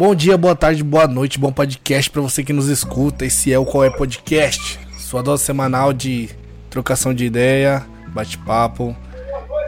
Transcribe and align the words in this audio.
Bom 0.00 0.14
dia, 0.14 0.38
boa 0.38 0.56
tarde, 0.56 0.82
boa 0.82 1.06
noite, 1.06 1.38
bom 1.38 1.52
podcast 1.52 2.10
para 2.10 2.22
você 2.22 2.42
que 2.42 2.54
nos 2.54 2.68
escuta. 2.68 3.26
Esse 3.26 3.52
é 3.52 3.58
o 3.58 3.66
Qual 3.66 3.84
é 3.84 3.90
Podcast, 3.90 4.80
sua 4.98 5.22
dose 5.22 5.44
semanal 5.44 5.92
de 5.92 6.30
trocação 6.70 7.12
de 7.12 7.26
ideia, 7.26 7.84
bate-papo, 8.08 8.96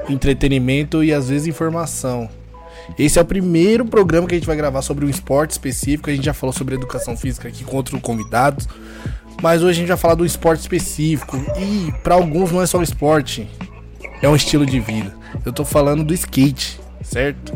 entretenimento 0.08 1.04
e 1.04 1.12
às 1.12 1.28
vezes 1.28 1.46
informação. 1.46 2.30
Esse 2.98 3.18
é 3.18 3.22
o 3.22 3.26
primeiro 3.26 3.84
programa 3.84 4.26
que 4.26 4.34
a 4.34 4.38
gente 4.38 4.46
vai 4.46 4.56
gravar 4.56 4.80
sobre 4.80 5.04
um 5.04 5.10
esporte 5.10 5.50
específico. 5.50 6.08
A 6.08 6.14
gente 6.14 6.24
já 6.24 6.32
falou 6.32 6.54
sobre 6.54 6.76
educação 6.76 7.14
física 7.14 7.48
aqui 7.48 7.62
com 7.62 7.76
outros 7.76 8.00
convidados, 8.00 8.66
mas 9.42 9.62
hoje 9.62 9.72
a 9.72 9.80
gente 9.80 9.88
vai 9.88 9.98
falar 9.98 10.14
do 10.14 10.24
esporte 10.24 10.60
específico 10.60 11.36
e 11.58 11.92
para 12.02 12.14
alguns 12.14 12.50
não 12.50 12.62
é 12.62 12.66
só 12.66 12.80
esporte, 12.80 13.46
é 14.22 14.26
um 14.26 14.34
estilo 14.34 14.64
de 14.64 14.80
vida. 14.80 15.14
Eu 15.44 15.52
tô 15.52 15.62
falando 15.62 16.02
do 16.02 16.14
skate, 16.14 16.80
certo? 17.02 17.52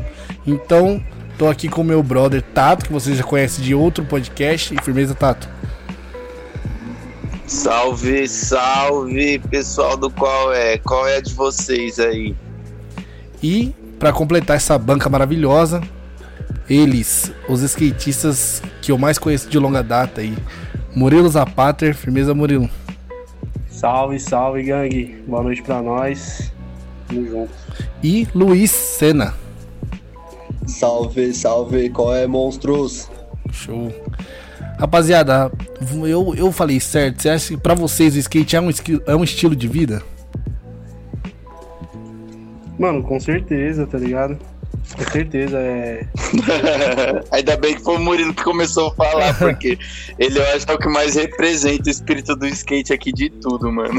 Então, 0.47 1.03
Tô 1.39 1.49
aqui 1.49 1.69
com 1.69 1.85
meu 1.85 2.03
brother 2.03 2.41
Tato, 2.41 2.87
que 2.87 2.93
você 2.93 3.15
já 3.15 3.23
conhece 3.23 3.61
de 3.61 3.75
outro 3.75 4.05
podcast. 4.05 4.75
E 4.75 4.83
firmeza, 4.83 5.15
Tato. 5.15 5.47
Salve, 7.47 8.27
salve, 8.27 9.39
pessoal 9.51 9.97
do 9.97 10.11
Qual 10.11 10.53
é? 10.53 10.79
Qual 10.79 11.07
é 11.07 11.19
a 11.19 11.21
de 11.21 11.35
vocês 11.35 12.01
aí? 12.01 12.35
E 13.43 13.75
para 13.99 14.13
completar 14.13 14.57
essa 14.57 14.79
banca 14.79 15.11
maravilhosa, 15.11 15.83
eles, 16.69 17.31
os 17.49 17.61
skatistas 17.63 18.63
que 18.81 18.91
eu 18.91 18.99
mais 18.99 19.19
conheço 19.19 19.49
de 19.49 19.59
longa 19.59 19.83
data 19.83 20.23
aí. 20.23 20.37
Murilo 20.95 21.29
Zapater, 21.29 21.95
firmeza 21.95 22.35
Murilo. 22.35 22.69
Salve, 23.69 24.19
salve, 24.19 24.63
gangue. 24.63 25.23
Boa 25.27 25.43
noite 25.43 25.63
para 25.63 25.83
nós. 25.83 26.51
Tamo 27.07 27.29
junto. 27.29 27.53
E 28.03 28.27
Luiz 28.35 28.71
Sena. 28.71 29.46
Salve, 30.67 31.33
salve, 31.33 31.91
qual 31.91 32.15
é, 32.15 32.27
monstros? 32.27 33.09
Show. 33.53 33.93
Rapaziada, 34.79 35.51
eu, 36.07 36.35
eu 36.37 36.53
falei 36.53 36.79
certo. 36.81 37.23
Você 37.23 37.31
acha 37.31 37.49
que 37.49 37.57
pra 37.57 37.75
vocês 37.75 38.15
o 38.15 38.19
skate 38.19 38.57
é 38.57 38.61
um, 38.61 38.69
é 39.07 39.17
um 39.17 39.25
estilo 39.25 39.57
de 39.57 39.69
vida? 39.69 40.03
Mano, 42.79 43.03
com 43.03 43.19
certeza, 43.19 43.87
tá 43.87 43.97
ligado? 43.97 44.39
Com 44.95 45.11
certeza, 45.11 45.59
é. 45.59 46.07
Ainda 47.33 47.57
bem 47.57 47.75
que 47.75 47.83
foi 47.83 47.97
o 47.97 48.01
Murilo 48.01 48.35
que 48.35 48.45
começou 48.45 48.89
a 48.89 48.95
falar, 48.95 49.39
porque 49.39 49.79
ele 50.19 50.39
eu 50.39 50.47
acho 50.55 50.67
que 50.67 50.73
é 50.73 50.75
o 50.75 50.79
que 50.79 50.89
mais 50.89 51.15
representa 51.15 51.89
o 51.89 51.91
espírito 51.91 52.37
do 52.37 52.47
skate 52.47 52.93
aqui 52.93 53.13
de 53.13 53.31
tudo, 53.31 53.73
mano. 53.73 53.95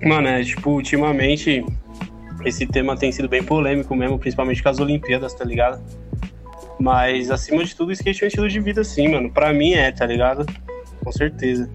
Mano, 0.00 0.28
é 0.28 0.44
tipo, 0.44 0.70
ultimamente 0.70 1.64
esse 2.48 2.66
tema 2.66 2.96
tem 2.96 3.12
sido 3.12 3.28
bem 3.28 3.42
polêmico 3.42 3.94
mesmo, 3.94 4.18
principalmente 4.18 4.62
com 4.62 4.68
as 4.68 4.78
Olimpíadas, 4.78 5.34
tá 5.34 5.44
ligado? 5.44 5.82
Mas 6.80 7.30
acima 7.30 7.64
de 7.64 7.74
tudo, 7.74 7.92
skate 7.92 8.22
é 8.22 8.26
um 8.26 8.28
estilo 8.28 8.48
de 8.48 8.60
vida, 8.60 8.84
sim, 8.84 9.08
mano. 9.08 9.30
Pra 9.30 9.52
mim 9.52 9.72
é, 9.72 9.90
tá 9.90 10.06
ligado? 10.06 10.46
Com 11.04 11.12
certeza. 11.12 11.68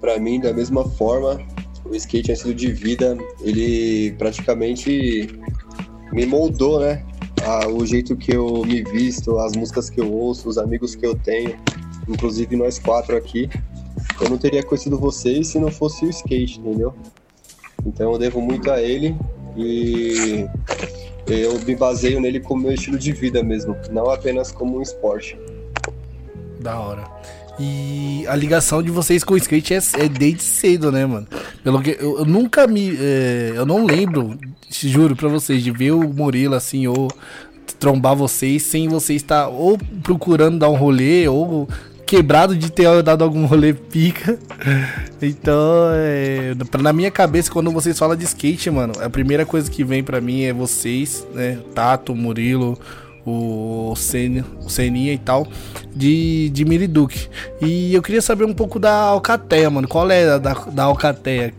Pra 0.00 0.18
mim, 0.18 0.40
da 0.40 0.52
mesma 0.52 0.84
forma, 0.84 1.40
o 1.84 1.94
skate 1.94 2.30
é 2.30 2.32
um 2.32 2.36
estilo 2.36 2.54
de 2.54 2.72
vida. 2.72 3.16
Ele 3.40 4.12
praticamente 4.18 5.28
me 6.12 6.26
moldou, 6.26 6.80
né? 6.80 7.04
O 7.72 7.84
jeito 7.84 8.16
que 8.16 8.34
eu 8.34 8.64
me 8.64 8.82
visto, 8.82 9.38
as 9.38 9.54
músicas 9.54 9.90
que 9.90 10.00
eu 10.00 10.12
ouço, 10.12 10.48
os 10.48 10.58
amigos 10.58 10.94
que 10.94 11.06
eu 11.06 11.14
tenho, 11.14 11.58
inclusive 12.08 12.56
nós 12.56 12.78
quatro 12.78 13.16
aqui. 13.16 13.48
Eu 14.20 14.30
não 14.30 14.38
teria 14.38 14.62
conhecido 14.62 14.98
vocês 14.98 15.48
se 15.48 15.58
não 15.58 15.70
fosse 15.70 16.04
o 16.04 16.10
skate, 16.10 16.60
entendeu? 16.60 16.94
Então 17.86 18.12
eu 18.12 18.18
devo 18.18 18.40
muito 18.40 18.70
a 18.70 18.80
ele 18.80 19.16
e 19.56 20.46
eu 21.26 21.58
me 21.60 21.74
baseio 21.74 22.20
nele 22.20 22.40
como 22.40 22.62
meu 22.62 22.72
estilo 22.72 22.98
de 22.98 23.12
vida 23.12 23.42
mesmo, 23.42 23.76
não 23.90 24.10
apenas 24.10 24.50
como 24.50 24.78
um 24.78 24.82
esporte. 24.82 25.38
Da 26.60 26.78
hora. 26.78 27.04
E 27.58 28.24
a 28.26 28.34
ligação 28.34 28.82
de 28.82 28.90
vocês 28.90 29.22
com 29.22 29.34
o 29.34 29.36
skate 29.36 29.74
é, 29.74 29.78
é 29.98 30.08
desde 30.08 30.42
cedo, 30.42 30.90
né, 30.90 31.06
mano? 31.06 31.26
Pelo 31.62 31.80
que 31.80 31.96
eu, 32.00 32.18
eu 32.18 32.24
nunca 32.24 32.66
me. 32.66 32.96
É, 32.98 33.52
eu 33.54 33.64
não 33.64 33.84
lembro, 33.84 34.36
juro 34.68 35.14
pra 35.14 35.28
vocês, 35.28 35.62
de 35.62 35.70
ver 35.70 35.92
o 35.92 36.12
Murilo 36.12 36.54
assim, 36.54 36.86
ou 36.86 37.08
trombar 37.78 38.16
vocês 38.16 38.64
sem 38.64 38.88
vocês 38.88 39.22
estar 39.22 39.48
ou 39.48 39.78
procurando 40.02 40.58
dar 40.58 40.68
um 40.68 40.74
rolê, 40.74 41.28
ou 41.28 41.68
quebrado 42.14 42.54
de 42.54 42.70
ter 42.70 43.02
dado 43.02 43.24
algum 43.24 43.44
rolê 43.44 43.72
pica. 43.74 44.38
Então, 45.20 45.88
é, 45.94 46.54
na 46.80 46.92
minha 46.92 47.10
cabeça, 47.10 47.50
quando 47.50 47.72
vocês 47.72 47.98
falam 47.98 48.14
de 48.14 48.24
skate, 48.24 48.70
mano, 48.70 48.92
a 49.00 49.10
primeira 49.10 49.44
coisa 49.44 49.68
que 49.68 49.82
vem 49.82 50.04
para 50.04 50.20
mim 50.20 50.42
é 50.42 50.52
vocês, 50.52 51.26
né? 51.34 51.58
Tato, 51.74 52.14
Murilo, 52.14 52.78
o 53.26 53.94
Sen, 53.96 54.44
o 54.64 54.68
Seninha 54.68 55.12
e 55.12 55.18
tal, 55.18 55.48
de, 55.92 56.50
de 56.50 56.64
Miriduque. 56.64 57.28
E 57.60 57.92
eu 57.92 58.00
queria 58.00 58.22
saber 58.22 58.44
um 58.44 58.54
pouco 58.54 58.78
da 58.78 58.92
Alcateia, 58.92 59.68
mano. 59.68 59.88
Qual 59.88 60.08
é 60.08 60.28
a 60.28 60.38
da, 60.38 60.52
da 60.52 60.84
Alcateia? 60.84 61.52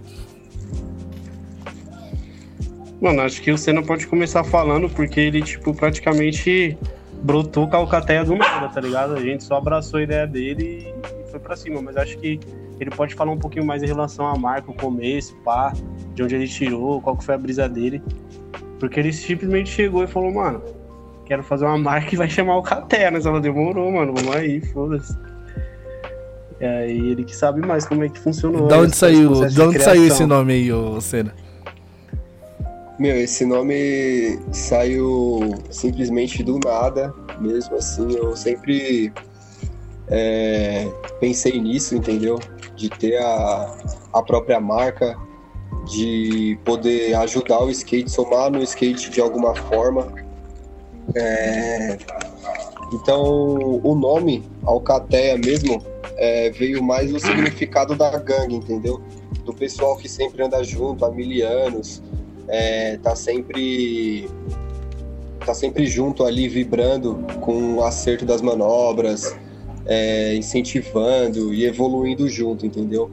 Mano, 3.01 3.21
acho 3.23 3.41
que 3.41 3.51
o 3.51 3.57
Senna 3.57 3.83
pode 3.83 4.07
começar 4.07 4.43
falando, 4.45 4.87
porque 4.89 5.19
ele, 5.19 5.41
tipo, 5.41 5.73
praticamente 5.73 6.77
brotou 7.23 7.67
com 7.67 7.75
a 7.75 7.79
Alcateia 7.79 8.23
do 8.23 8.35
nada, 8.35 8.69
tá 8.69 8.79
ligado? 8.81 9.13
A 9.13 9.21
gente 9.21 9.43
só 9.43 9.55
abraçou 9.57 9.99
a 9.99 10.03
ideia 10.03 10.27
dele 10.27 10.93
e 11.27 11.31
foi 11.31 11.39
pra 11.39 11.55
cima, 11.55 11.81
mas 11.81 11.97
acho 11.97 12.17
que 12.17 12.39
ele 12.79 12.89
pode 12.89 13.15
falar 13.15 13.31
um 13.31 13.37
pouquinho 13.37 13.65
mais 13.65 13.81
em 13.81 13.87
relação 13.87 14.27
à 14.27 14.37
marca, 14.37 14.69
o 14.69 14.73
começo, 14.73 15.35
pá, 15.37 15.73
de 16.13 16.23
onde 16.23 16.35
ele 16.35 16.47
tirou, 16.47 17.01
qual 17.01 17.15
que 17.15 17.23
foi 17.23 17.35
a 17.35 17.37
brisa 17.37 17.69
dele. 17.69 18.01
Porque 18.79 18.99
ele 18.99 19.13
simplesmente 19.13 19.69
chegou 19.69 20.03
e 20.03 20.07
falou, 20.07 20.33
mano, 20.33 20.61
quero 21.25 21.41
fazer 21.41 21.65
uma 21.65 21.77
marca 21.77 22.13
e 22.13 22.17
vai 22.17 22.29
chamar 22.29 22.53
Alcateia, 22.53 23.09
né? 23.09 23.19
Ela 23.23 23.39
demorou, 23.39 23.91
mano, 23.91 24.13
vamos 24.13 24.35
aí, 24.35 24.61
foda-se. 24.61 25.17
E 26.59 26.65
aí 26.65 27.09
ele 27.11 27.23
que 27.23 27.35
sabe 27.35 27.65
mais 27.65 27.85
como 27.85 28.03
é 28.03 28.09
que 28.09 28.19
funcionou. 28.19 28.67
Da 28.67 28.77
onde 28.79 28.95
saiu, 28.95 29.47
de 29.47 29.61
onde 29.61 29.79
saiu 29.79 30.05
esse 30.07 30.25
nome 30.25 30.53
aí, 30.53 30.71
ô 30.71 30.99
Senna? 31.01 31.33
Meu, 32.97 33.17
esse 33.17 33.45
nome 33.45 34.39
saiu 34.53 35.53
simplesmente 35.69 36.41
do 36.41 36.57
nada, 36.63 37.13
mesmo 37.41 37.75
assim. 37.75 38.15
Eu 38.15 38.37
sempre 38.37 39.11
é, 40.07 40.87
pensei 41.19 41.59
nisso, 41.59 41.93
entendeu? 41.93 42.39
De 42.73 42.89
ter 42.89 43.17
a, 43.17 43.77
a 44.13 44.23
própria 44.23 44.61
marca, 44.61 45.17
de 45.91 46.57
poder 46.63 47.13
ajudar 47.15 47.59
o 47.63 47.69
skate, 47.69 48.09
somar 48.09 48.49
no 48.49 48.63
skate 48.63 49.09
de 49.09 49.19
alguma 49.19 49.53
forma. 49.53 50.13
É, 51.13 51.97
então, 52.93 53.81
o 53.83 53.93
nome 53.93 54.49
Alcateia 54.63 55.37
mesmo 55.37 55.83
é, 56.15 56.49
veio 56.49 56.81
mais 56.81 57.11
do 57.11 57.19
significado 57.19 57.93
da 57.93 58.17
gangue, 58.17 58.55
entendeu? 58.55 59.01
Do 59.43 59.53
pessoal 59.53 59.97
que 59.97 60.07
sempre 60.07 60.43
anda 60.43 60.63
junto 60.63 61.03
há 61.03 61.11
mil 61.11 61.45
anos 61.45 62.01
é, 62.47 62.97
tá 62.97 63.15
sempre 63.15 64.29
tá 65.45 65.53
sempre 65.53 65.85
junto 65.85 66.23
ali 66.23 66.47
vibrando 66.47 67.23
com 67.39 67.75
o 67.75 67.83
acerto 67.83 68.25
das 68.25 68.41
manobras, 68.41 69.37
é, 69.85 70.35
incentivando 70.35 71.53
e 71.53 71.65
evoluindo 71.65 72.27
junto, 72.27 72.65
entendeu? 72.65 73.11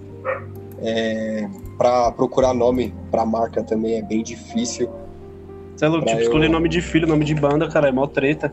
É, 0.81 1.47
para 1.77 2.11
procurar 2.13 2.55
nome 2.55 2.95
para 3.11 3.27
marca 3.27 3.63
também 3.63 3.99
é 3.99 4.03
bem 4.03 4.23
difícil. 4.23 4.89
Você 5.77 5.85
é 5.85 5.89
louco, 5.89 6.07
tipo, 6.07 6.19
eu... 6.19 6.23
escolher 6.25 6.49
nome 6.49 6.69
de 6.69 6.81
filho, 6.81 7.07
nome 7.07 7.25
de 7.25 7.35
banda, 7.35 7.69
cara, 7.69 7.89
é 7.89 7.93
mó 7.93 8.07
treta. 8.07 8.53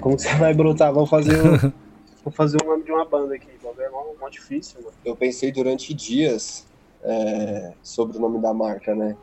Como 0.00 0.18
você 0.18 0.34
vai 0.34 0.52
brotar? 0.52 0.92
Vamos 0.92 1.08
fazer 1.08 1.40
um, 1.40 1.72
vou 2.22 2.32
fazer 2.32 2.58
o 2.62 2.66
nome 2.66 2.84
de 2.84 2.92
uma 2.92 3.04
banda 3.04 3.34
aqui. 3.34 3.48
É 3.78 3.90
mó, 3.90 4.04
mó 4.20 4.28
difícil, 4.28 4.80
mano. 4.80 4.92
Eu 5.04 5.14
pensei 5.14 5.52
durante 5.52 5.92
dias 5.92 6.66
é, 7.02 7.72
sobre 7.82 8.16
o 8.16 8.20
nome 8.20 8.40
da 8.40 8.52
marca, 8.54 8.94
né? 8.94 9.16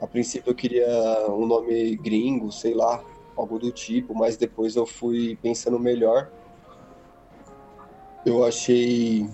A 0.00 0.06
princípio 0.06 0.50
eu 0.50 0.54
queria 0.54 0.86
um 1.28 1.46
nome 1.46 1.96
gringo, 1.96 2.52
sei 2.52 2.74
lá, 2.74 3.02
algo 3.36 3.58
do 3.58 3.70
tipo, 3.70 4.14
mas 4.14 4.36
depois 4.36 4.76
eu 4.76 4.86
fui 4.86 5.36
pensando 5.42 5.78
melhor. 5.78 6.30
Eu 8.24 8.44
achei 8.44 9.28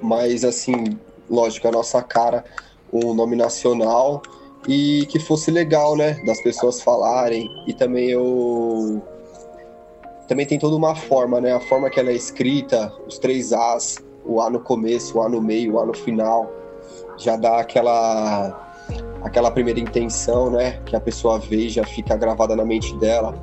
mais 0.00 0.44
assim, 0.44 0.98
lógico, 1.28 1.66
a 1.66 1.72
nossa 1.72 2.02
cara, 2.02 2.44
um 2.92 3.14
nome 3.14 3.36
nacional 3.36 4.22
e 4.68 5.06
que 5.06 5.18
fosse 5.18 5.50
legal, 5.50 5.96
né, 5.96 6.14
das 6.24 6.42
pessoas 6.42 6.80
falarem. 6.80 7.48
E 7.66 7.74
também 7.74 8.10
eu 8.10 9.02
também 10.28 10.46
tem 10.46 10.58
toda 10.58 10.74
uma 10.74 10.94
forma, 10.94 11.40
né? 11.40 11.52
A 11.52 11.60
forma 11.60 11.90
que 11.90 12.00
ela 12.00 12.10
é 12.10 12.14
escrita, 12.14 12.92
os 13.06 13.18
três 13.18 13.52
As, 13.52 14.02
o 14.24 14.40
A 14.40 14.48
no 14.48 14.60
começo, 14.60 15.18
o 15.18 15.22
A 15.22 15.28
no 15.28 15.40
meio, 15.40 15.74
o 15.74 15.80
A 15.80 15.86
no 15.86 15.94
final, 15.94 16.50
já 17.18 17.36
dá 17.36 17.58
aquela 17.60 18.63
aquela 19.24 19.50
primeira 19.50 19.80
intenção, 19.80 20.50
né, 20.50 20.78
que 20.84 20.94
a 20.94 21.00
pessoa 21.00 21.38
vê 21.38 21.68
já 21.70 21.82
fica 21.82 22.14
gravada 22.14 22.54
na 22.54 22.64
mente 22.64 22.94
dela. 22.98 23.34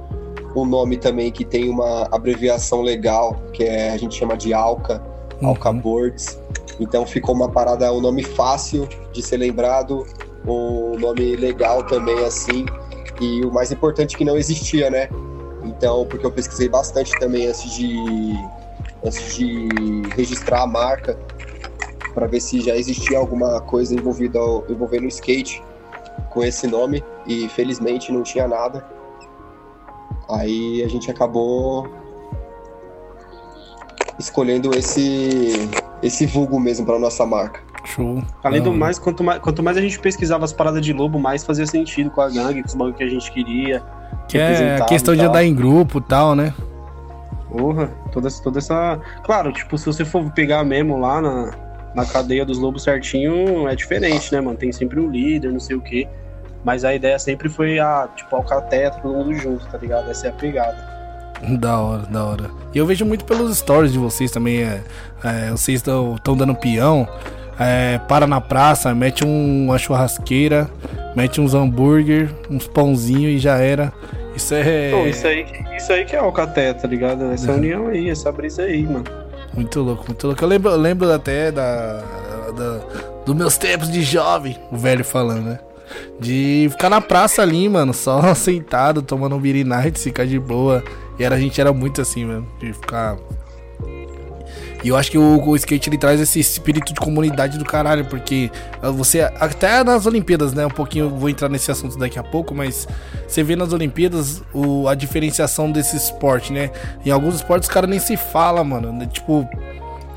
O 0.54 0.64
nome 0.64 0.98
também 0.98 1.32
que 1.32 1.44
tem 1.44 1.70
uma 1.70 2.08
abreviação 2.12 2.82
legal, 2.82 3.42
que 3.52 3.64
é, 3.64 3.90
a 3.90 3.98
gente 3.98 4.16
chama 4.16 4.38
de 4.38 4.54
ALCA, 4.54 5.02
uhum. 5.42 5.50
ALCA 5.50 5.74
Boards. 5.74 6.40
Então 6.80 7.06
ficou 7.06 7.34
uma 7.34 7.50
parada, 7.50 7.92
um 7.92 8.00
nome 8.00 8.22
fácil 8.22 8.88
de 9.12 9.24
ser 9.24 9.38
lembrado, 9.38 10.06
um 10.46 11.00
nome 11.00 11.36
legal 11.36 11.84
também 11.84 12.24
assim. 12.26 12.66
E 13.20 13.44
o 13.44 13.52
mais 13.52 13.72
importante 13.72 14.16
que 14.16 14.26
não 14.26 14.38
existia, 14.38 14.90
né? 14.90 15.10
Então, 15.64 16.06
porque 16.06 16.26
eu 16.26 16.32
pesquisei 16.32 16.68
bastante 16.68 17.12
também 17.20 17.48
antes 17.48 17.76
de 17.76 17.96
antes 19.04 19.36
de 19.36 19.68
registrar 20.16 20.62
a 20.62 20.68
marca 20.68 21.18
para 22.14 22.28
ver 22.28 22.40
se 22.40 22.62
já 22.62 22.76
existia 22.76 23.18
alguma 23.18 23.62
coisa 23.62 23.96
envolvida 23.96 24.40
envolvendo 24.70 25.06
o 25.06 25.08
skate 25.08 25.64
com 26.32 26.44
esse 26.44 26.66
nome 26.66 27.04
e 27.28 27.48
felizmente 27.50 28.12
não 28.12 28.24
tinha 28.24 28.48
nada. 28.48 28.86
Aí 30.30 30.82
a 30.84 30.88
gente 30.88 31.12
acabou 31.12 31.88
escolhendo 34.18 34.76
esse 34.76 35.70
esse 36.02 36.26
vulgo 36.26 36.60
mesmo 36.60 36.86
para 36.86 36.98
nossa 36.98 37.26
marca. 37.26 37.62
Show. 37.86 38.24
Além 38.44 38.62
do 38.62 38.74
mais 38.74 38.98
quanto, 38.98 39.24
mais, 39.24 39.40
quanto 39.40 39.62
mais 39.62 39.78
a 39.78 39.82
gente 39.82 40.00
pesquisava 40.00 40.46
as 40.46 40.54
paradas 40.54 40.82
de 40.82 40.94
lobo, 40.94 41.20
mais 41.20 41.44
fazia 41.44 41.66
sentido 41.66 42.10
com 42.10 42.22
a 42.22 42.30
gangue, 42.30 42.62
com 42.62 42.68
os 42.68 42.76
bagulho 42.76 42.96
que 42.96 43.04
a 43.04 43.10
gente 43.10 43.32
queria. 43.32 43.84
Que 44.28 44.38
é 44.38 44.78
a 44.78 44.86
questão 44.86 45.16
de 45.16 45.22
andar 45.22 45.44
em 45.44 45.54
grupo 45.54 46.00
e 46.00 46.02
tal, 46.02 46.36
né? 46.36 46.54
Porra, 47.50 47.88
toda, 48.12 48.30
toda 48.32 48.60
essa. 48.60 49.00
Claro, 49.24 49.52
tipo, 49.52 49.78
se 49.78 49.86
você 49.86 50.06
for 50.06 50.32
pegar 50.32 50.64
mesmo 50.64 50.98
lá 50.98 51.22
na, 51.22 51.52
na 51.94 52.06
cadeia 52.06 52.46
dos 52.46 52.58
lobos 52.58 52.84
certinho, 52.84 53.68
é 53.68 53.76
diferente, 53.76 54.32
né, 54.32 54.40
mano? 54.40 54.58
Tem 54.58 54.72
sempre 54.72 55.00
um 55.00 55.10
líder, 55.10 55.52
não 55.52 55.60
sei 55.60 55.76
o 55.76 55.82
quê. 55.82 56.08
Mas 56.64 56.86
a 56.86 56.94
ideia 56.94 57.18
sempre 57.18 57.50
foi, 57.50 57.80
a, 57.80 58.08
tipo, 58.16 58.36
alcateia, 58.36 58.92
todo 58.92 59.14
mundo 59.14 59.34
junto, 59.36 59.66
tá 59.68 59.78
ligado? 59.78 60.10
Essa 60.10 60.28
é 60.28 60.30
a 60.30 60.34
pegada. 60.34 60.92
Da 61.58 61.80
hora, 61.80 62.04
da 62.04 62.24
hora. 62.24 62.52
E 62.74 62.78
eu 62.78 62.86
vejo 62.86 63.04
muito 63.04 63.26
pelos 63.26 63.58
stories 63.58 63.92
de 63.92 63.98
vocês 63.98 64.30
também. 64.30 64.62
É, 64.62 64.82
é, 65.24 65.50
vocês 65.50 65.80
estão 65.80 66.38
dando 66.38 66.54
peão. 66.56 67.08
É, 67.60 68.00
para 68.08 68.26
na 68.26 68.40
praça, 68.40 68.94
mete 68.94 69.26
um, 69.26 69.66
uma 69.66 69.78
churrasqueira, 69.78 70.70
mete 71.16 71.42
uns 71.42 71.54
hambúrguer, 71.54 72.30
uns 72.50 72.68
pãozinhos 72.68 73.34
e 73.34 73.38
já 73.40 73.58
era. 73.58 73.92
Isso 74.36 74.54
é. 74.54 74.92
Pô, 74.92 75.06
isso, 75.08 75.28
aí, 75.28 75.46
isso 75.76 75.92
aí 75.92 76.06
que 76.06 76.16
é 76.16 76.20
alcateia, 76.20 76.74
tá 76.74 76.88
ligado? 76.88 77.32
Essa 77.32 77.52
união 77.52 77.88
aí, 77.88 78.10
essa 78.10 78.32
brisa 78.32 78.64
aí, 78.64 78.84
mano. 78.84 79.06
Muito 79.54 79.82
louco, 79.82 80.06
muito 80.08 80.28
louco. 80.28 80.44
Eu 80.44 80.48
lembro, 80.48 80.72
eu 80.72 80.78
lembro 80.78 81.12
até 81.12 81.52
da, 81.52 82.02
da, 82.56 82.80
dos 83.26 83.36
meus 83.36 83.58
tempos 83.58 83.92
de 83.92 84.02
jovem, 84.02 84.58
o 84.72 84.78
velho 84.78 85.04
falando, 85.04 85.50
né? 85.50 85.60
De 86.20 86.68
ficar 86.72 86.90
na 86.90 87.02
praça 87.02 87.42
ali, 87.42 87.68
mano, 87.68 87.94
só 87.94 88.34
sentado, 88.36 89.02
tomando 89.02 89.36
um 89.36 89.40
beer 89.40 89.66
night, 89.66 90.00
ficar 90.00 90.26
de 90.26 90.40
boa. 90.40 90.84
E 91.20 91.24
era, 91.24 91.36
a 91.36 91.40
gente 91.40 91.60
era 91.60 91.72
muito 91.74 92.02
assim, 92.02 92.26
mano, 92.26 92.48
de 92.60 92.74
ficar 92.74 93.18
e 94.84 94.90
eu 94.90 94.98
acho 94.98 95.12
que 95.12 95.18
o, 95.18 95.40
o, 95.48 95.56
skate 95.56 95.90
ele 95.90 95.98
traz 95.98 96.20
esse 96.20 96.40
espírito 96.40 96.94
de 96.94 97.00
comunidade 97.00 97.58
do 97.58 97.66
caralho, 97.66 98.06
porque 98.06 98.50
você 98.96 99.22
até 99.22 99.84
nas 99.84 100.06
Olimpíadas, 100.06 100.54
né, 100.54 100.66
um 100.66 100.72
pouquinho 100.72 101.10
vou 101.10 101.30
entrar 101.30 101.50
nesse 101.50 101.72
assunto 101.72 101.98
daqui 101.98 102.18
a 102.18 102.24
pouco, 102.24 102.56
mas 102.56 102.88
você 103.28 103.44
vê 103.44 103.56
nas 103.56 103.74
Olimpíadas 103.74 104.42
o, 104.54 104.88
a 104.88 104.96
diferenciação 104.96 105.72
desse 105.72 105.96
esporte, 105.96 106.52
né? 106.52 106.72
Em 107.06 107.12
alguns 107.12 107.36
esportes 107.36 107.70
os 107.70 107.74
caras 107.74 107.90
nem 107.90 108.00
se 108.00 108.18
fala, 108.18 108.64
mano, 108.64 108.92
né? 108.92 109.06
tipo 109.06 109.48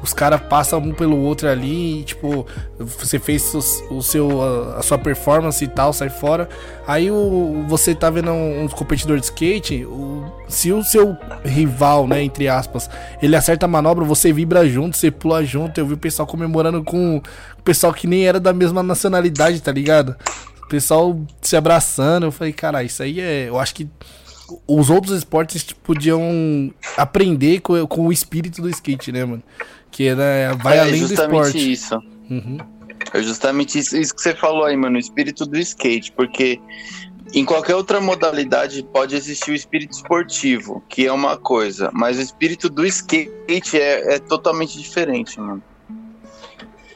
os 0.05 0.13
caras 0.13 0.39
passam 0.43 0.79
um 0.81 0.93
pelo 0.93 1.19
outro 1.19 1.49
ali 1.49 2.01
e, 2.01 2.05
tipo, 2.05 2.47
você 2.79 3.19
fez 3.19 3.55
o, 3.55 3.97
o, 3.97 4.03
seu, 4.03 4.43
a, 4.43 4.79
a, 4.81 4.83
sua 4.83 4.99
performance 4.99 5.65
e 5.65 5.67
tal, 5.67 5.95
sai 5.95 6.11
fora. 6.11 6.47
Aí 6.87 7.11
o, 7.11 7.65
você 7.67 7.95
tá 7.95 8.11
vendo 8.11 8.31
um, 8.31 8.65
um 8.65 8.69
competidor 8.69 9.19
de 9.19 9.25
skate, 9.25 9.83
o, 9.87 10.31
se 10.47 10.71
o 10.73 10.85
seu 10.85 11.17
rival, 11.43 12.07
né, 12.07 12.23
entre 12.23 12.47
aspas, 12.49 12.91
ele 13.23 13.35
acerta 13.35 13.65
a 13.65 13.69
manobra, 13.69 14.05
você 14.05 14.31
vibra 14.31 14.69
junto, 14.69 14.95
você 14.95 15.11
pula 15.11 15.43
junto. 15.43 15.81
Eu 15.81 15.87
vi 15.87 15.95
o 15.95 15.99
pessoal 15.99 16.29
comemorando 16.29 16.85
com 16.85 17.17
o 17.17 17.63
pessoal 17.63 17.95
que 17.95 18.07
nem 18.07 18.27
era 18.27 18.39
da 18.39 18.53
mesma 18.53 18.83
nacionalidade, 18.83 19.63
tá 19.63 19.73
ligado? 19.73 20.15
O 20.65 20.69
pessoal 20.69 21.19
se 21.41 21.57
abraçando. 21.57 22.27
Eu 22.27 22.33
falei, 22.33 22.53
cara, 22.53 22.85
isso 22.85 23.03
aí 23.03 23.21
é. 23.21 23.49
Eu 23.49 23.59
acho 23.59 23.75
que 23.75 23.89
os 24.67 24.91
outros 24.91 25.17
esportes 25.17 25.65
podiam 25.83 26.73
aprender 26.95 27.61
com, 27.61 27.87
com 27.87 28.07
o 28.07 28.13
espírito 28.13 28.61
do 28.61 28.69
skate, 28.69 29.11
né, 29.11 29.25
mano? 29.25 29.43
Que 29.95 30.13
né, 30.13 30.53
vai 30.61 30.77
é, 30.77 30.81
além 30.81 31.07
do 31.07 31.15
esporte. 31.15 31.73
Isso. 31.73 31.95
Uhum. 32.29 32.59
É 33.13 33.23
justamente 33.23 33.79
isso, 33.79 33.97
isso 33.97 34.13
que 34.13 34.21
você 34.21 34.35
falou 34.35 34.65
aí, 34.65 34.77
mano, 34.77 34.97
o 34.97 34.99
espírito 34.99 35.47
do 35.47 35.57
skate, 35.57 36.11
porque 36.11 36.61
em 37.33 37.45
qualquer 37.45 37.77
outra 37.77 38.01
modalidade 38.01 38.83
pode 38.93 39.15
existir 39.15 39.53
o 39.53 39.55
espírito 39.55 39.93
esportivo, 39.93 40.83
que 40.89 41.07
é 41.07 41.13
uma 41.13 41.37
coisa, 41.37 41.91
mas 41.93 42.19
o 42.19 42.23
espírito 42.23 42.69
do 42.69 42.85
skate 42.85 43.79
é, 43.79 44.15
é 44.15 44.19
totalmente 44.19 44.77
diferente, 44.77 45.39
mano. 45.39 45.63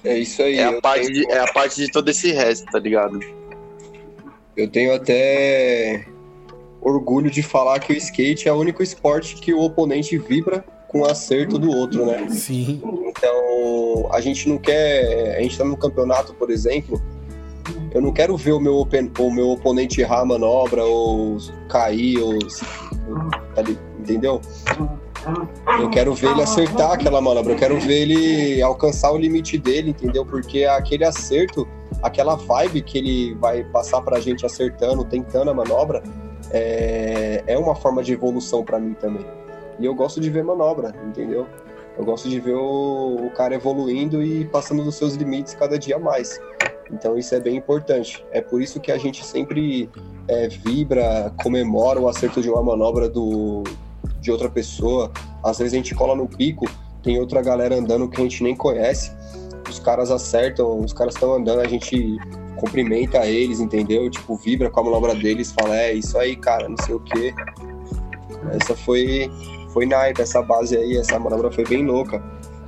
É 0.03 0.19
isso 0.19 0.43
aí. 0.43 0.59
É 0.59 0.65
a, 0.65 0.81
parte 0.81 1.06
tenho... 1.06 1.12
de, 1.12 1.33
é 1.33 1.39
a 1.39 1.53
parte 1.53 1.77
de 1.77 1.93
todo 1.93 2.09
esse 2.09 2.33
resto, 2.33 2.67
tá 2.67 2.81
ligado? 2.81 3.21
Eu 4.56 4.69
tenho 4.69 4.93
até 4.93 6.05
orgulho 6.81 7.31
de 7.31 7.44
falar 7.44 7.79
que 7.79 7.93
o 7.93 7.97
skate 7.97 8.49
é 8.49 8.53
o 8.53 8.56
único 8.56 8.83
esporte 8.83 9.37
que 9.37 9.55
o 9.55 9.61
oponente 9.61 10.19
vibra 10.19 10.65
com 10.88 11.00
o 11.00 11.06
acerto 11.06 11.58
do 11.58 11.70
outro, 11.70 12.06
né? 12.06 12.29
Sim. 12.31 12.82
Então, 13.06 14.08
a 14.11 14.20
gente 14.20 14.49
não 14.49 14.58
quer. 14.58 15.37
A 15.37 15.43
gente 15.43 15.56
tá 15.56 15.64
no 15.64 15.76
campeonato, 15.76 16.35
por 16.35 16.50
exemplo. 16.50 17.00
Eu 17.93 18.00
não 18.00 18.12
quero 18.12 18.37
ver 18.37 18.52
o 18.52 18.61
meu, 18.61 18.76
o 19.19 19.31
meu 19.31 19.50
oponente 19.50 20.00
errar 20.00 20.20
a 20.20 20.25
manobra 20.25 20.85
ou 20.85 21.37
cair, 21.69 22.19
ou. 22.19 22.38
Entendeu? 23.99 24.40
Eu 25.81 25.90
quero 25.90 26.14
ver 26.14 26.31
ele 26.31 26.43
acertar 26.43 26.93
aquela 26.93 27.20
manobra, 27.20 27.52
eu 27.52 27.58
quero 27.58 27.79
ver 27.81 28.02
ele 28.02 28.62
alcançar 28.62 29.12
o 29.12 29.19
limite 29.19 29.58
dele, 29.58 29.91
entendeu? 29.91 30.25
Porque 30.25 30.64
aquele 30.64 31.05
acerto, 31.05 31.67
aquela 32.02 32.37
vibe 32.37 32.82
que 32.82 32.99
ele 32.99 33.34
vai 33.34 33.64
passar 33.64 34.00
pra 34.00 34.20
gente 34.20 34.46
acertando, 34.46 35.05
tentando 35.05 35.50
a 35.50 35.55
manobra, 35.55 36.02
é, 36.50 37.43
é 37.46 37.58
uma 37.58 37.75
forma 37.75 38.02
de 38.02 38.12
evolução 38.12 38.64
para 38.64 38.79
mim 38.79 38.94
também. 38.94 39.26
E 39.79 39.85
eu 39.85 39.95
gosto 39.95 40.21
de 40.21 40.31
ver 40.31 40.45
manobra, 40.45 40.95
entendeu? 41.07 41.47
Eu 41.97 42.05
gosto 42.05 42.29
de 42.29 42.39
ver 42.39 42.55
o, 42.55 43.27
o 43.27 43.31
cara 43.31 43.55
evoluindo 43.55 44.23
e 44.23 44.45
passando 44.45 44.85
dos 44.85 44.95
seus 44.95 45.15
limites 45.15 45.55
cada 45.55 45.79
dia 45.79 45.99
mais. 45.99 46.41
Então 46.93 47.19
isso 47.19 47.35
é 47.35 47.41
bem 47.41 47.57
importante. 47.57 48.25
É 48.31 48.41
por 48.41 48.63
isso 48.63 48.81
que 48.81 48.91
a 48.93 48.99
gente 48.99 49.25
sempre 49.25 49.91
é, 50.27 50.49
vibra, 50.49 51.33
comemora 51.43 52.01
o 52.01 52.09
acerto 52.09 52.41
de 52.41 52.49
uma 52.49 52.63
manobra 52.63 53.09
do, 53.09 53.65
de 54.21 54.31
outra 54.31 54.49
pessoa. 54.49 55.11
Às 55.43 55.59
vezes 55.59 55.75
a 55.75 55.77
gente 55.77 55.95
cola 55.95 56.15
no 56.15 56.27
pico, 56.27 56.67
tem 57.03 57.19
outra 57.19 57.43
galera 57.43 57.77
andando 57.77 58.09
que 58.09 58.21
a 58.21 58.25
gente 58.25 58.43
nem 58.43 58.57
conhece. 58.57 59.13
Os 59.69 59.79
caras 59.79 60.11
acertam, 60.11 60.81
os 60.81 60.93
caras 60.93 61.15
estão 61.15 61.35
andando, 61.35 61.61
a 61.61 61.69
gente 61.69 62.17
cumprimenta 62.57 63.27
eles, 63.27 63.61
entendeu? 63.61 64.09
Tipo, 64.11 64.37
vibra 64.37 64.71
com 64.71 64.81
a 64.81 64.85
manobra 64.85 65.15
deles, 65.15 65.53
fala, 65.53 65.77
é 65.77 65.93
isso 65.93 66.17
aí, 66.19 66.37
cara, 66.37 66.69
não 66.69 66.77
sei 66.85 66.95
o 66.95 67.01
quê. 67.01 67.35
Essa 68.53 68.75
foi 68.75 69.31
foi 69.79 69.87
naipe 69.87 70.20
essa 70.20 70.43
base 70.43 70.77
aí, 70.77 70.97
essa 70.97 71.17
manobra 71.20 71.53
foi 71.53 71.65
bem 71.65 71.87
louca. 71.87 72.20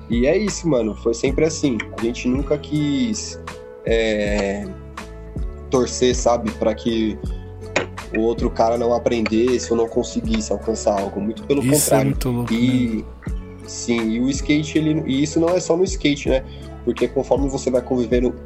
E 0.09 0.29
é 0.29 0.39
isso, 0.39 0.69
mano, 0.69 0.95
foi 0.95 1.13
sempre 1.13 1.45
assim. 1.45 1.77
A 1.99 2.03
gente 2.03 2.29
nunca 2.29 2.57
quis 2.57 3.41
é, 3.85 4.65
torcer, 5.71 6.15
sabe, 6.15 6.53
para 6.53 6.73
que 6.73 7.19
o 8.17 8.21
outro 8.21 8.49
cara 8.49 8.79
não 8.79 8.95
aprendesse 8.95 9.73
ou 9.73 9.77
não 9.77 9.89
conseguisse 9.89 10.53
alcançar 10.53 11.01
algo. 11.01 11.21
Muito 11.21 11.43
pelo 11.43 11.65
isso 11.65 11.75
é 11.75 11.79
contrário. 11.81 12.03
É 12.03 12.05
muito 12.05 12.31
louco, 12.31 12.55
e 12.55 13.05
sim, 13.67 14.11
e 14.11 14.21
o 14.21 14.31
skate, 14.31 14.79
ele, 14.79 15.03
e 15.05 15.25
isso 15.25 15.41
não 15.41 15.49
é 15.49 15.59
só 15.59 15.77
no 15.77 15.83
skate, 15.83 16.29
né? 16.29 16.45
Porque 16.85 17.09
conforme 17.09 17.49
você 17.49 17.73
vai 17.73 17.83
convivendo 17.83 18.37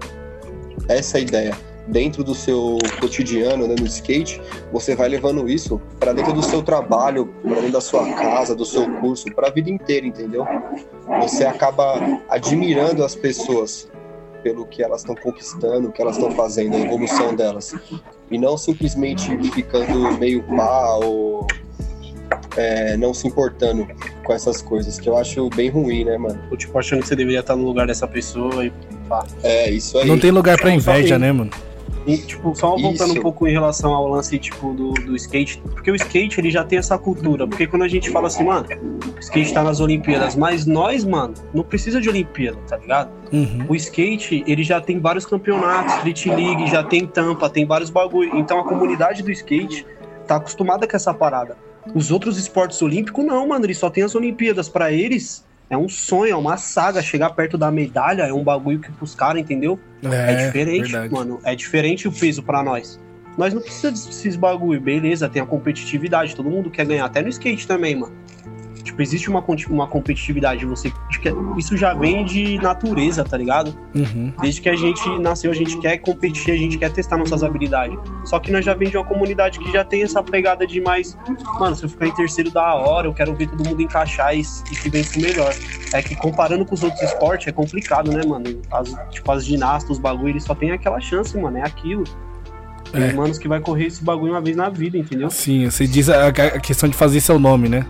essa 0.89 1.19
ideia 1.19 1.55
dentro 1.87 2.25
do 2.25 2.35
seu 2.35 2.79
cotidiano, 3.01 3.67
né, 3.67 3.75
no 3.79 3.87
skate, 3.87 4.41
você 4.73 4.95
vai 4.95 5.09
levando 5.09 5.49
isso 5.49 5.81
para 5.99 6.13
dentro 6.13 6.33
do 6.33 6.43
seu 6.43 6.63
trabalho, 6.63 7.27
para 7.43 7.57
dentro 7.57 7.73
da 7.73 7.81
sua 7.81 8.11
casa, 8.15 8.55
do 8.55 8.65
seu 8.65 8.89
curso, 9.01 9.27
para 9.35 9.49
a 9.49 9.51
vida 9.51 9.71
inteira, 9.71 10.07
entendeu? 10.07 10.47
Você 11.21 11.45
acaba 11.45 12.21
admirando 12.29 13.05
as 13.05 13.15
pessoas 13.15 13.89
pelo 14.43 14.67
que 14.67 14.83
elas 14.83 15.01
estão 15.01 15.15
conquistando, 15.15 15.89
o 15.89 15.93
que 15.93 16.03
elas 16.03 16.17
estão 16.17 16.31
fazendo, 16.33 16.77
a 16.77 16.81
evolução 16.81 17.35
delas. 17.35 17.75
E 18.31 18.39
não 18.39 18.59
simplesmente 18.59 19.37
ficando 19.53 20.19
meio 20.19 20.43
pá 20.43 20.97
ou 21.03 21.47
é, 22.57 22.97
não 22.97 23.15
se 23.15 23.27
importando 23.27 23.87
com 24.23 24.33
essas 24.33 24.61
coisas, 24.61 24.99
que 24.99 25.09
eu 25.09 25.17
acho 25.17 25.49
bem 25.51 25.71
ruim, 25.71 26.05
né, 26.05 26.17
mano? 26.19 26.41
Ou 26.51 26.57
tipo, 26.57 26.79
achando 26.79 27.01
que 27.01 27.09
você 27.09 27.17
deveria 27.17 27.41
estar 27.41 27.57
no 27.57 27.65
lugar 27.65 27.87
dessa 27.87 28.07
pessoa 28.07 28.65
e 28.65 28.73
pá. 29.09 29.27
É, 29.43 29.71
isso 29.71 29.99
aí. 29.99 30.07
Não 30.07 30.19
tem 30.19 30.31
lugar 30.31 30.59
pra 30.59 30.71
inveja, 30.71 31.19
né, 31.19 31.33
mano? 31.33 31.51
E, 32.07 32.19
tipo, 32.19 32.55
só 32.55 32.77
voltando 32.77 33.11
Isso. 33.11 33.19
um 33.19 33.23
pouco 33.23 33.47
em 33.47 33.53
relação 33.53 33.95
ao 33.95 34.07
lance, 34.09 34.39
tipo, 34.39 34.75
do, 34.75 34.93
do 34.93 35.17
skate, 35.17 35.63
porque 35.73 35.91
o 35.91 35.95
skate, 35.95 36.39
ele 36.39 36.51
já 36.51 36.63
tem 36.63 36.79
essa 36.79 36.99
cultura, 36.99 37.47
porque 37.47 37.67
quando 37.67 37.83
a 37.83 37.89
gente 37.89 38.11
fala 38.11 38.27
assim, 38.27 38.45
mano, 38.45 38.67
o 39.17 39.21
skate 39.21 39.55
tá 39.55 39.63
nas 39.63 39.81
Olimpíadas, 39.81 40.37
mas 40.37 40.67
nós, 40.67 41.05
mano, 41.05 41.35
não 41.53 41.63
precisa 41.63 42.01
de 42.01 42.09
Olimpíada, 42.09 42.59
tá 42.69 42.77
ligado? 42.77 43.11
Uhum. 43.33 43.67
O 43.69 43.75
skate, 43.75 44.45
ele 44.47 44.63
já 44.63 44.81
tem 44.81 45.01
vários 45.01 45.25
campeonatos, 45.25 45.95
Street 45.95 46.27
League, 46.27 46.67
já 46.71 46.83
tem 46.83 47.07
tampa, 47.07 47.49
tem 47.49 47.65
vários 47.65 47.89
bagulho, 47.89 48.37
então 48.37 48.61
a 48.61 48.65
comunidade 48.65 49.23
do 49.23 49.31
skate 49.31 49.87
tá 50.27 50.37
acostumada 50.37 50.87
com 50.87 50.97
essa 50.97 51.15
parada. 51.15 51.57
Os 51.95 52.11
outros 52.11 52.39
esportes 52.39 52.81
olímpicos, 52.83 53.25
não, 53.25 53.49
mano, 53.49 53.65
eles 53.65 53.79
só 53.79 53.91
tem 53.91 54.05
as 54.05 54.15
Olimpíadas, 54.15 54.69
para 54.69 54.93
eles 54.93 55.45
é 55.69 55.77
um 55.77 55.89
sonho, 55.89 56.33
é 56.33 56.37
uma 56.37 56.57
saga. 56.57 57.03
Chegar 57.03 57.31
perto 57.31 57.57
da 57.57 57.71
medalha 57.71 58.23
é 58.23 58.33
um 58.33 58.45
bagulho 58.45 58.81
que 58.81 58.93
pros 58.93 59.15
caras, 59.15 59.41
entendeu? 59.41 59.79
É, 60.03 60.33
é 60.33 60.47
diferente, 60.47 60.93
verdade. 60.93 61.13
mano. 61.13 61.41
É 61.45 61.55
diferente 61.55 62.07
o 62.07 62.13
peso 62.13 62.43
para 62.43 62.63
nós. 62.63 63.01
Nós 63.37 63.53
não 63.53 63.61
precisamos 63.61 64.07
desses 64.07 64.37
bagulho, 64.37 64.81
beleza, 64.81 65.29
tem 65.29 65.43
a 65.43 65.47
competitividade, 65.47 66.37
todo 66.37 66.49
mundo 66.49 66.71
quer 66.71 66.87
ganhar, 66.87 67.05
até 67.05 67.21
no 67.21 67.29
skate 67.29 67.67
também, 67.67 67.97
mano. 67.97 68.15
Tipo, 68.85 69.01
existe 69.01 69.31
uma, 69.31 69.43
uma 69.71 69.87
competitividade, 69.89 70.67
você. 70.67 70.93
Isso 71.57 71.75
já 71.75 71.95
vem 71.95 72.23
de 72.23 72.59
natureza, 72.59 73.25
tá 73.25 73.35
ligado? 73.37 73.75
Uhum. 73.95 74.31
Desde 74.43 74.61
que 74.61 74.69
a 74.69 74.77
gente 74.77 75.09
nasceu, 75.19 75.51
a 75.51 75.55
gente 75.55 75.79
quer 75.79 75.97
competir, 75.97 76.53
a 76.53 76.57
gente 76.57 76.77
quer 76.77 76.93
testar 76.93 77.17
nossas 77.17 77.43
habilidades. 77.43 77.99
Só 78.27 78.39
que 78.39 78.53
nós 78.53 78.63
já 78.63 78.75
vem 78.75 78.91
de 78.91 78.99
uma 78.99 79.05
comunidade 79.05 79.59
que 79.59 79.73
já 79.73 79.83
tem 79.83 80.03
essa 80.03 80.23
pegada 80.23 80.67
de 80.67 80.83
mais. 80.83 81.17
Mano, 81.59 81.75
se 81.75 81.85
eu 81.85 81.89
ficar 81.89 82.07
em 82.09 82.15
terceiro 82.15 82.51
da 82.51 82.75
hora, 82.75 83.07
eu 83.07 83.15
quero 83.15 83.35
ver 83.35 83.49
todo 83.49 83.67
mundo 83.67 83.81
encaixar 83.81 84.37
e, 84.37 84.41
e 84.41 84.45
se 84.45 84.91
vencer 84.91 85.23
melhor. 85.23 85.55
É 85.95 86.03
que 86.03 86.15
comparando 86.15 86.67
com 86.67 86.75
os 86.75 86.83
outros 86.83 87.01
esportes 87.01 87.49
é 87.49 87.53
complicado, 87.53 88.13
né, 88.13 88.21
mano? 88.27 88.45
As, 88.71 88.95
tipo, 89.11 89.33
as 89.33 89.47
ginastas, 89.47 89.93
os 89.93 89.99
bagulho, 89.99 90.29
eles 90.29 90.45
só 90.45 90.55
tem 90.55 90.73
aquela 90.73 91.01
chance, 91.01 91.35
mano. 91.39 91.57
É 91.57 91.63
aquilo. 91.63 92.05
Tem 92.93 93.03
É. 93.05 93.13
manos 93.15 93.39
que 93.39 93.49
vai 93.49 93.61
correr 93.61 93.87
esse 93.87 94.05
bagulho 94.05 94.33
uma 94.35 94.43
vez 94.43 94.57
na 94.57 94.69
vida, 94.69 94.99
entendeu? 94.99 95.31
Sim, 95.31 95.71
você 95.71 95.87
diz 95.87 96.11
a, 96.11 96.29
a 96.29 96.61
questão 96.61 96.87
de 96.89 96.95
fazer 96.95 97.21
seu 97.21 97.39
nome, 97.39 97.69
né? 97.69 97.87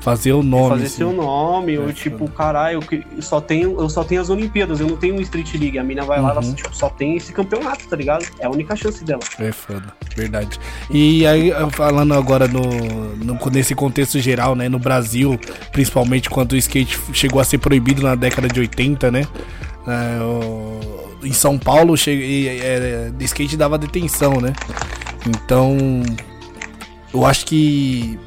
Fazer 0.00 0.32
o 0.32 0.42
nome. 0.42 0.68
fazer 0.70 0.84
assim. 0.86 0.96
seu 0.96 1.12
nome, 1.12 1.74
É, 1.74 1.80
ou 1.80 1.92
tipo, 1.92 2.26
caralho, 2.30 2.80
eu 3.14 3.22
só 3.22 3.38
tenho, 3.40 3.78
eu 3.78 3.88
só 3.90 4.02
tenho 4.02 4.20
as 4.22 4.30
Olimpíadas, 4.30 4.80
eu 4.80 4.86
não 4.88 4.96
tenho 4.96 5.14
um 5.16 5.20
Street 5.20 5.52
League. 5.54 5.78
A 5.78 5.84
mina 5.84 6.02
vai 6.04 6.20
lá, 6.22 6.30
ela 6.30 6.42
Uhum. 6.42 6.54
tipo, 6.54 6.74
só 6.74 6.88
tem 6.88 7.16
esse 7.16 7.32
campeonato, 7.32 7.86
tá 7.86 7.96
ligado? 7.96 8.24
É 8.38 8.46
a 8.46 8.50
única 8.50 8.74
chance 8.74 9.04
dela. 9.04 9.20
É 9.38 9.52
foda, 9.52 9.92
verdade. 10.16 10.58
E 10.90 11.26
aí, 11.26 11.52
falando 11.72 12.14
agora 12.14 12.48
no, 12.48 12.62
no- 13.16 13.38
nesse 13.52 13.74
contexto 13.74 14.18
geral, 14.20 14.54
né? 14.54 14.68
No 14.70 14.78
Brasil, 14.78 15.38
principalmente 15.70 16.30
quando 16.30 16.52
o 16.52 16.56
skate 16.56 16.98
chegou 17.12 17.40
a 17.40 17.44
ser 17.44 17.58
proibido 17.58 18.02
na 18.02 18.14
década 18.14 18.48
de 18.48 18.58
80, 18.58 19.10
né? 19.10 19.26
É, 19.86 20.22
o- 20.22 20.80
em 21.22 21.32
São 21.34 21.58
Paulo, 21.58 21.94
cheguei, 21.98 22.48
é, 22.48 23.10
skate 23.20 23.54
dava 23.56 23.76
detenção, 23.76 24.40
né? 24.40 24.54
Então, 25.26 25.76
eu 27.12 27.26
acho 27.26 27.44
que 27.44 28.18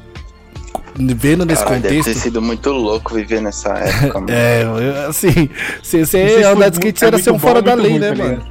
vendo 0.96 1.44
nesse 1.44 1.62
Cara, 1.64 1.76
deve 1.76 1.88
ter 1.88 1.98
contexto. 1.98 2.20
sido 2.20 2.40
muito 2.40 2.70
louco 2.70 3.14
viver 3.14 3.40
nessa 3.40 3.70
época, 3.70 4.20
mano. 4.20 4.32
É, 4.32 5.06
assim, 5.06 5.50
você 5.82 6.06
se 6.06 6.42
andar 6.44 6.54
foi 6.54 6.70
de 6.70 6.76
skate 6.76 7.04
era 7.04 7.16
é 7.16 7.22
ser 7.22 7.30
um 7.32 7.38
fora 7.38 7.60
bom, 7.60 7.66
da 7.66 7.74
lei, 7.74 7.98
né, 7.98 8.14
mano? 8.14 8.42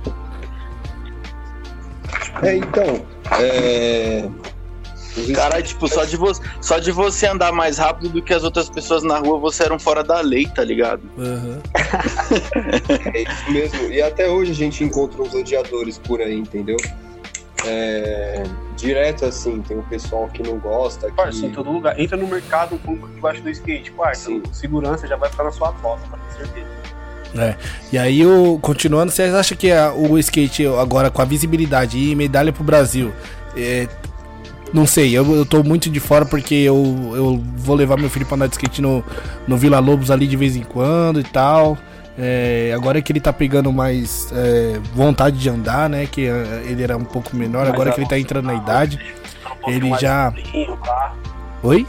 É, 2.41 2.55
então. 2.57 3.05
É... 3.39 4.29
Caralho, 5.35 5.63
tipo, 5.63 5.87
só 5.87 6.05
de, 6.05 6.17
você, 6.17 6.41
só 6.59 6.79
de 6.79 6.91
você 6.91 7.27
andar 7.27 7.51
mais 7.51 7.77
rápido 7.77 8.09
do 8.09 8.21
que 8.21 8.33
as 8.33 8.43
outras 8.43 8.67
pessoas 8.67 9.03
na 9.03 9.19
rua, 9.19 9.39
você 9.39 9.63
era 9.63 9.73
um 9.73 9.77
fora 9.77 10.03
da 10.03 10.21
lei, 10.21 10.47
tá 10.47 10.63
ligado? 10.63 11.03
Aham. 11.19 11.61
É 13.13 13.21
isso 13.21 13.51
mesmo. 13.51 13.91
E 13.91 14.01
até 14.01 14.27
hoje 14.27 14.51
a 14.51 14.55
gente 14.55 14.83
encontra 14.83 15.21
uns 15.21 15.33
odiadores 15.35 15.99
por 15.99 16.19
aí, 16.19 16.35
entendeu? 16.35 16.77
É, 17.65 18.43
Direto 18.75 19.25
assim, 19.25 19.61
tem 19.61 19.77
um 19.77 19.83
pessoal 19.83 20.27
que 20.33 20.43
não 20.43 20.57
gosta. 20.57 21.07
Que... 21.07 21.13
Parça, 21.15 21.45
em 21.45 21.51
todo 21.51 21.71
lugar. 21.71 21.97
Entra 21.99 22.17
no 22.17 22.27
mercado 22.27 22.77
com 22.79 22.95
debaixo 22.95 23.41
do 23.41 23.49
skate, 23.49 23.91
parça. 23.91 24.25
Sim. 24.25 24.41
Segurança 24.51 25.07
já 25.07 25.15
vai 25.15 25.29
ficar 25.29 25.43
na 25.43 25.51
sua 25.51 25.71
costa, 25.73 26.05
pra 26.07 26.17
ter 26.19 26.45
certeza. 26.45 26.67
E 27.91 27.97
aí, 27.97 28.25
o, 28.25 28.59
continuando, 28.61 29.11
vocês 29.11 29.33
acham 29.33 29.57
que 29.57 29.71
a- 29.71 29.91
o 29.93 30.17
skate 30.19 30.67
agora 30.67 31.09
com 31.09 31.21
a 31.21 31.25
visibilidade 31.25 31.97
e 31.97 32.15
medalha 32.15 32.53
pro 32.53 32.63
Brasil, 32.63 33.11
é, 33.57 33.87
não 34.71 34.85
sei, 34.85 35.17
eu, 35.17 35.35
eu 35.35 35.43
tô 35.45 35.63
muito 35.63 35.89
de 35.89 35.99
fora 35.99 36.25
porque 36.25 36.53
eu, 36.53 36.75
eu 37.15 37.43
vou 37.57 37.75
levar 37.75 37.97
meu 37.97 38.09
filho 38.09 38.25
pra 38.25 38.35
andar 38.35 38.47
de 38.47 38.53
skate 38.53 38.81
no, 38.83 39.03
no 39.47 39.57
Vila 39.57 39.79
Lobos 39.79 40.11
ali 40.11 40.27
de 40.27 40.35
vez 40.35 40.55
em 40.55 40.61
quando 40.63 41.19
e 41.19 41.23
tal. 41.23 41.75
É, 42.17 42.71
agora 42.75 43.01
que 43.01 43.11
ele 43.11 43.19
tá 43.19 43.33
pegando 43.33 43.71
mais 43.73 44.31
é, 44.31 44.79
vontade 44.93 45.37
de 45.37 45.49
andar, 45.49 45.89
né? 45.89 46.05
Que 46.05 46.27
é, 46.27 46.63
ele 46.65 46.83
era 46.83 46.95
um 46.95 47.03
pouco 47.03 47.35
menor, 47.35 47.67
agora 47.67 47.91
que 47.91 47.99
ele 47.99 48.07
tá 48.07 48.19
entrando 48.19 48.45
na 48.45 48.53
idade. 48.53 48.99
Um 49.65 49.71
Ele 49.71 49.97
já- 49.97 50.31
pá. 50.85 51.13
Oi? 51.63 51.87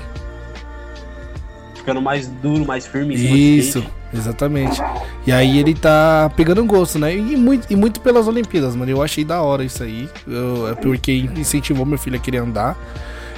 Ficando 1.74 2.00
mais 2.00 2.28
duro, 2.28 2.64
mais 2.64 2.86
firme. 2.86 3.14
Isso, 3.14 3.84
exatamente. 4.12 4.80
E 5.26 5.32
aí 5.32 5.58
ele 5.58 5.74
tá 5.74 6.30
pegando 6.34 6.64
gosto, 6.64 6.98
né? 6.98 7.14
E 7.14 7.36
muito, 7.36 7.70
e 7.70 7.76
muito 7.76 8.00
pelas 8.00 8.26
Olimpíadas, 8.26 8.74
mano. 8.74 8.90
Eu 8.90 9.02
achei 9.02 9.24
da 9.24 9.42
hora 9.42 9.64
isso 9.64 9.82
aí. 9.82 10.08
Eu, 10.26 10.68
é 10.68 10.74
porque 10.74 11.12
incentivou 11.12 11.84
meu 11.84 11.98
filho 11.98 12.16
a 12.16 12.18
querer 12.18 12.38
andar. 12.38 12.76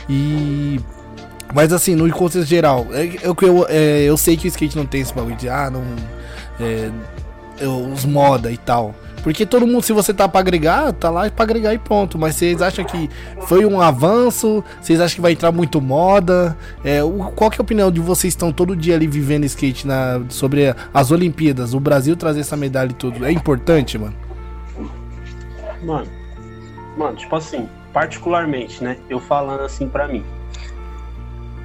E. 0.08 0.78
Mas 1.52 1.72
assim, 1.72 1.94
no 1.94 2.08
contexto 2.12 2.46
geral, 2.46 2.86
é, 2.90 3.06
é 3.06 3.20
eu, 3.24 3.66
é, 3.68 4.02
eu 4.02 4.16
sei 4.16 4.36
que 4.36 4.46
o 4.46 4.48
skate 4.48 4.76
não 4.76 4.84
tem 4.84 5.00
esse 5.00 5.14
bagulho 5.14 5.36
de 5.36 5.48
ah, 5.48 5.70
não. 5.70 5.82
É, 6.60 6.90
eu- 7.60 7.86
os 7.92 8.04
moda 8.04 8.50
e 8.50 8.56
tal. 8.56 8.94
Porque 9.22 9.44
todo 9.44 9.66
mundo, 9.66 9.82
se 9.82 9.92
você 9.92 10.14
tá 10.14 10.28
pra 10.28 10.38
agregar, 10.38 10.92
tá 10.92 11.10
lá 11.10 11.28
pra 11.28 11.42
agregar 11.44 11.74
e 11.74 11.78
pronto. 11.78 12.16
Mas 12.16 12.36
vocês 12.36 12.62
acham 12.62 12.84
que 12.84 13.10
foi 13.48 13.66
um 13.66 13.80
avanço? 13.80 14.62
Vocês 14.80 15.00
acham 15.00 15.16
que 15.16 15.20
vai 15.20 15.32
entrar 15.32 15.50
muito 15.50 15.80
moda? 15.80 16.56
É, 16.84 17.02
o- 17.02 17.32
qual 17.34 17.50
que 17.50 17.56
é 17.56 17.60
a 17.60 17.64
opinião 17.64 17.90
de 17.90 17.98
vocês 18.00 18.32
estão 18.32 18.52
todo 18.52 18.76
dia 18.76 18.94
ali 18.94 19.08
vivendo 19.08 19.42
skate 19.44 19.84
na, 19.84 20.22
sobre 20.28 20.72
as 20.94 21.10
Olimpíadas? 21.10 21.74
O 21.74 21.80
Brasil 21.80 22.14
trazer 22.14 22.40
essa 22.40 22.56
medalha 22.56 22.90
e 22.90 22.94
tudo. 22.94 23.26
É 23.26 23.32
importante, 23.32 23.98
mano? 23.98 24.14
Mano, 25.82 26.06
mano, 26.96 27.16
tipo 27.16 27.34
assim, 27.34 27.68
particularmente, 27.92 28.82
né? 28.84 28.96
Eu 29.10 29.18
falando 29.18 29.62
assim 29.62 29.88
pra 29.88 30.06
mim. 30.06 30.24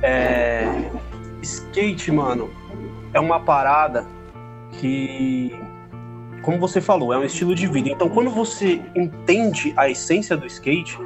É. 0.01 0.89
Skate, 1.43 2.11
mano, 2.11 2.49
é 3.13 3.19
uma 3.19 3.39
parada 3.39 4.03
que. 4.79 5.51
Como 6.41 6.57
você 6.57 6.81
falou, 6.81 7.13
é 7.13 7.19
um 7.19 7.23
estilo 7.23 7.53
de 7.53 7.67
vida. 7.67 7.89
Então, 7.89 8.09
quando 8.09 8.31
você 8.31 8.81
entende 8.95 9.73
a 9.77 9.89
essência 9.89 10.35
do 10.35 10.47
skate, 10.47 10.97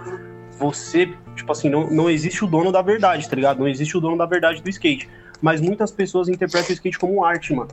você, 0.57 1.13
tipo 1.35 1.51
assim, 1.51 1.69
não, 1.69 1.89
não 1.89 2.09
existe 2.09 2.45
o 2.45 2.47
dono 2.47 2.71
da 2.71 2.81
verdade, 2.81 3.29
tá 3.29 3.35
ligado? 3.35 3.59
Não 3.59 3.67
existe 3.67 3.97
o 3.97 3.99
dono 3.99 4.17
da 4.17 4.25
verdade 4.25 4.61
do 4.61 4.69
skate. 4.69 5.09
Mas 5.41 5.59
muitas 5.59 5.91
pessoas 5.91 6.29
interpretam 6.29 6.69
o 6.69 6.73
skate 6.73 6.97
como 6.97 7.25
arte, 7.25 7.53
mano. 7.53 7.69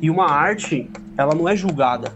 E 0.00 0.08
uma 0.08 0.30
arte, 0.30 0.88
ela 1.18 1.34
não 1.34 1.48
é 1.48 1.56
julgada. 1.56 2.14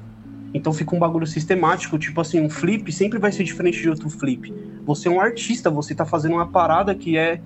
Então 0.52 0.72
fica 0.72 0.94
um 0.94 0.98
bagulho 0.98 1.26
sistemático, 1.26 1.98
tipo 1.98 2.20
assim, 2.20 2.40
um 2.40 2.50
flip 2.50 2.90
sempre 2.92 3.18
vai 3.18 3.32
ser 3.32 3.44
diferente 3.44 3.80
de 3.80 3.88
outro 3.88 4.08
flip. 4.10 4.52
Você 4.84 5.08
é 5.08 5.10
um 5.10 5.20
artista, 5.20 5.70
você 5.70 5.94
tá 5.94 6.04
fazendo 6.04 6.34
uma 6.34 6.46
parada 6.46 6.94
que 6.94 7.16
é 7.16 7.40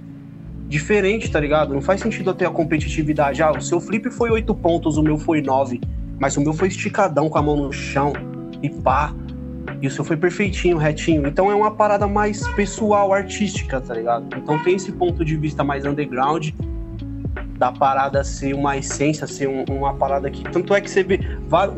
diferente, 0.69 1.31
tá 1.31 1.39
ligado? 1.39 1.75
Não 1.75 1.83
faz 1.83 2.01
sentido 2.01 2.31
até 2.31 2.47
a 2.47 2.51
competitividade. 2.51 3.43
Ah, 3.43 3.53
o 3.53 3.61
seu 3.61 3.81
flip 3.81 4.11
foi 4.11 4.31
oito 4.31 4.55
pontos, 4.55 4.97
o 4.97 5.03
meu 5.03 5.19
foi 5.19 5.41
nove, 5.41 5.81
Mas 6.19 6.37
o 6.37 6.41
meu 6.41 6.53
foi 6.53 6.69
esticadão 6.69 7.29
com 7.29 7.39
a 7.39 7.43
mão 7.43 7.57
no 7.57 7.73
chão 7.73 8.13
e 8.63 8.71
pá. 8.71 9.13
E 9.83 9.87
o 9.87 9.91
seu 9.91 10.05
foi 10.05 10.17
perfeitinho, 10.17 10.77
retinho. 10.77 11.27
Então 11.27 11.51
é 11.51 11.55
uma 11.55 11.73
parada 11.73 12.07
mais 12.07 12.47
pessoal, 12.51 13.13
artística, 13.13 13.81
tá 13.81 13.95
ligado? 13.95 14.27
Então 14.37 14.59
tem 14.63 14.77
esse 14.77 14.93
ponto 14.93 15.25
de 15.25 15.37
vista 15.37 15.65
mais 15.65 15.85
underground 15.85 16.51
da 17.59 17.73
parada 17.73 18.23
ser 18.25 18.55
uma 18.55 18.77
essência, 18.77 19.27
ser 19.27 19.49
um- 19.49 19.65
uma 19.69 19.95
parada 19.95 20.31
que. 20.31 20.43
Tanto 20.45 20.75
é 20.75 20.81
que 20.81 20.91
você 20.91 21.03
vê. 21.03 21.21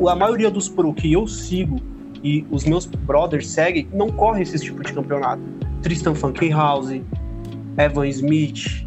A 0.09 0.15
maioria 0.15 0.51
dos 0.51 0.69
pro 0.69 0.93
que 0.93 1.13
eu 1.13 1.27
sigo 1.27 1.81
e 2.23 2.45
os 2.51 2.65
meus 2.65 2.87
brothers 2.87 3.49
seguem, 3.49 3.89
não 3.93 4.11
corre 4.11 4.43
esse 4.43 4.59
tipo 4.59 4.83
de 4.83 4.93
campeonato. 4.93 5.43
Tristan 5.83 6.15
Funkenhouse, 6.15 7.03
Evan 7.77 8.07
Smith. 8.09 8.87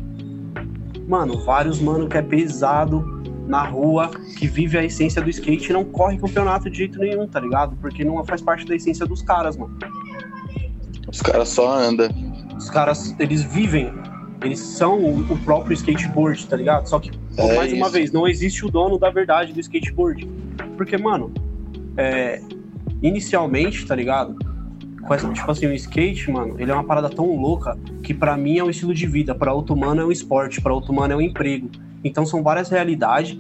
Mano, 1.07 1.39
vários 1.43 1.79
mano 1.79 2.07
que 2.07 2.17
é 2.17 2.21
pesado 2.21 3.19
na 3.47 3.63
rua, 3.63 4.11
que 4.37 4.47
vive 4.47 4.77
a 4.77 4.83
essência 4.83 5.21
do 5.21 5.29
skate 5.29 5.71
e 5.71 5.73
não 5.73 5.83
corre 5.83 6.17
campeonato 6.19 6.69
de 6.69 6.77
jeito 6.77 6.99
nenhum, 6.99 7.27
tá 7.27 7.39
ligado? 7.39 7.75
Porque 7.77 8.03
não 8.03 8.23
faz 8.23 8.41
parte 8.41 8.65
da 8.65 8.75
essência 8.75 9.05
dos 9.07 9.23
caras, 9.23 9.57
mano. 9.57 9.75
Os 11.11 11.21
caras 11.21 11.49
só 11.49 11.71
andam. 11.75 12.07
Os 12.55 12.69
caras, 12.69 13.15
eles 13.17 13.41
vivem, 13.41 13.91
eles 14.43 14.59
são 14.59 14.99
o, 14.99 15.21
o 15.33 15.37
próprio 15.39 15.73
skateboard, 15.73 16.45
tá 16.45 16.55
ligado? 16.55 16.87
Só 16.87 16.99
que, 16.99 17.09
É 17.37 17.55
mais 17.55 17.73
uma 17.73 17.87
isso. 17.87 17.91
vez, 17.91 18.11
não 18.11 18.27
existe 18.27 18.63
o 18.65 18.69
dono 18.69 18.99
da 18.99 19.09
verdade 19.09 19.51
do 19.51 19.59
skateboard. 19.59 20.29
Porque, 20.77 20.97
mano, 20.97 21.33
é, 21.97 22.41
inicialmente, 23.01 23.85
tá 23.85 23.95
ligado? 23.95 24.37
Tipo 25.33 25.51
assim, 25.51 25.67
o 25.67 25.73
skate, 25.73 26.31
mano, 26.31 26.55
ele 26.59 26.71
é 26.71 26.73
uma 26.73 26.83
parada 26.83 27.09
tão 27.09 27.35
louca 27.35 27.77
que 28.03 28.13
pra 28.13 28.37
mim 28.37 28.57
é 28.57 28.63
um 28.63 28.69
estilo 28.69 28.93
de 28.93 29.07
vida, 29.07 29.33
pra 29.33 29.53
outro 29.53 29.75
mano 29.75 30.01
é 30.01 30.05
um 30.05 30.11
esporte, 30.11 30.61
pra 30.61 30.73
outro 30.73 30.93
mano 30.93 31.13
é 31.13 31.15
um 31.15 31.21
emprego. 31.21 31.69
Então 32.03 32.25
são 32.25 32.43
várias 32.43 32.69
realidades, 32.69 33.37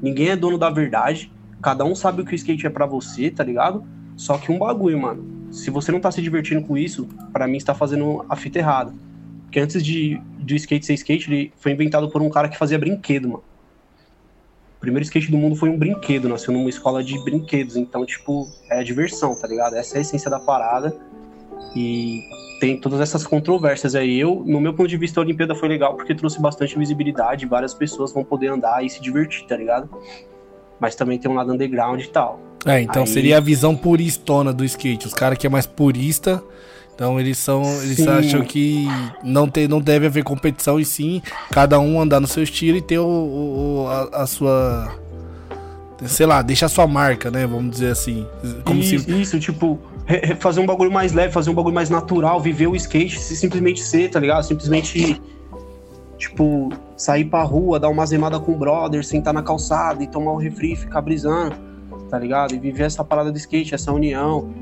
ninguém 0.00 0.28
é 0.28 0.36
dono 0.36 0.58
da 0.58 0.70
verdade, 0.70 1.32
cada 1.60 1.84
um 1.84 1.94
sabe 1.94 2.22
o 2.22 2.24
que 2.24 2.32
o 2.32 2.36
skate 2.36 2.66
é 2.66 2.70
pra 2.70 2.86
você, 2.86 3.30
tá 3.30 3.42
ligado? 3.42 3.84
Só 4.16 4.38
que 4.38 4.52
um 4.52 4.58
bagulho, 4.58 5.00
mano, 5.00 5.24
se 5.50 5.70
você 5.70 5.90
não 5.90 6.00
tá 6.00 6.10
se 6.10 6.22
divertindo 6.22 6.62
com 6.62 6.76
isso, 6.76 7.08
pra 7.32 7.48
mim 7.48 7.58
você 7.58 7.66
tá 7.66 7.74
fazendo 7.74 8.24
a 8.28 8.36
fita 8.36 8.58
errada. 8.58 8.92
Porque 9.44 9.60
antes 9.60 9.82
de 9.82 10.20
do 10.38 10.54
skate 10.54 10.84
ser 10.84 10.94
skate, 10.94 11.30
ele 11.30 11.52
foi 11.56 11.72
inventado 11.72 12.08
por 12.10 12.22
um 12.22 12.28
cara 12.28 12.48
que 12.48 12.58
fazia 12.58 12.78
brinquedo, 12.78 13.28
mano. 13.28 13.42
O 14.78 14.80
primeiro 14.80 15.04
skate 15.04 15.28
do 15.28 15.36
mundo 15.36 15.56
foi 15.56 15.68
um 15.68 15.76
brinquedo, 15.76 16.28
nasceu 16.28 16.54
numa 16.54 16.70
escola 16.70 17.02
de 17.02 17.18
brinquedos. 17.24 17.76
Então, 17.76 18.06
tipo, 18.06 18.48
é 18.70 18.82
diversão, 18.84 19.34
tá 19.34 19.48
ligado? 19.48 19.74
Essa 19.74 19.96
é 19.96 19.98
a 19.98 20.00
essência 20.02 20.30
da 20.30 20.38
parada. 20.38 20.96
E 21.74 22.20
tem 22.60 22.80
todas 22.80 23.00
essas 23.00 23.26
controvérsias 23.26 23.96
aí. 23.96 24.20
Eu, 24.20 24.44
no 24.46 24.60
meu 24.60 24.72
ponto 24.72 24.88
de 24.88 24.96
vista, 24.96 25.18
a 25.18 25.24
Olimpíada 25.24 25.52
foi 25.52 25.68
legal 25.68 25.94
porque 25.96 26.14
trouxe 26.14 26.40
bastante 26.40 26.78
visibilidade. 26.78 27.44
Várias 27.44 27.74
pessoas 27.74 28.12
vão 28.12 28.22
poder 28.22 28.52
andar 28.52 28.84
e 28.84 28.88
se 28.88 29.02
divertir, 29.02 29.44
tá 29.48 29.56
ligado? 29.56 29.90
Mas 30.78 30.94
também 30.94 31.18
tem 31.18 31.28
um 31.28 31.34
lado 31.34 31.52
underground 31.52 32.00
e 32.00 32.08
tal. 32.08 32.38
É, 32.64 32.80
então 32.80 33.02
Aí- 33.02 33.08
seria 33.08 33.38
a 33.38 33.40
visão 33.40 33.76
puristona 33.76 34.52
do 34.52 34.64
skate. 34.64 35.08
Os 35.08 35.14
caras 35.14 35.38
que 35.38 35.46
é 35.46 35.50
mais 35.50 35.66
purista 35.66 36.40
Então 36.98 37.20
eles 37.20 37.38
são. 37.38 37.62
Eles 37.80 37.98
Sim. 37.98 38.08
acham 38.08 38.42
que 38.42 38.88
não, 39.22 39.48
tem, 39.48 39.68
não 39.68 39.80
deve 39.80 40.06
haver 40.06 40.24
competição 40.24 40.80
e 40.80 40.84
sim 40.84 41.22
cada 41.48 41.78
um 41.78 42.00
andar 42.00 42.18
no 42.18 42.26
seu 42.26 42.42
estilo 42.42 42.76
e 42.76 42.82
ter 42.82 42.98
o, 42.98 43.04
o- 43.06 43.86
a, 43.88 44.22
a 44.22 44.26
sua. 44.26 44.98
Sei 46.06 46.26
lá, 46.26 46.42
deixa 46.42 46.66
a 46.66 46.68
sua 46.68 46.88
marca, 46.88 47.30
né? 47.30 47.46
Vamos 47.46 47.70
dizer 47.70 47.92
assim. 47.92 48.26
Como 48.64 48.80
isso, 48.80 48.98
se. 49.04 49.20
isso, 49.20 49.38
tipo, 49.38 49.78
fazer 50.40 50.58
um 50.58 50.66
bagulho 50.66 50.90
mais 50.90 51.12
leve, 51.12 51.32
fazer 51.32 51.50
um 51.50 51.54
bagulho 51.54 51.74
mais 51.74 51.88
natural, 51.88 52.40
viver 52.40 52.66
o 52.66 52.74
skate, 52.74 53.20
se 53.20 53.36
simplesmente 53.36 53.80
ser, 53.80 54.10
tá 54.10 54.18
ligado? 54.18 54.42
Simplesmente, 54.42 55.22
tipo, 56.16 56.68
sair 56.96 57.26
pra 57.26 57.44
rua, 57.44 57.78
dar 57.78 57.90
uma 57.90 58.04
zemada 58.06 58.40
com 58.40 58.50
o 58.52 58.56
brother, 58.58 59.04
sentar 59.04 59.32
na 59.32 59.42
calçada 59.42 60.02
e 60.02 60.08
tomar 60.08 60.32
um 60.32 60.36
refri, 60.36 60.74
ficar 60.74 61.00
brisando, 61.00 61.54
tá 62.10 62.18
ligado? 62.18 62.54
E 62.56 62.58
viver 62.58 62.84
essa 62.84 63.04
parada 63.04 63.30
do 63.30 63.38
skate, 63.38 63.72
essa 63.74 63.92
união 63.92 64.52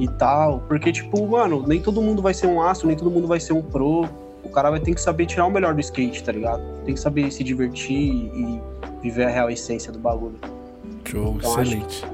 e 0.00 0.08
tal. 0.08 0.60
Porque, 0.66 0.90
tipo, 0.90 1.26
mano, 1.28 1.64
nem 1.66 1.80
todo 1.80 2.00
mundo 2.00 2.22
vai 2.22 2.34
ser 2.34 2.46
um 2.46 2.60
astro, 2.60 2.88
nem 2.88 2.96
todo 2.96 3.10
mundo 3.10 3.28
vai 3.28 3.38
ser 3.38 3.52
um 3.52 3.62
pro. 3.62 4.08
O 4.42 4.48
cara 4.48 4.70
vai 4.70 4.80
ter 4.80 4.94
que 4.94 5.00
saber 5.00 5.26
tirar 5.26 5.46
o 5.46 5.50
melhor 5.50 5.74
do 5.74 5.80
skate, 5.80 6.24
tá 6.24 6.32
ligado? 6.32 6.62
Tem 6.84 6.94
que 6.94 7.00
saber 7.00 7.30
se 7.30 7.44
divertir 7.44 8.00
e 8.34 8.60
viver 9.02 9.24
a 9.24 9.28
real 9.28 9.50
essência 9.50 9.92
do 9.92 9.98
bagulho. 9.98 10.36
Show, 11.04 11.36
Então, 11.36 11.60
excelente. 11.60 12.04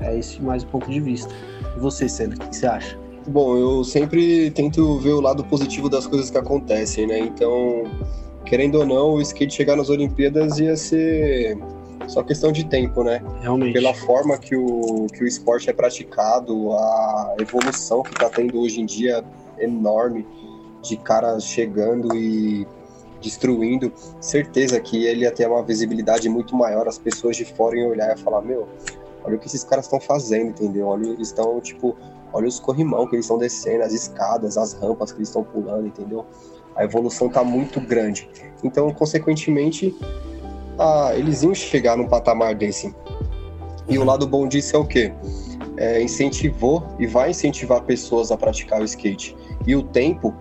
É 0.00 0.16
esse 0.16 0.40
mais 0.40 0.62
um 0.62 0.68
ponto 0.68 0.88
de 0.88 1.00
vista. 1.00 1.34
E 1.76 1.80
você, 1.80 2.08
Senna, 2.08 2.36
o 2.36 2.38
que 2.38 2.56
você 2.56 2.66
acha? 2.66 2.96
Bom, 3.26 3.56
eu 3.56 3.84
sempre 3.84 4.50
tento 4.52 4.98
ver 5.00 5.12
o 5.12 5.20
lado 5.20 5.44
positivo 5.44 5.88
das 5.88 6.06
coisas 6.06 6.30
que 6.30 6.38
acontecem, 6.38 7.06
né? 7.06 7.18
Então, 7.18 7.84
querendo 8.46 8.76
ou 8.76 8.86
não, 8.86 9.14
o 9.14 9.20
skate 9.20 9.52
chegar 9.52 9.76
nas 9.76 9.90
Olimpíadas 9.90 10.58
ia 10.58 10.76
ser 10.76 11.58
só 12.06 12.22
questão 12.22 12.52
de 12.52 12.64
tempo, 12.64 13.02
né? 13.02 13.22
Realmente. 13.40 13.72
Pela 13.72 13.94
forma 13.94 14.38
que 14.38 14.56
o, 14.56 15.06
que 15.12 15.24
o 15.24 15.26
esporte 15.26 15.68
é 15.68 15.72
praticado, 15.72 16.72
a 16.72 17.36
evolução 17.40 18.02
que 18.02 18.14
tá 18.14 18.30
tendo 18.30 18.60
hoje 18.60 18.80
em 18.80 18.86
dia 18.86 19.24
enorme, 19.58 20.26
de 20.82 20.96
caras 20.96 21.44
chegando 21.44 22.14
e 22.14 22.66
destruindo, 23.20 23.92
certeza 24.20 24.80
que 24.80 25.04
ele 25.04 25.22
ia 25.22 25.32
ter 25.32 25.48
uma 25.48 25.62
visibilidade 25.62 26.28
muito 26.28 26.54
maior, 26.54 26.86
as 26.86 26.98
pessoas 26.98 27.36
de 27.36 27.44
fora 27.44 27.76
iam 27.76 27.90
olhar 27.90 28.16
e 28.16 28.20
falar, 28.20 28.42
meu, 28.42 28.68
olha 29.24 29.36
o 29.36 29.38
que 29.38 29.46
esses 29.46 29.64
caras 29.64 29.86
estão 29.86 30.00
fazendo, 30.00 30.50
entendeu? 30.50 30.86
Olha, 30.86 31.08
eles 31.08 31.28
estão, 31.28 31.60
tipo, 31.60 31.96
olha 32.32 32.46
os 32.46 32.60
corrimão 32.60 33.06
que 33.06 33.16
eles 33.16 33.24
estão 33.24 33.38
descendo, 33.38 33.82
as 33.82 33.92
escadas, 33.92 34.56
as 34.56 34.72
rampas 34.74 35.12
que 35.12 35.18
eles 35.18 35.28
estão 35.28 35.42
pulando, 35.42 35.86
entendeu? 35.86 36.24
A 36.76 36.84
evolução 36.84 37.28
tá 37.28 37.42
muito 37.42 37.80
grande. 37.80 38.28
Então, 38.62 38.92
consequentemente, 38.94 39.96
ah, 40.78 41.12
eles 41.14 41.42
iam 41.42 41.54
chegar 41.54 41.96
num 41.96 42.06
patamar 42.06 42.54
desse. 42.54 42.94
E 43.88 43.98
o 43.98 44.04
lado 44.04 44.26
bom 44.26 44.46
disso 44.46 44.76
é 44.76 44.78
o 44.78 44.84
quê? 44.84 45.12
É, 45.76 46.02
incentivou 46.02 46.82
e 46.98 47.06
vai 47.06 47.30
incentivar 47.30 47.82
pessoas 47.82 48.30
a 48.30 48.36
praticar 48.36 48.80
o 48.80 48.84
skate. 48.84 49.36
E 49.66 49.74
o 49.74 49.82
tempo 49.82 50.34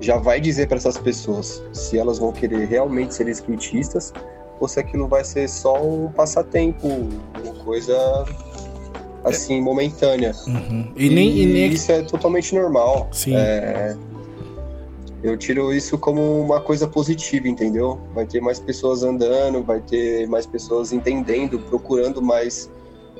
já 0.00 0.16
vai 0.16 0.40
dizer 0.40 0.66
para 0.66 0.76
essas 0.78 0.98
pessoas 0.98 1.62
se 1.72 1.96
elas 1.96 2.18
vão 2.18 2.32
querer 2.32 2.66
realmente 2.66 3.14
ser 3.14 3.28
skatistas 3.28 4.12
ou 4.58 4.66
se 4.66 4.80
aquilo 4.80 5.06
vai 5.06 5.24
ser 5.24 5.48
só 5.48 5.80
um 5.82 6.08
passatempo, 6.10 6.88
uma 6.88 7.54
coisa 7.64 7.96
assim 9.24 9.60
momentânea. 9.60 10.32
Uhum. 10.46 10.92
E, 10.96 11.08
nem, 11.08 11.38
e 11.38 11.46
nem- 11.46 11.72
isso 11.72 11.92
é 11.92 12.02
totalmente 12.02 12.54
normal. 12.54 13.08
Sim. 13.12 13.36
É, 13.36 13.96
eu 15.22 15.36
tiro 15.36 15.72
isso 15.72 15.96
como 15.96 16.40
uma 16.40 16.60
coisa 16.60 16.86
positiva, 16.88 17.48
entendeu? 17.48 18.00
Vai 18.14 18.26
ter 18.26 18.40
mais 18.40 18.58
pessoas 18.58 19.02
andando, 19.02 19.62
vai 19.62 19.80
ter 19.80 20.26
mais 20.26 20.46
pessoas 20.46 20.92
entendendo, 20.92 21.58
procurando 21.60 22.20
mais 22.20 22.70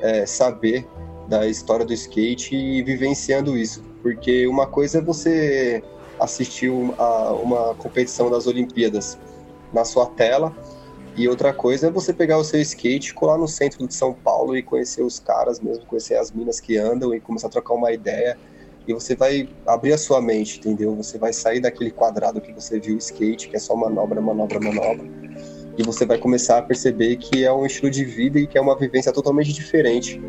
é, 0.00 0.26
saber 0.26 0.86
da 1.28 1.46
história 1.46 1.86
do 1.86 1.92
skate 1.92 2.56
e 2.56 2.82
vivenciando 2.82 3.56
isso. 3.56 3.82
Porque 4.02 4.46
uma 4.48 4.66
coisa 4.66 4.98
é 4.98 5.00
você 5.00 5.82
assistir 6.18 6.70
a 6.98 7.32
uma 7.32 7.74
competição 7.74 8.30
das 8.30 8.46
Olimpíadas 8.46 9.16
na 9.72 9.84
sua 9.84 10.06
tela 10.06 10.54
e 11.16 11.28
outra 11.28 11.52
coisa 11.52 11.88
é 11.88 11.90
você 11.90 12.12
pegar 12.12 12.38
o 12.38 12.44
seu 12.44 12.60
skate, 12.60 13.12
colar 13.12 13.36
no 13.36 13.46
centro 13.46 13.86
de 13.86 13.94
São 13.94 14.14
Paulo 14.14 14.56
e 14.56 14.62
conhecer 14.62 15.02
os 15.02 15.20
caras 15.20 15.60
mesmo, 15.60 15.84
conhecer 15.86 16.16
as 16.16 16.30
minas 16.32 16.58
que 16.58 16.76
andam 16.78 17.14
e 17.14 17.20
começar 17.20 17.48
a 17.48 17.50
trocar 17.50 17.74
uma 17.74 17.92
ideia. 17.92 18.38
E 18.86 18.92
você 18.92 19.14
vai 19.14 19.48
abrir 19.66 19.92
a 19.92 19.98
sua 19.98 20.20
mente, 20.20 20.58
entendeu? 20.58 20.94
Você 20.96 21.18
vai 21.18 21.32
sair 21.32 21.60
daquele 21.60 21.90
quadrado 21.90 22.40
que 22.40 22.52
você 22.52 22.80
viu 22.80 22.96
skate, 22.98 23.48
que 23.48 23.56
é 23.56 23.58
só 23.58 23.76
manobra, 23.76 24.20
manobra, 24.20 24.58
manobra. 24.58 25.06
E 25.78 25.82
você 25.82 26.04
vai 26.04 26.18
começar 26.18 26.58
a 26.58 26.62
perceber 26.62 27.16
que 27.16 27.44
é 27.44 27.52
um 27.52 27.64
estilo 27.64 27.90
de 27.90 28.04
vida 28.04 28.38
e 28.38 28.46
que 28.46 28.58
é 28.58 28.60
uma 28.60 28.76
vivência 28.76 29.12
totalmente 29.12 29.52
diferente. 29.52 30.20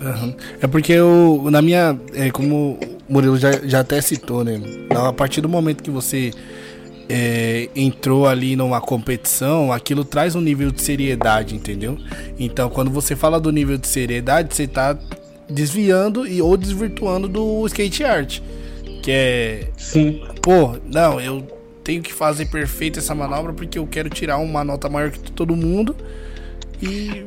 Aham. 0.00 0.34
É 0.60 0.66
porque 0.66 0.92
eu, 0.92 1.48
na 1.50 1.60
minha. 1.60 1.98
É, 2.14 2.30
como 2.30 2.78
o 3.08 3.12
Murilo 3.12 3.36
já, 3.36 3.52
já 3.64 3.80
até 3.80 4.00
citou, 4.00 4.44
né? 4.44 4.60
A 4.90 5.12
partir 5.12 5.40
do 5.40 5.48
momento 5.48 5.82
que 5.82 5.90
você 5.90 6.30
é, 7.08 7.68
entrou 7.74 8.26
ali 8.26 8.54
numa 8.54 8.80
competição, 8.80 9.72
aquilo 9.72 10.04
traz 10.04 10.34
um 10.34 10.40
nível 10.40 10.70
de 10.70 10.82
seriedade, 10.82 11.54
entendeu? 11.54 11.98
Então, 12.38 12.68
quando 12.68 12.90
você 12.90 13.16
fala 13.16 13.40
do 13.40 13.50
nível 13.50 13.78
de 13.78 13.88
seriedade, 13.88 14.54
você 14.54 14.66
tá 14.66 14.96
desviando 15.48 16.26
e 16.26 16.40
ou 16.42 16.56
desvirtuando 16.56 17.28
do 17.28 17.66
skate 17.66 18.04
art. 18.04 18.40
Que 19.02 19.10
é 19.10 19.68
Sim. 19.76 20.22
pô, 20.42 20.76
não, 20.92 21.20
eu 21.20 21.42
tenho 21.84 22.02
que 22.02 22.12
fazer 22.12 22.46
perfeito 22.46 22.98
essa 22.98 23.14
manobra 23.14 23.52
porque 23.52 23.78
eu 23.78 23.86
quero 23.86 24.10
tirar 24.10 24.38
uma 24.38 24.62
nota 24.62 24.88
maior 24.88 25.10
que 25.10 25.32
todo 25.32 25.56
mundo 25.56 25.96
e, 26.82 27.24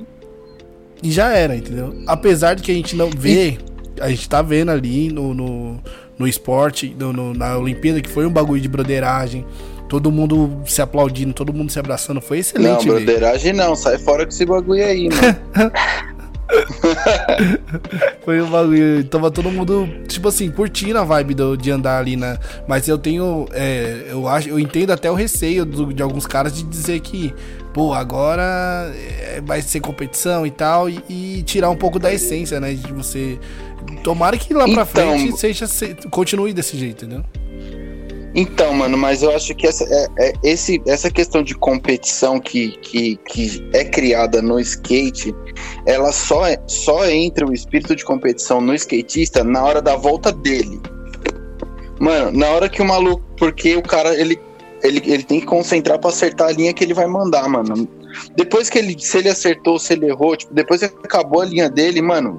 e 1.02 1.12
já 1.12 1.30
era, 1.34 1.56
entendeu? 1.56 1.96
Apesar 2.06 2.54
de 2.54 2.62
que 2.62 2.72
a 2.72 2.76
gente 2.76 2.96
não 2.96 3.10
vê, 3.10 3.58
a 4.00 4.10
gente 4.10 4.30
tá 4.30 4.42
vendo 4.42 4.70
ali 4.70 5.12
no, 5.12 5.34
no, 5.34 5.80
no 6.20 6.28
esporte, 6.28 6.96
no, 7.00 7.12
no- 7.12 7.34
na 7.34 7.58
Olimpíada, 7.58 8.02
que 8.02 8.10
foi 8.10 8.26
um 8.26 8.30
bagulho 8.32 8.62
de 8.62 8.68
broderagem, 8.68 9.44
todo 9.90 10.12
mundo 10.12 10.62
se 10.68 10.82
aplaudindo, 10.82 11.34
todo 11.34 11.52
mundo 11.54 11.72
se 11.72 11.80
abraçando, 11.80 12.22
foi 12.22 12.38
Não, 12.38 12.42
excelente 12.42 12.86
ver. 12.86 13.04
broderagem 13.04 13.54
não, 13.54 13.76
sai 13.76 13.98
fora 13.98 14.24
com 14.26 14.30
esse 14.30 14.46
bagulho 14.46 14.86
aí, 14.86 15.10
mano. 15.10 15.72
Foi 18.24 18.42
um 18.42 18.50
bagulho. 18.50 19.04
Tava 19.06 19.32
todo 19.32 19.50
mundo, 19.52 19.88
tipo 20.08 20.28
assim, 20.28 20.50
curtindo 20.52 20.98
a 21.00 21.04
vibe 21.04 21.34
do- 21.34 21.58
de 21.58 21.72
andar 21.72 22.00
ali 22.00 22.16
na. 22.16 22.38
Mas 22.68 22.88
eu 22.88 22.98
tenho. 22.98 23.48
é, 23.54 24.08
eu 24.10 24.28
acho, 24.28 24.50
eu 24.50 24.60
entendo 24.60 24.92
até 24.92 25.10
o 25.10 25.16
receio 25.16 25.66
do- 25.66 25.94
de 25.94 26.02
alguns 26.04 26.26
caras 26.28 26.54
de 26.56 26.64
dizer 26.64 27.00
que, 27.00 27.34
pô, 27.74 27.94
agora 27.94 28.92
é, 28.96 29.42
vai 29.44 29.62
ser 29.62 29.80
competição 29.80 30.46
e 30.46 30.52
tal, 30.52 30.90
e, 30.90 31.02
e 31.10 31.44
tirar 31.44 31.70
um 31.70 31.76
pouco 31.76 31.98
da 32.00 32.14
essência, 32.14 32.60
né? 32.60 32.74
De 32.74 32.92
você. 32.94 33.40
Tomara 34.04 34.38
que 34.38 34.54
lá 34.54 34.66
pra 34.66 34.74
Então- 34.74 34.86
frente 34.88 35.38
seja, 35.40 35.66
se- 35.68 35.96
continue 36.12 36.54
desse 36.54 36.78
jeito, 36.78 37.06
entendeu? 37.06 37.24
Então, 38.34 38.74
mano, 38.74 38.98
mas 38.98 39.24
eu 39.24 39.36
acho 39.36 39.54
que 39.54 39.68
essa, 39.68 39.84
é, 39.84 40.08
é- 40.18 40.34
esse, 40.44 40.82
essa 40.88 41.10
questão 41.12 41.44
de 41.44 41.54
competição 41.54 42.40
que, 42.40 42.78
que, 42.78 43.18
que 43.28 43.70
é 43.74 43.84
criada 43.84 44.42
no 44.42 44.60
skate, 44.60 45.36
ela 45.86 46.12
só, 46.12 46.48
é- 46.48 46.62
só 46.66 47.06
entra 47.10 47.46
o 47.46 47.54
espírito 47.54 47.96
de 47.96 48.06
competição 48.06 48.62
no 48.62 48.74
skatista 48.74 49.44
na 49.44 49.64
hora 49.64 49.82
da 49.82 49.96
volta 49.96 50.32
dele. 50.32 50.80
Mano, 52.00 52.32
na 52.32 52.48
hora 52.50 52.70
que 52.70 52.82
o 52.82 52.86
maluco. 52.86 53.22
Porque 53.38 53.76
o 53.76 53.82
cara, 53.82 54.16
ele, 54.20 54.40
ele, 54.84 55.02
ele 55.06 55.24
tem 55.24 55.40
que 55.40 55.46
concentrar 55.46 56.00
pra 56.00 56.10
acertar 56.10 56.48
a 56.48 56.52
linha 56.52 56.74
que 56.74 56.84
ele 56.84 56.94
vai 56.94 57.08
mandar, 57.08 57.48
mano. 57.48 57.88
Depois 58.36 58.70
que 58.70 58.80
ele. 58.80 58.98
Se 59.00 59.20
ele 59.20 59.30
acertou, 59.30 59.78
se 59.78 59.94
ele 59.94 60.08
errou, 60.08 60.36
tipo, 60.36 60.54
depois 60.54 60.80
que 60.80 60.86
acabou 60.86 61.42
a 61.42 61.46
linha 61.46 61.70
dele, 61.70 62.02
mano. 62.02 62.38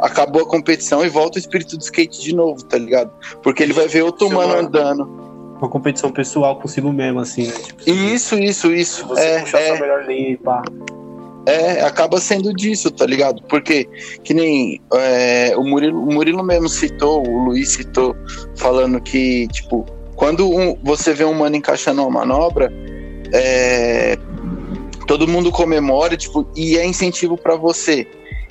Acabou 0.00 0.42
a 0.42 0.46
competição 0.46 1.04
e 1.04 1.08
volta 1.08 1.36
o 1.36 1.40
espírito 1.40 1.76
do 1.76 1.82
skate 1.82 2.22
de 2.22 2.34
novo, 2.34 2.64
tá 2.64 2.78
ligado? 2.78 3.10
Porque 3.42 3.62
ele 3.62 3.72
vai 3.72 3.86
ver 3.86 4.02
outro 4.02 4.30
mano. 4.30 4.54
andando. 4.54 5.19
Uma 5.60 5.68
competição 5.68 6.10
pessoal 6.10 6.56
consigo 6.58 6.90
mesmo, 6.92 7.20
assim, 7.20 7.46
né? 7.46 7.52
Tipo, 7.52 7.90
Isso, 7.90 8.34
isso, 8.38 8.72
isso. 8.72 9.06
Você 9.06 9.20
É, 9.20 9.40
puxar 9.40 9.58
sua 9.58 9.76
é, 9.76 9.80
melhor 9.80 10.06
linha 10.06 10.30
e 10.30 10.36
pá. 10.38 10.62
é, 11.46 11.82
acaba 11.82 12.18
sendo 12.18 12.52
disso, 12.54 12.90
tá 12.90 13.04
ligado? 13.04 13.42
Porque, 13.48 13.86
que 14.24 14.32
nem 14.32 14.80
é, 14.94 15.52
o, 15.56 15.62
Murilo, 15.62 16.02
o 16.02 16.12
Murilo 16.12 16.42
mesmo 16.42 16.68
citou, 16.68 17.26
o 17.28 17.44
Luiz 17.44 17.70
citou, 17.70 18.16
falando 18.56 19.00
que, 19.00 19.48
tipo, 19.48 19.84
quando 20.16 20.48
um- 20.50 20.76
você 20.82 21.12
vê 21.12 21.24
um 21.24 21.34
mano 21.34 21.56
encaixando 21.56 22.02
uma 22.02 22.10
manobra, 22.20 22.72
é, 23.32 24.16
todo 25.06 25.28
mundo 25.28 25.50
comemora, 25.50 26.16
tipo, 26.16 26.46
e 26.56 26.78
é 26.78 26.86
incentivo 26.86 27.36
pra 27.36 27.54
você. 27.56 28.06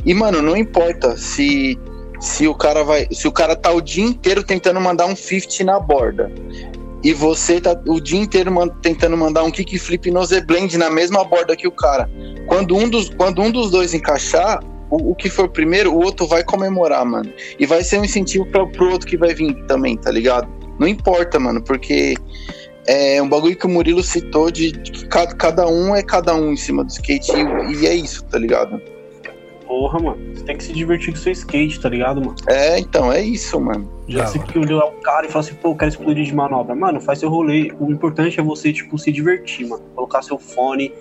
E, 0.06 0.14
mano, 0.14 0.42
não 0.42 0.56
importa 0.56 1.18
se. 1.18 1.78
Se 2.22 2.46
o 2.50 2.54
cara 2.54 2.84
vai. 2.84 3.08
Se 3.14 3.30
o 3.30 3.32
cara 3.32 3.56
tá 3.56 3.72
o 3.72 3.80
dia 3.80 4.04
inteiro 4.04 4.44
tentando 4.44 4.80
mandar 4.82 5.06
um 5.06 5.16
50 5.16 5.64
na 5.64 5.80
borda. 5.80 6.30
E 7.04 7.14
você 7.14 7.62
tá 7.62 7.80
o 7.88 8.00
dia 8.00 8.20
inteiro 8.20 8.52
man- 8.52 8.68
tentando 8.82 9.16
mandar 9.16 9.44
um 9.44 9.52
kickflip 9.52 10.12
no 10.12 10.24
Z-Blend 10.26 10.78
na 10.78 10.90
mesma 10.90 11.24
borda 11.24 11.56
que 11.56 11.68
o 11.68 11.72
cara. 11.72 12.10
Quando 12.48 12.76
um 12.76 12.90
dos, 12.90 13.10
quando 13.10 13.42
um 13.42 13.52
dos 13.52 13.72
dois 13.72 13.94
encaixar, 13.94 14.60
o, 14.90 15.12
o 15.12 15.16
que 15.16 15.30
for 15.30 15.48
primeiro, 15.50 15.94
o 15.94 16.04
outro 16.04 16.28
vai 16.28 16.44
comemorar, 16.44 17.06
mano. 17.06 17.32
E 17.58 17.66
vai 17.66 17.84
ser 17.84 18.00
um 18.00 18.06
incentivo 18.06 18.46
pra, 18.48 18.66
pro 18.66 18.92
outro 18.92 19.08
que 19.08 19.18
vai 19.18 19.34
vir 19.34 19.54
também, 19.66 19.96
tá 19.98 20.12
ligado? 20.12 20.48
Não 20.78 20.88
importa, 20.88 21.40
mano, 21.40 21.62
porque 21.62 22.16
é 22.88 23.22
um 23.22 23.30
bagulho 23.30 23.56
que 23.56 23.66
o 23.66 23.70
Murilo 23.70 24.02
citou 24.04 24.50
de, 24.50 24.72
de 24.72 24.92
que 24.92 25.06
cada, 25.06 25.36
cada 25.36 25.68
um 25.68 25.96
é 25.96 26.02
cada 26.02 26.34
um 26.36 26.52
em 26.54 26.58
cima 26.58 26.84
do 26.84 26.90
skate 26.90 27.32
e, 27.32 27.82
e 27.82 27.88
é 27.88 27.94
isso, 27.94 28.24
tá 28.26 28.38
ligado? 28.38 28.82
Porra, 29.70 30.00
mano. 30.00 30.18
Você 30.34 30.44
tem 30.44 30.58
que 30.58 30.64
se 30.64 30.74
divertir 30.74 31.14
com 31.14 31.20
seu 31.20 31.32
skate, 31.32 31.80
tá 31.80 31.88
ligado, 31.88 32.20
mano? 32.20 32.36
É, 32.48 32.80
então, 32.80 33.14
é 33.14 33.22
isso, 33.22 33.62
mano. 33.62 33.88
Já 34.08 34.26
se 34.26 34.40
que 34.40 34.58
olhou 34.58 34.82
o 34.82 34.92
cara 34.94 35.28
e 35.28 35.30
fala 35.30 35.46
assim, 35.46 35.54
pô, 35.54 35.70
eu 35.70 35.76
quero 35.76 35.90
explodir 35.90 36.26
de 36.26 36.34
manobra. 36.34 36.74
Mano, 36.74 37.00
faz 37.00 37.20
seu 37.20 37.30
rolê. 37.30 37.72
O 37.80 37.92
importante 37.92 38.40
é 38.40 38.44
você, 38.44 38.74
tipo, 38.74 38.98
se 38.98 39.12
divertir, 39.12 39.68
mano. 39.68 39.84
Colocar 39.94 40.24
seu 40.24 40.40
fone, 40.40 40.92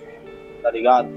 tá 0.61 0.69
ligado? 0.69 1.09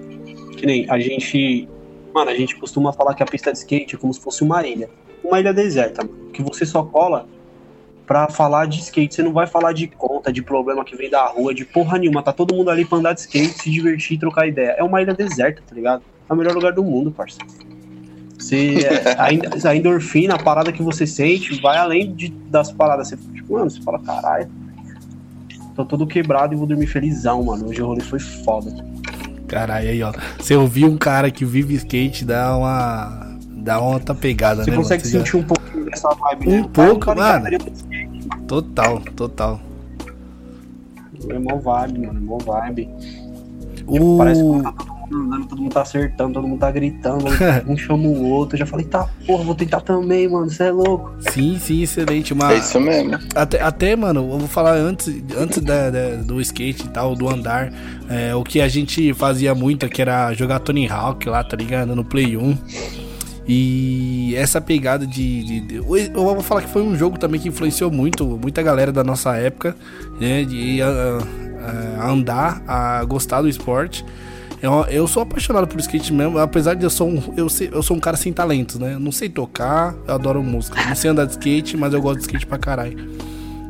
Que 0.56 0.64
nem 0.64 0.90
a 0.90 0.98
gente. 0.98 1.68
Mano, 2.14 2.30
a 2.30 2.34
gente 2.34 2.56
costuma 2.56 2.90
falar 2.90 3.12
que 3.12 3.22
a 3.22 3.26
pista 3.26 3.52
de 3.52 3.58
skate 3.58 3.96
é 3.96 3.98
como 3.98 4.14
se 4.14 4.20
fosse 4.20 4.42
uma 4.42 4.66
ilha. 4.66 4.88
Uma 5.22 5.38
ilha 5.38 5.52
deserta, 5.52 6.02
mano. 6.02 6.30
Que 6.32 6.42
você 6.42 6.64
só 6.64 6.82
cola 6.82 7.28
pra 8.06 8.28
falar 8.28 8.66
de 8.66 8.80
skate. 8.80 9.14
Você 9.14 9.22
não 9.22 9.32
vai 9.32 9.46
falar 9.46 9.72
de 9.72 9.86
conta, 9.86 10.32
de 10.32 10.42
problema 10.42 10.84
que 10.84 10.96
vem 10.96 11.10
da 11.10 11.24
rua, 11.26 11.54
de 11.54 11.64
porra 11.64 11.98
nenhuma. 11.98 12.22
Tá 12.22 12.32
todo 12.32 12.54
mundo 12.54 12.70
ali 12.70 12.84
pra 12.84 12.98
andar 12.98 13.12
de 13.12 13.20
skate, 13.20 13.62
se 13.62 13.70
divertir, 13.70 14.18
trocar 14.18 14.46
ideia. 14.46 14.74
É 14.78 14.82
uma 14.82 15.00
ilha 15.00 15.14
deserta, 15.14 15.62
tá 15.66 15.74
ligado? 15.74 16.02
É 16.28 16.32
o 16.32 16.36
melhor 16.36 16.54
lugar 16.54 16.72
do 16.72 16.82
mundo, 16.82 17.10
parceiro. 17.10 17.46
Você, 18.38 18.86
a, 19.16 19.68
a 19.70 19.76
endorfina, 19.76 20.34
a 20.34 20.38
parada 20.42 20.72
que 20.72 20.82
você 20.82 21.06
sente, 21.06 21.60
vai 21.60 21.78
além 21.78 22.12
de, 22.14 22.28
das 22.28 22.72
paradas. 22.72 23.08
Você, 23.08 23.16
tipo, 23.16 23.54
mano, 23.54 23.70
você 23.70 23.80
fala, 23.80 23.98
caralho. 24.00 24.50
Tô 25.74 25.84
todo 25.84 26.06
quebrado 26.06 26.52
e 26.52 26.56
vou 26.56 26.66
dormir 26.66 26.86
felizão, 26.86 27.42
mano. 27.42 27.68
Hoje 27.68 27.80
o 27.80 27.86
rolê 27.86 28.02
foi 28.02 28.18
foda. 28.18 28.70
Caralho, 29.48 29.88
aí, 29.88 30.02
ó. 30.02 30.12
Você 30.38 30.54
ouvir 30.54 30.84
um 30.84 30.96
cara 30.96 31.30
que 31.30 31.44
vive 31.44 31.74
skate 31.74 32.24
dá 32.24 32.56
uma. 32.56 33.36
dá 33.48 33.80
uma 33.80 33.94
outra 33.94 34.14
pegada, 34.14 34.64
Você 34.64 34.70
né? 34.70 34.76
consegue? 34.76 35.02
Você 35.06 35.18
sentir 35.18 35.36
um 35.36 35.42
pouquinho 35.42 35.84
dessa 35.86 36.08
vibe, 36.14 36.48
Um 36.48 36.50
né? 36.50 36.60
O 36.60 36.68
cara 36.68 36.88
pouco, 36.88 37.14
mano. 37.14 37.46
Total, 38.52 39.00
total. 39.16 39.60
É 41.30 41.38
mó 41.38 41.56
vibe, 41.56 42.06
mano. 42.06 42.20
Mó 42.20 42.36
vibe. 42.36 42.86
O... 43.86 44.18
Parece 44.18 44.42
que 44.42 44.62
tá 44.62 44.72
todo 44.72 44.86
mundo 44.92 45.24
andando, 45.24 45.46
todo 45.48 45.62
mundo 45.62 45.72
tá 45.72 45.80
acertando, 45.80 46.34
todo 46.34 46.46
mundo 46.46 46.58
tá 46.60 46.70
gritando, 46.70 47.24
um 47.66 47.74
chama 47.78 48.08
o 48.08 48.28
outro. 48.28 48.56
Eu 48.56 48.58
já 48.58 48.66
falei, 48.66 48.84
tá, 48.84 49.08
porra, 49.26 49.42
vou 49.42 49.54
tentar 49.54 49.80
também, 49.80 50.28
mano. 50.28 50.50
Você 50.50 50.64
é 50.64 50.70
louco. 50.70 51.14
Sim, 51.30 51.58
sim, 51.58 51.80
excelente. 51.82 52.34
É 52.34 52.36
Mas 52.36 52.68
isso 52.68 52.78
mesmo. 52.78 53.18
até, 53.34 53.58
até, 53.62 53.96
mano, 53.96 54.20
eu 54.30 54.38
vou 54.40 54.48
falar 54.48 54.74
antes, 54.74 55.08
antes 55.34 55.58
da- 55.62 55.88
da- 55.88 56.16
do 56.16 56.38
skate 56.42 56.84
e 56.84 56.88
tal, 56.90 57.14
do 57.16 57.30
andar. 57.30 57.72
é, 58.10 58.34
o 58.34 58.44
que 58.44 58.60
a 58.60 58.68
gente 58.68 59.14
fazia 59.14 59.54
muito, 59.54 59.88
que 59.88 60.02
era 60.02 60.30
jogar 60.34 60.58
Tony 60.58 60.86
Hawk 60.86 61.26
lá, 61.26 61.42
tá 61.42 61.56
ligado? 61.56 61.96
No 61.96 62.04
Play 62.04 62.36
1. 62.36 62.58
E 63.46 64.34
essa 64.36 64.60
pegada 64.60 65.06
de, 65.06 65.42
de- 65.44 65.60
de- 65.60 65.74
Eu 65.76 66.12
vou 66.24 66.40
falar 66.42 66.62
que 66.62 66.68
foi 66.68 66.82
um 66.82 66.96
jogo 66.96 67.18
também 67.18 67.40
que 67.40 67.48
influenciou 67.48 67.90
muito, 67.90 68.24
muita 68.24 68.62
galera 68.62 68.92
da 68.92 69.02
nossa 69.02 69.36
época, 69.36 69.76
né? 70.20 70.44
De 70.44 70.80
a- 70.82 71.18
a 72.00 72.10
andar, 72.10 72.62
a 72.66 73.04
gostar 73.04 73.42
do 73.42 73.48
esporte. 73.48 74.04
Eu, 74.60 74.84
eu 74.88 75.08
sou 75.08 75.24
apaixonado 75.24 75.66
por 75.66 75.78
skate 75.80 76.12
mesmo, 76.12 76.38
apesar 76.38 76.74
de 76.74 76.84
eu 76.84 76.90
sou 76.90 77.08
um, 77.08 77.20
eu, 77.36 77.48
eu 77.72 77.82
sou 77.82 77.96
um 77.96 78.00
cara 78.00 78.16
sem 78.16 78.32
talentos, 78.32 78.78
né? 78.78 78.94
Eu 78.94 79.00
não 79.00 79.10
sei 79.10 79.28
tocar, 79.28 79.92
eu 80.06 80.14
adoro 80.14 80.40
música. 80.42 80.80
Não 80.88 80.94
sei 80.94 81.10
andar 81.10 81.24
de 81.24 81.32
skate, 81.32 81.76
mas 81.76 81.92
eu 81.92 82.00
gosto 82.00 82.18
de 82.18 82.22
skate 82.22 82.46
pra 82.46 82.58
caralho. 82.58 83.10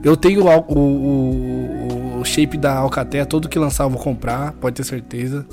Eu 0.04 0.16
tenho 0.16 0.44
o, 0.44 0.48
o, 0.68 2.18
o- 2.20 2.24
shape 2.24 2.56
da 2.58 2.74
Alcatel, 2.76 3.24
todo 3.26 3.48
que 3.48 3.58
lançar 3.58 3.84
eu 3.84 3.90
vou 3.90 3.98
comprar, 4.00 4.52
pode 4.52 4.76
ter 4.76 4.84
certeza. 4.84 5.44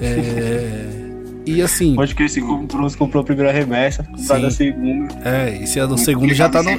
É, 0.00 1.00
e 1.46 1.60
assim, 1.62 1.94
Pode 1.94 2.14
que 2.14 2.22
esse 2.22 2.40
comprou, 2.40 2.88
você 2.88 2.96
comprou 2.96 3.22
a 3.22 3.24
primeira 3.24 3.50
remessa, 3.52 4.06
vai 4.26 4.38
Sim. 4.38 4.42
da 4.42 4.50
segunda. 4.50 5.14
é, 5.24 5.62
esse 5.62 5.78
é 5.78 5.86
do 5.86 5.98
segundo 5.98 6.32
já 6.34 6.48
tá 6.48 6.62
no, 6.62 6.70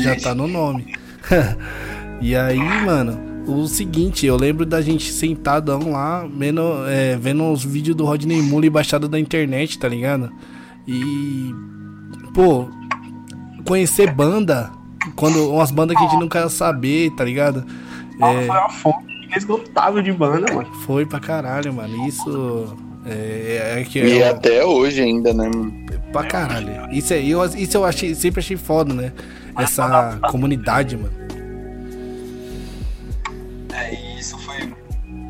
já 0.00 0.16
tá 0.16 0.34
no 0.34 0.46
nome. 0.48 0.94
e 2.20 2.34
aí, 2.34 2.58
mano, 2.84 3.18
o 3.46 3.66
seguinte, 3.66 4.26
eu 4.26 4.36
lembro 4.36 4.64
da 4.66 4.80
gente 4.80 5.12
sentadão 5.12 5.90
lá, 5.92 6.26
vendo, 6.26 6.62
é, 6.88 7.16
vendo 7.16 7.44
os 7.50 7.64
vídeos 7.64 7.96
do 7.96 8.04
Rodney 8.04 8.40
Mullen 8.42 8.70
baixado 8.70 9.08
da 9.08 9.18
internet, 9.18 9.78
tá 9.78 9.88
ligado? 9.88 10.30
E, 10.86 11.54
pô, 12.34 12.68
conhecer 13.64 14.12
banda, 14.12 14.70
quando 15.16 15.50
umas 15.52 15.70
bandas 15.70 15.96
que 15.96 16.02
a 16.04 16.08
gente 16.08 16.20
não 16.20 16.28
quer 16.28 16.48
saber, 16.50 17.10
tá 17.12 17.24
ligado? 17.24 17.64
Ah, 18.20 18.32
É, 18.32 18.46
Foi 18.46 18.56
uma 18.56 18.68
fonte 18.70 19.12
inesgotável 19.26 20.02
de 20.02 20.12
banda, 20.12 20.52
mano. 20.52 20.68
foi 20.84 21.06
pra 21.06 21.18
caralho, 21.20 21.72
mano. 21.72 22.06
Isso 22.06 22.76
é, 23.06 23.80
é 23.80 23.84
que 23.84 23.98
E 24.00 24.18
é, 24.20 24.28
até 24.28 24.64
hoje 24.64 25.02
ainda, 25.02 25.32
né? 25.32 25.50
pra 26.12 26.24
caralho. 26.24 26.70
Isso, 26.92 27.14
aí 27.14 27.30
eu, 27.30 27.42
isso 27.44 27.76
eu 27.76 27.84
achei, 27.84 28.14
sempre 28.14 28.40
achei 28.40 28.56
foda, 28.56 28.92
né? 28.92 29.12
Essa 29.58 30.18
comunidade, 30.30 30.96
mano. 30.96 31.12
É, 33.74 33.94
e 33.94 34.18
isso 34.20 34.36
foi. 34.38 34.72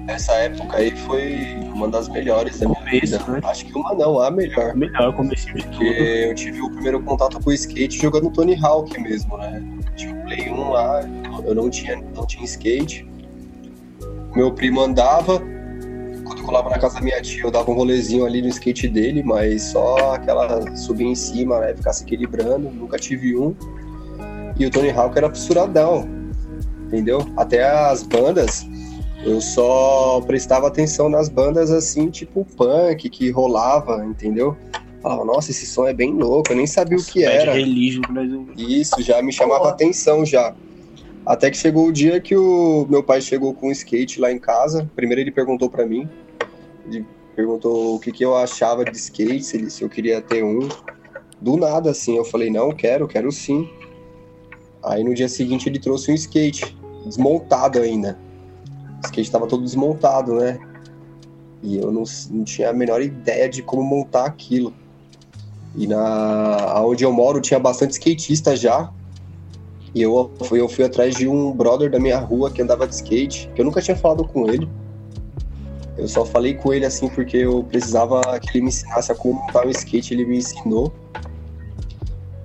Essa 0.09 0.33
época 0.33 0.77
aí 0.77 0.91
foi 1.07 1.55
uma 1.73 1.89
das 1.89 2.09
melhores 2.09 2.59
da 2.59 2.67
minha 2.67 2.79
Começo, 2.79 3.19
vida. 3.19 3.33
né? 3.33 3.41
Acho 3.45 3.65
que 3.67 3.73
uma 3.79 3.95
não, 3.95 4.19
a 4.21 4.31
melhor. 4.31 4.75
Melhor, 4.75 5.15
comecinho 5.15 5.55
de 5.57 5.63
Porque 5.63 5.85
tudo. 5.85 6.05
eu 6.05 6.35
tive 6.35 6.61
o 6.61 6.71
primeiro 6.71 7.01
contato 7.03 7.39
com 7.41 7.51
o 7.51 7.53
skate 7.53 7.99
jogando 8.01 8.29
Tony 8.31 8.59
Hawk 8.61 9.01
mesmo, 9.01 9.39
né? 9.39 9.63
Tinha 9.97 10.13
o 10.13 10.23
Play 10.25 10.51
1 10.51 10.71
lá, 10.71 11.01
eu 11.45 11.55
não 11.55 11.71
tinha, 11.71 12.03
não 12.15 12.27
tinha 12.27 12.45
skate. 12.45 13.09
Meu 14.35 14.51
primo 14.53 14.81
andava, 14.81 15.35
eu 15.35 15.52
colava 16.43 16.71
na 16.71 16.79
casa 16.79 16.97
da 16.97 17.01
minha 17.01 17.21
tia, 17.21 17.43
eu 17.43 17.51
dava 17.51 17.71
um 17.71 17.75
rolezinho 17.75 18.27
ali 18.27 18.43
no 18.43 18.49
skate 18.49 18.89
dele, 18.89 19.23
mas 19.23 19.63
só 19.63 20.15
aquela 20.15 20.77
subir 20.77 21.07
em 21.07 21.15
cima, 21.15 21.61
né? 21.61 21.75
Ficar 21.75 21.93
se 21.93 22.05
equilibrando, 22.05 22.71
nunca 22.71 22.99
tive 22.99 23.37
um. 23.37 23.55
E 24.59 24.67
o 24.67 24.71
Tony 24.71 24.91
Hawk 24.91 25.17
era 25.17 25.31
fissuradão, 25.31 26.07
entendeu? 26.87 27.27
Até 27.37 27.65
as 27.65 28.03
bandas, 28.03 28.67
eu 29.25 29.41
só 29.41 30.21
prestava 30.27 30.67
atenção 30.67 31.09
nas 31.09 31.29
bandas 31.29 31.71
assim, 31.71 32.11
tipo 32.11 32.45
punk, 32.57 33.09
que 33.09 33.31
rolava, 33.31 34.05
entendeu? 34.05 34.57
Falava, 35.01 35.25
nossa, 35.25 35.51
esse 35.51 35.67
som 35.67 35.87
é 35.87 35.93
bem 35.93 36.13
louco, 36.13 36.53
eu 36.53 36.57
nem 36.57 36.67
sabia 36.67 36.99
o 36.99 37.03
que 37.03 37.25
era. 37.25 37.53
Brasil. 38.09 38.49
Isso, 38.57 39.03
já 39.03 39.21
me 39.23 39.33
chamava 39.33 39.69
atenção 39.69 40.25
já. 40.25 40.55
Até 41.25 41.51
que 41.51 41.57
chegou 41.57 41.87
o 41.87 41.93
dia 41.93 42.21
que 42.21 42.37
o 42.37 42.87
meu 42.89 43.03
pai 43.03 43.21
chegou 43.21 43.55
com 43.55 43.69
um 43.69 43.73
skate 43.73 44.21
lá 44.21 44.31
em 44.31 44.39
casa. 44.39 44.91
Primeiro 44.95 45.21
ele 45.21 45.31
perguntou 45.31 45.71
pra 45.71 45.87
mim, 45.87 46.09
ele 46.87 47.07
perguntou 47.35 47.97
o 47.97 48.01
que, 48.01 48.13
que 48.13 48.25
eu 48.25 48.37
achava 48.37 48.85
de 48.85 48.97
skate, 48.97 49.43
se, 49.43 49.71
se 49.71 49.83
eu 49.83 49.89
queria 49.89 50.21
ter 50.21 50.45
um. 50.45 50.69
Do 51.41 51.57
nada, 51.57 51.91
assim, 51.91 52.17
eu 52.17 52.25
falei, 52.25 52.51
não, 52.51 52.73
quero, 52.73 53.09
quero 53.09 53.31
sim. 53.33 53.69
Aí 54.85 55.03
no 55.05 55.15
dia 55.15 55.29
seguinte 55.29 55.69
ele 55.69 55.79
trouxe 55.79 56.11
um 56.11 56.15
skate, 56.15 56.77
desmontado 57.05 57.81
ainda. 57.81 58.19
O 58.99 59.07
skate 59.07 59.31
tava 59.31 59.47
todo 59.47 59.63
desmontado, 59.63 60.35
né? 60.35 60.59
E 61.63 61.79
eu 61.79 61.93
não, 61.93 62.03
não 62.31 62.45
tinha 62.45 62.71
a 62.71 62.73
menor 62.73 63.01
ideia 63.01 63.49
de 63.49 63.63
como 63.63 63.83
montar 63.83 64.25
aquilo. 64.25 64.73
E 65.75 65.87
na 65.87 66.83
onde 66.85 67.05
eu 67.05 67.13
moro 67.13 67.41
tinha 67.41 67.59
bastante 67.59 67.93
skatista 67.93 68.57
já. 68.57 68.93
E 69.95 70.03
eu 70.03 70.31
eu 70.51 70.69
fui 70.69 70.85
atrás 70.85 71.15
de 71.15 71.29
um 71.29 71.53
brother 71.53 71.91
da 71.91 71.99
minha 71.99 72.19
rua 72.19 72.51
que 72.51 72.61
andava 72.61 72.87
de 72.87 72.95
skate, 72.95 73.51
que 73.55 73.61
eu 73.61 73.65
nunca 73.65 73.81
tinha 73.81 73.97
falado 73.97 74.25
com 74.25 74.49
ele. 74.49 74.69
Eu 75.97 76.09
só 76.09 76.25
falei 76.25 76.55
com 76.55 76.73
ele 76.73 76.87
assim 76.87 77.09
porque 77.09 77.39
eu 77.39 77.63
precisava 77.65 78.21
que 78.41 78.51
ele 78.51 78.63
me 78.63 78.69
ensinasse 78.69 79.13
a 79.13 79.15
como 79.15 79.35
montar 79.35 79.67
um 79.67 79.71
skate, 79.71 80.15
ele 80.15 80.25
me 80.25 80.39
ensinou. 80.39 80.93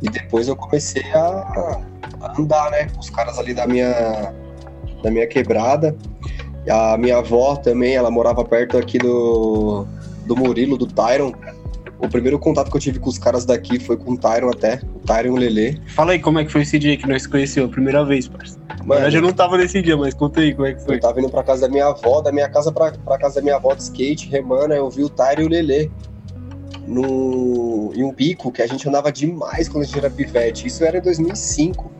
E 0.01 0.09
depois 0.09 0.47
eu 0.47 0.55
comecei 0.55 1.03
a, 1.13 1.79
a 2.21 2.35
andar, 2.37 2.71
né, 2.71 2.85
com 2.89 2.99
os 2.99 3.09
caras 3.09 3.39
ali 3.39 3.53
da 3.53 3.65
minha 3.65 4.33
da 5.01 5.09
minha 5.09 5.27
quebrada. 5.27 5.95
E 6.65 6.69
a 6.69 6.97
minha 6.97 7.17
avó 7.17 7.55
também, 7.55 7.95
ela 7.95 8.11
morava 8.11 8.43
perto 8.43 8.77
aqui 8.77 8.97
do 8.97 9.87
do 10.25 10.35
Murilo, 10.35 10.77
do 10.77 10.85
Tyron. 10.85 11.31
O 11.99 12.07
primeiro 12.07 12.37
contato 12.37 12.69
que 12.69 12.77
eu 12.77 12.81
tive 12.81 12.99
com 12.99 13.09
os 13.09 13.17
caras 13.17 13.45
daqui 13.45 13.79
foi 13.79 13.97
com 13.97 14.11
o 14.11 14.17
Tyron 14.17 14.49
até, 14.49 14.81
Tyron 15.07 15.29
e 15.29 15.31
o 15.31 15.35
Lelê. 15.37 15.77
Fala 15.87 16.11
aí 16.11 16.19
como 16.19 16.37
é 16.37 16.45
que 16.45 16.51
foi 16.51 16.61
esse 16.61 16.77
dia 16.77 16.97
que 16.97 17.07
nós 17.07 17.23
se 17.23 17.29
conheceu, 17.29 17.65
a 17.65 17.69
primeira 17.69 18.03
vez, 18.05 18.27
parceiro. 18.27 18.61
Na 18.67 18.75
Mano, 18.75 18.93
verdade, 19.01 19.15
eu 19.15 19.21
não 19.21 19.33
tava 19.33 19.57
nesse 19.57 19.81
dia, 19.81 19.97
mas 19.97 20.13
conta 20.13 20.41
aí 20.41 20.53
como 20.53 20.67
é 20.67 20.73
que 20.73 20.83
foi. 20.83 20.95
Eu 20.95 20.99
tava 20.99 21.19
indo 21.19 21.29
pra 21.29 21.43
casa 21.43 21.61
da 21.61 21.69
minha 21.69 21.87
avó, 21.87 22.21
da 22.21 22.31
minha 22.31 22.49
casa 22.49 22.71
pra, 22.71 22.91
pra 22.91 23.17
casa 23.17 23.35
da 23.35 23.41
minha 23.41 23.55
avó 23.55 23.73
de 23.73 23.83
skate, 23.83 24.29
remando, 24.29 24.73
eu 24.73 24.89
vi 24.89 25.03
o 25.03 25.09
Tyre 25.09 25.41
e 25.41 25.45
o 25.45 25.49
Lelê. 25.49 25.89
No, 26.85 27.91
em 27.95 28.03
um 28.03 28.13
pico 28.13 28.51
que 28.51 28.61
a 28.61 28.67
gente 28.67 28.87
andava 28.87 29.11
demais 29.11 29.67
quando 29.67 29.83
a 29.83 29.85
gente 29.85 29.97
era 29.97 30.09
pivete. 30.09 30.67
Isso 30.67 30.85
era 30.85 30.97
em 30.97 31.01
2005. 31.01 31.91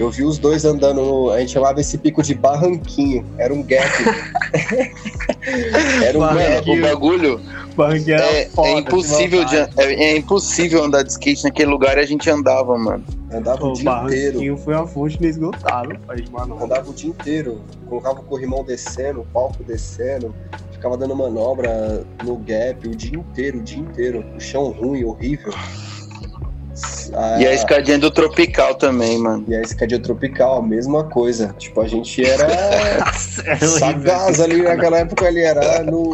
Eu 0.00 0.10
vi 0.10 0.24
os 0.24 0.38
dois 0.38 0.64
andando, 0.64 1.02
no- 1.02 1.30
a 1.30 1.38
gente 1.40 1.52
chamava 1.52 1.78
esse 1.78 1.98
pico 1.98 2.22
de 2.22 2.34
barranquinho. 2.34 3.22
Era 3.36 3.52
um 3.52 3.62
gap. 3.62 3.84
era 6.02 6.16
um 6.16 6.20
Barranquinho. 6.22 6.54
gap. 6.54 6.66
Mano, 6.66 6.78
o 6.78 6.82
bagulho 6.82 7.40
Barranquinha 7.76 8.16
era 8.16 8.32
é, 8.32 8.44
foda, 8.46 8.68
é 8.68 8.78
impossível 8.78 9.44
de, 9.44 9.56
é, 9.56 9.68
é 9.76 10.16
impossível 10.16 10.82
andar 10.84 11.02
de 11.02 11.10
skate 11.10 11.44
naquele 11.44 11.70
lugar 11.70 11.98
e 11.98 12.00
a 12.00 12.06
gente 12.06 12.30
andava, 12.30 12.78
mano. 12.78 13.04
Andava 13.30 13.62
o 13.62 13.72
O 13.72 13.74
dia 13.74 13.90
inteiro. 14.02 14.32
Barranquinho 14.32 14.56
foi 14.56 14.74
a 14.74 14.86
fonte 14.86 15.18
inesgotável, 15.18 15.98
manobra. 16.32 16.64
Andava 16.64 16.90
o 16.90 16.94
dia 16.94 17.10
inteiro. 17.10 17.60
Colocava 17.86 18.20
o 18.20 18.22
corrimão 18.22 18.64
descendo, 18.64 19.20
o 19.20 19.24
palco 19.26 19.62
descendo. 19.62 20.34
Ficava 20.72 20.96
dando 20.96 21.14
manobra 21.14 22.06
no 22.24 22.38
gap 22.38 22.88
o 22.88 22.96
dia 22.96 23.18
inteiro, 23.18 23.58
o 23.58 23.62
dia 23.62 23.80
inteiro. 23.80 24.24
O 24.34 24.40
chão 24.40 24.70
ruim, 24.70 25.04
horrível. 25.04 25.52
Ah, 27.14 27.40
E 27.40 27.46
a 27.46 27.52
escadinha 27.52 27.98
do 27.98 28.10
Tropical 28.10 28.74
também, 28.74 29.18
mano. 29.18 29.44
e 29.48 29.54
a 29.54 29.60
escadinha 29.60 30.00
tropical, 30.00 30.58
a 30.58 30.62
mesma 30.62 31.04
coisa. 31.04 31.54
Tipo, 31.58 31.80
a 31.80 31.86
gente 31.86 32.24
era 32.24 32.46
É 33.46 33.56
sagaz 33.56 34.40
ali 34.40 34.62
naquela 34.62 34.98
época, 34.98 35.26
ali 35.26 35.40
era 35.40 35.82
no... 35.82 36.12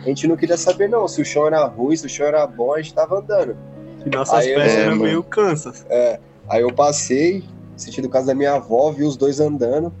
A 0.00 0.08
gente 0.08 0.26
não 0.26 0.36
queria 0.36 0.56
saber 0.56 0.88
não, 0.88 1.06
se 1.06 1.20
o 1.20 1.24
chão 1.24 1.46
era 1.46 1.64
ruim, 1.66 1.94
se 1.96 2.06
o 2.06 2.08
chão 2.08 2.26
era 2.26 2.46
bom, 2.46 2.72
a 2.74 2.78
gente 2.78 2.94
tava 2.94 3.18
andando. 3.18 3.56
E 4.06 4.08
nossas 4.10 4.34
Aí 4.46 4.54
peças 4.54 4.72
É, 4.72 4.80
eram 4.82 4.90
mano. 4.92 5.02
meio 5.02 5.22
cansas. 5.22 5.84
Aí 6.48 6.62
eu 6.62 6.72
passei, 6.72 7.44
sentido 7.76 8.08
casa 8.08 8.28
da 8.28 8.34
minha 8.34 8.54
avó, 8.54 8.90
vi 8.90 9.04
os 9.04 9.16
dois 9.16 9.38
andando. 9.40 9.92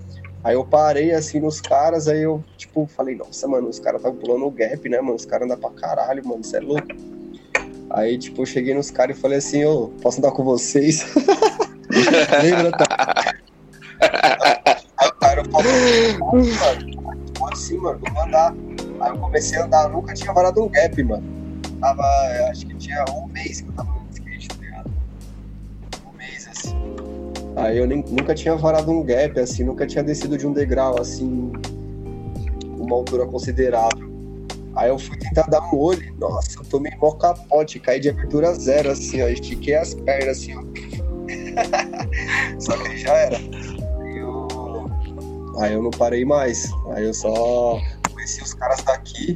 Aí 0.42 0.54
eu 0.54 0.64
parei 0.64 1.12
assim 1.12 1.40
nos 1.40 1.60
caras, 1.60 2.08
aí 2.08 2.22
eu, 2.22 2.42
tipo, 2.56 2.86
falei, 2.86 3.14
nossa, 3.16 3.46
mano, 3.46 3.68
os 3.68 3.78
caras 3.78 4.00
estavam 4.00 4.18
pulando 4.18 4.46
o 4.46 4.50
gap, 4.50 4.88
né, 4.88 4.98
mano? 5.00 5.14
Os 5.16 5.26
caras 5.26 5.44
andam 5.50 5.58
pra 5.58 5.70
caralho, 5.70 6.26
mano, 6.26 6.40
isso 6.40 6.56
é 6.56 6.60
louco. 6.60 6.86
Aí, 7.90 8.18
tipo, 8.18 8.42
eu 8.42 8.46
cheguei 8.46 8.74
nos 8.74 8.90
caras 8.90 9.16
e 9.16 9.20
falei 9.20 9.38
assim, 9.38 9.64
ô, 9.64 9.88
posso 10.02 10.18
andar 10.18 10.32
com 10.32 10.44
vocês? 10.44 11.06
Lembra, 12.42 12.70
tá? 12.72 13.34
Aí 14.98 15.08
o 15.08 15.12
cara 15.14 15.44
falou, 15.44 15.72
pode 17.38 17.58
sim, 17.58 17.78
mano, 17.78 17.98
vamos 18.02 18.22
andar. 18.22 18.54
Aí 19.00 19.10
eu 19.10 19.18
comecei 19.18 19.58
a 19.58 19.64
andar, 19.64 19.88
nunca 19.88 20.14
tinha 20.14 20.32
varado 20.32 20.62
um 20.62 20.68
gap, 20.68 21.02
mano. 21.02 21.22
Tava, 21.80 22.02
acho 22.50 22.66
que 22.66 22.74
tinha 22.74 23.04
um 23.14 23.26
mês 23.28 23.60
que 23.60 23.68
eu 23.68 23.72
tava 23.72 23.90
no 23.90 24.06
skate, 24.10 24.48
tá 24.48 24.54
ligado? 24.60 24.90
Um 26.06 26.16
mês, 26.16 26.48
assim. 26.48 26.76
Aí 27.56 27.78
eu 27.78 27.86
nem, 27.86 28.04
nunca 28.08 28.34
tinha 28.34 28.54
varado 28.56 28.90
um 28.90 29.02
gap, 29.02 29.38
assim, 29.38 29.64
nunca 29.64 29.86
tinha 29.86 30.02
descido 30.02 30.36
de 30.36 30.46
um 30.46 30.52
degrau, 30.52 31.00
assim, 31.00 31.52
uma 32.78 32.96
altura 32.96 33.26
considerável. 33.26 34.07
Aí 34.78 34.90
eu 34.90 34.98
fui 34.98 35.16
tentar 35.18 35.42
dar 35.48 35.60
um 35.60 35.76
olho, 35.76 36.14
nossa, 36.20 36.56
eu 36.56 36.64
tomei 36.64 36.92
mó 37.02 37.10
capote, 37.10 37.80
caí 37.80 37.98
de 37.98 38.10
abertura 38.10 38.54
zero, 38.54 38.92
assim, 38.92 39.20
ó, 39.20 39.28
estiquei 39.28 39.74
as 39.74 39.92
pernas, 39.92 40.38
assim, 40.38 40.56
ó. 40.56 40.62
Só 42.60 42.76
que 42.76 42.88
aí 42.88 42.96
já 42.96 43.12
era. 43.12 43.36
Aí 43.36 44.18
eu, 44.18 44.46
aí 45.58 45.72
eu 45.72 45.82
não 45.82 45.90
parei 45.90 46.24
mais. 46.24 46.70
Aí 46.92 47.06
eu 47.06 47.12
só 47.12 47.80
conheci 48.12 48.40
os 48.40 48.54
caras 48.54 48.80
daqui, 48.84 49.34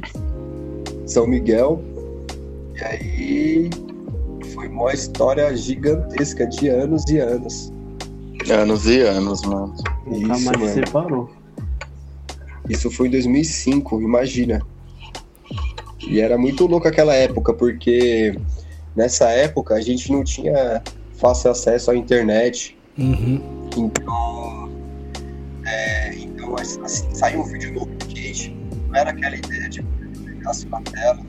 São 1.05 1.27
Miguel. 1.27 1.83
E 2.75 2.83
aí 2.85 3.69
foi 4.53 4.69
uma 4.69 4.93
história 4.93 5.53
gigantesca 5.57 6.47
de 6.47 6.69
anos 6.69 7.03
e 7.09 7.17
anos. 7.19 7.69
Anos 8.49 8.87
e 8.87 9.01
anos, 9.01 9.41
mano. 9.41 9.75
Nunca 10.07 10.35
Isso, 10.35 10.45
mais 10.45 10.57
mano. 10.57 10.73
separou. 10.73 11.29
Isso 12.69 12.89
foi 12.89 13.09
em 13.09 13.11
2005, 13.11 14.01
imagina. 14.01 14.65
E 16.07 16.19
era 16.19 16.37
muito 16.37 16.67
louco 16.67 16.87
aquela 16.87 17.13
época, 17.13 17.53
porque 17.53 18.37
nessa 18.95 19.29
época 19.29 19.75
a 19.75 19.81
gente 19.81 20.11
não 20.11 20.23
tinha 20.23 20.81
fácil 21.13 21.51
acesso 21.51 21.91
à 21.91 21.95
internet. 21.95 22.77
Uhum. 22.97 23.69
Então, 23.77 24.71
é, 25.65 26.15
então 26.15 26.55
assim, 26.55 27.13
saiu 27.13 27.41
um 27.41 27.45
vídeo 27.45 27.73
novo 27.73 27.87
do 27.87 28.13
não 28.93 28.99
era 28.99 29.09
aquela 29.09 29.35
ideia 29.35 29.69
de 29.69 29.81
pegar 30.23 30.53
sua 30.53 30.81
tela, 30.81 31.19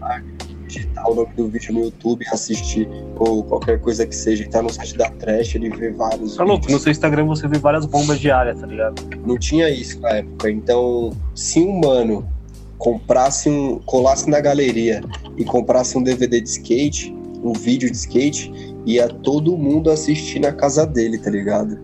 tá? 0.00 0.22
digitar 0.66 1.08
o 1.10 1.14
nome 1.14 1.32
do 1.36 1.48
vídeo 1.48 1.72
no 1.72 1.80
YouTube 1.84 2.24
assistir, 2.32 2.88
ou 3.16 3.44
qualquer 3.44 3.80
coisa 3.80 4.06
que 4.06 4.14
seja, 4.14 4.44
entrar 4.44 4.62
no 4.62 4.72
site 4.72 4.96
da 4.96 5.10
Trash 5.10 5.54
e 5.54 5.68
ver 5.68 5.92
vários 5.92 6.36
Tá 6.36 6.44
louco? 6.44 6.62
No 6.62 6.66
vídeos. 6.66 6.82
seu 6.82 6.90
Instagram 6.90 7.26
você 7.26 7.46
vê 7.46 7.58
várias 7.58 7.86
bombas 7.86 8.18
diárias, 8.18 8.60
tá 8.60 8.66
ligado? 8.66 9.02
Não 9.24 9.38
tinha 9.38 9.68
isso 9.68 10.00
na 10.00 10.10
época. 10.10 10.50
Então, 10.50 11.10
se 11.34 11.60
um 11.60 11.80
mano 11.80 12.28
comprasse 12.78 13.48
um. 13.48 13.78
colasse 13.80 14.28
na 14.28 14.40
galeria 14.40 15.02
e 15.36 15.44
comprasse 15.44 15.96
um 15.96 16.02
DVD 16.02 16.40
de 16.40 16.48
skate, 16.48 17.14
um 17.42 17.52
vídeo 17.52 17.90
de 17.90 17.96
skate, 17.96 18.52
ia 18.86 19.08
todo 19.08 19.56
mundo 19.56 19.90
assistir 19.90 20.40
na 20.40 20.52
casa 20.52 20.86
dele, 20.86 21.18
tá 21.18 21.30
ligado? 21.30 21.78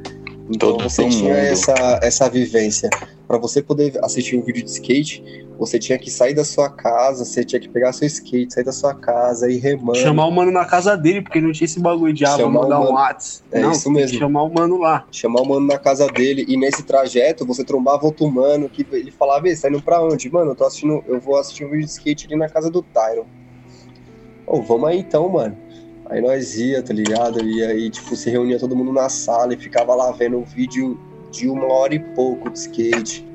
Então 0.49 0.73
Todo 0.73 0.83
você 0.83 1.09
tinha 1.09 1.35
mundo. 1.35 1.37
essa, 1.37 2.01
essa 2.03 2.29
vivência. 2.29 2.91
Pra 3.31 3.39
você 3.39 3.63
poder 3.63 3.97
assistir 4.05 4.37
um 4.37 4.43
vídeo 4.43 4.65
de 4.65 4.71
skate, 4.71 5.23
você 5.57 5.79
tinha 5.79 5.97
que 5.97 6.11
sair 6.11 6.35
da 6.35 6.45
sua 6.45 6.69
casa, 6.69 7.25
você 7.25 7.45
tinha 7.45 7.61
que 7.61 7.69
pegar 7.69 7.93
seu 7.93 8.05
skate, 8.09 8.53
sair 8.53 8.65
da 8.65 8.73
sua 8.73 8.93
casa 8.93 9.49
e 9.49 9.57
remando. 9.57 9.95
Chamar 9.95 10.27
o 10.27 10.33
mano 10.33 10.51
na 10.51 10.65
casa 10.65 10.97
dele, 10.97 11.23
porque 11.23 11.41
não 11.41 11.53
tinha 11.53 11.67
esse 11.67 11.79
bagulho 11.79 12.13
de 12.13 12.25
ah, 12.25 12.37
Chamar 12.37 12.59
o 12.59 12.63
mandar 12.65 12.81
um. 12.81 12.93
WhatsApp. 12.93 13.45
É 13.53 13.61
não, 13.61 13.71
isso 13.71 13.89
mesmo. 13.89 14.19
chamar 14.19 14.43
o 14.43 14.53
mano 14.53 14.79
lá. 14.79 15.07
chamar 15.13 15.43
o 15.43 15.49
mano 15.49 15.65
na 15.65 15.79
casa 15.79 16.09
dele 16.09 16.45
e 16.49 16.57
nesse 16.57 16.83
trajeto 16.83 17.47
você 17.47 17.63
trombava 17.63 18.05
outro 18.05 18.29
mano 18.29 18.69
que 18.69 18.85
ele 18.91 19.13
falava, 19.13 19.47
ei, 19.47 19.55
você 19.55 19.63
tá 19.63 19.69
indo 19.69 19.81
pra 19.81 20.03
onde? 20.03 20.29
Mano, 20.29 20.51
eu 20.51 20.57
tô 20.57 20.65
assistindo, 20.65 21.01
eu 21.07 21.21
vou 21.21 21.39
assistir 21.39 21.65
um 21.65 21.71
vídeo 21.71 21.87
de 21.87 21.93
skate 21.93 22.27
ali 22.27 22.35
na 22.35 22.49
casa 22.49 22.69
do 22.69 22.83
Tyron. 22.83 23.27
Ô, 24.45 24.61
vamos 24.61 24.89
aí 24.89 24.99
então, 24.99 25.29
mano. 25.29 25.57
Aí 26.07 26.21
nós 26.21 26.59
ia, 26.59 26.83
tá 26.83 26.93
ligado? 26.93 27.41
E 27.45 27.65
aí, 27.65 27.91
tipo, 27.91 28.17
se 28.17 28.29
reunia 28.29 28.59
todo 28.59 28.75
mundo 28.75 28.93
na 28.93 29.09
sala 29.09 29.55
e 29.55 29.57
ficava 29.57 29.95
lá 29.95 30.11
vendo 30.11 30.37
um 30.37 30.43
vídeo 30.43 30.99
de 31.31 31.49
uma 31.49 31.67
hora 31.73 31.95
e 31.95 31.99
pouco 31.99 32.51
de 32.51 32.59
skate. 32.59 33.27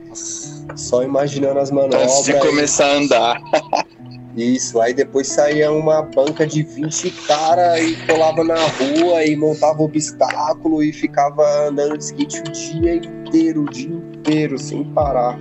Só 0.76 1.04
imaginando 1.04 1.60
as 1.60 1.72
manobras. 1.72 2.04
Antes 2.04 2.26
de 2.26 2.40
começar 2.40 2.86
a 2.86 2.98
andar. 2.98 3.42
Isso, 4.36 4.82
aí 4.82 4.94
depois 4.94 5.28
saía 5.28 5.72
uma 5.72 6.02
banca 6.02 6.46
de 6.46 6.62
20 6.62 7.10
cara 7.26 7.80
e 7.80 7.96
colava 8.06 8.44
na 8.44 8.56
rua 8.56 9.24
e 9.24 9.34
montava 9.34 9.82
obstáculo 9.82 10.84
e 10.84 10.92
ficava 10.92 11.68
andando 11.68 11.98
de 11.98 12.04
skate 12.04 12.40
o 12.40 12.52
dia 12.52 12.96
inteiro, 12.96 13.62
o 13.62 13.70
dia 13.70 13.96
inteiro, 13.96 14.58
sem 14.60 14.84
parar. 14.84 15.40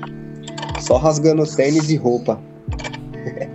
Só 0.81 0.97
rasgando 0.97 1.45
tênis 1.57 1.91
e 1.91 1.97
roupa. 1.97 2.41
É 3.27 3.49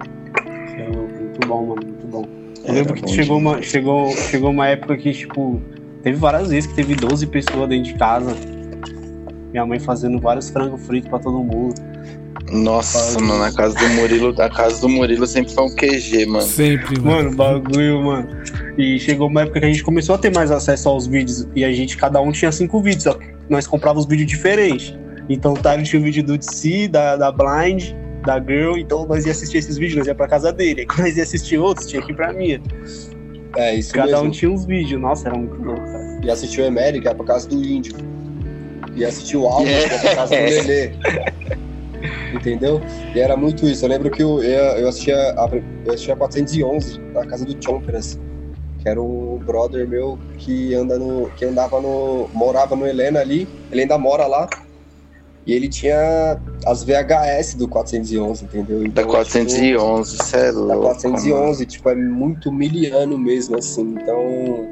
muito 0.89 1.47
bom, 1.47 1.67
mano, 1.67 1.81
muito 1.85 2.07
bom. 2.07 2.23
Eu 2.23 2.63
Era 2.65 2.73
lembro 2.73 2.93
que 2.95 3.01
bom 3.01 3.07
chegou 3.07 3.37
uma, 3.37 3.61
chegou, 3.61 4.11
chegou 4.11 4.49
uma 4.49 4.67
época 4.67 4.97
que, 4.97 5.13
tipo, 5.13 5.61
teve 6.03 6.17
várias 6.17 6.49
vezes 6.49 6.67
que 6.67 6.75
teve 6.75 6.95
12 6.95 7.27
pessoas 7.27 7.69
dentro 7.69 7.93
de 7.93 7.97
casa. 7.97 8.35
Minha 9.51 9.65
mãe 9.65 9.79
fazendo 9.79 10.19
vários 10.19 10.49
frangos 10.49 10.85
fritos 10.85 11.09
pra 11.09 11.19
todo 11.19 11.43
mundo. 11.43 11.75
Nossa, 12.51 13.19
mano, 13.19 13.43
a 13.43 13.51
casa 13.51 13.75
do 13.77 13.89
Murilo, 13.89 14.41
a 14.41 14.49
casa 14.49 14.81
do 14.81 14.89
Murilo 14.89 15.27
sempre 15.27 15.53
foi 15.53 15.63
um 15.65 15.75
QG, 15.75 16.25
mano. 16.25 16.41
Sempre, 16.41 16.99
mano. 16.99 17.23
Mano, 17.23 17.35
bagulho, 17.35 18.03
mano. 18.03 18.27
E 18.77 18.99
chegou 18.99 19.27
uma 19.27 19.41
época 19.41 19.59
que 19.59 19.65
a 19.65 19.69
gente 19.69 19.83
começou 19.83 20.15
a 20.15 20.17
ter 20.17 20.33
mais 20.33 20.49
acesso 20.49 20.89
aos 20.89 21.05
vídeos. 21.05 21.47
E 21.55 21.63
a 21.63 21.71
gente, 21.71 21.95
cada 21.97 22.19
um 22.21 22.31
tinha 22.31 22.51
cinco 22.51 22.81
vídeos, 22.81 23.03
só 23.03 23.13
que 23.13 23.27
nós 23.49 23.67
comprávamos 23.67 24.07
vídeos 24.07 24.27
diferentes. 24.27 24.97
Então 25.27 25.53
o 25.53 25.57
Tyler 25.57 25.85
tinha 25.85 25.99
o 26.01 26.03
vídeo 26.03 26.23
do 26.23 26.37
DC, 26.37 26.87
da, 26.87 27.15
da 27.15 27.31
Blind, 27.31 27.91
da 28.25 28.39
Girl, 28.39 28.77
então 28.77 29.05
nós 29.05 29.25
ia 29.25 29.31
assistir 29.31 29.59
esses 29.59 29.77
vídeos, 29.77 29.97
nós 29.99 30.07
ia 30.07 30.15
pra 30.15 30.27
casa 30.27 30.51
dele. 30.51 30.81
Aí 30.81 30.87
quando 30.87 31.01
nós 31.01 31.17
ia 31.17 31.23
assistir 31.23 31.57
outros, 31.59 31.87
tinha 31.87 32.01
que 32.01 32.11
ir 32.11 32.15
pra 32.15 32.33
minha. 32.33 32.59
É, 33.55 33.75
isso 33.75 33.93
Cada 33.93 34.11
mesmo. 34.11 34.27
um 34.27 34.31
tinha 34.31 34.51
uns 34.51 34.65
vídeos. 34.65 34.99
Nossa, 34.99 35.27
era 35.27 35.37
muito 35.37 35.61
louco, 35.61 35.83
cara. 35.83 36.19
E 36.23 36.31
assistiu 36.31 36.67
o 36.67 36.73
que 36.73 37.07
era 37.07 37.15
pra 37.15 37.25
casa 37.25 37.47
do 37.47 37.63
Índio. 37.63 37.93
E 38.99 39.05
assistiu 39.05 39.43
o 39.43 39.47
Alves, 39.47 39.85
que 39.85 39.93
era 39.93 39.99
pra 39.99 40.15
casa 40.15 40.35
do 40.35 40.41
É. 40.41 40.49
Lelê. 40.49 40.91
Entendeu? 42.33 42.81
E 43.15 43.19
era 43.19 43.35
muito 43.35 43.65
isso. 43.67 43.85
Eu 43.85 43.89
lembro 43.89 44.09
que 44.11 44.21
eu, 44.21 44.41
eu, 44.43 44.87
assistia 44.87 45.15
a, 45.15 45.49
eu 45.85 45.93
assistia 45.93 46.13
a 46.13 46.17
411 46.17 46.99
na 47.13 47.25
casa 47.25 47.45
do 47.45 47.55
Chomperas, 47.63 48.19
que 48.81 48.87
era 48.87 49.01
um 49.01 49.39
brother 49.45 49.87
meu 49.87 50.17
que 50.37 50.73
anda 50.73 50.97
no 50.97 51.29
que 51.31 51.45
andava 51.45 51.81
no 51.81 52.29
morava 52.33 52.75
no 52.75 52.87
Helena 52.87 53.19
ali, 53.19 53.47
ele 53.71 53.81
ainda 53.81 53.97
mora 53.97 54.27
lá. 54.27 54.47
E 55.45 55.53
ele 55.53 55.67
tinha 55.67 56.39
as 56.65 56.83
VHS 56.83 57.55
do 57.55 57.67
411, 57.67 58.43
entendeu? 58.45 58.79
Da 58.81 58.85
Então, 58.85 59.03
tipo, 59.03 59.13
411, 59.13 60.17
cê 60.23 60.37
é 60.37 60.51
da 60.51 60.59
louco. 60.59 60.83
mano. 60.83 60.83
411, 60.83 61.65
tipo, 61.65 61.89
é 61.89 61.95
muito 61.95 62.51
miliano 62.51 63.17
mesmo, 63.17 63.57
assim. 63.57 63.95
Então, 63.99 64.67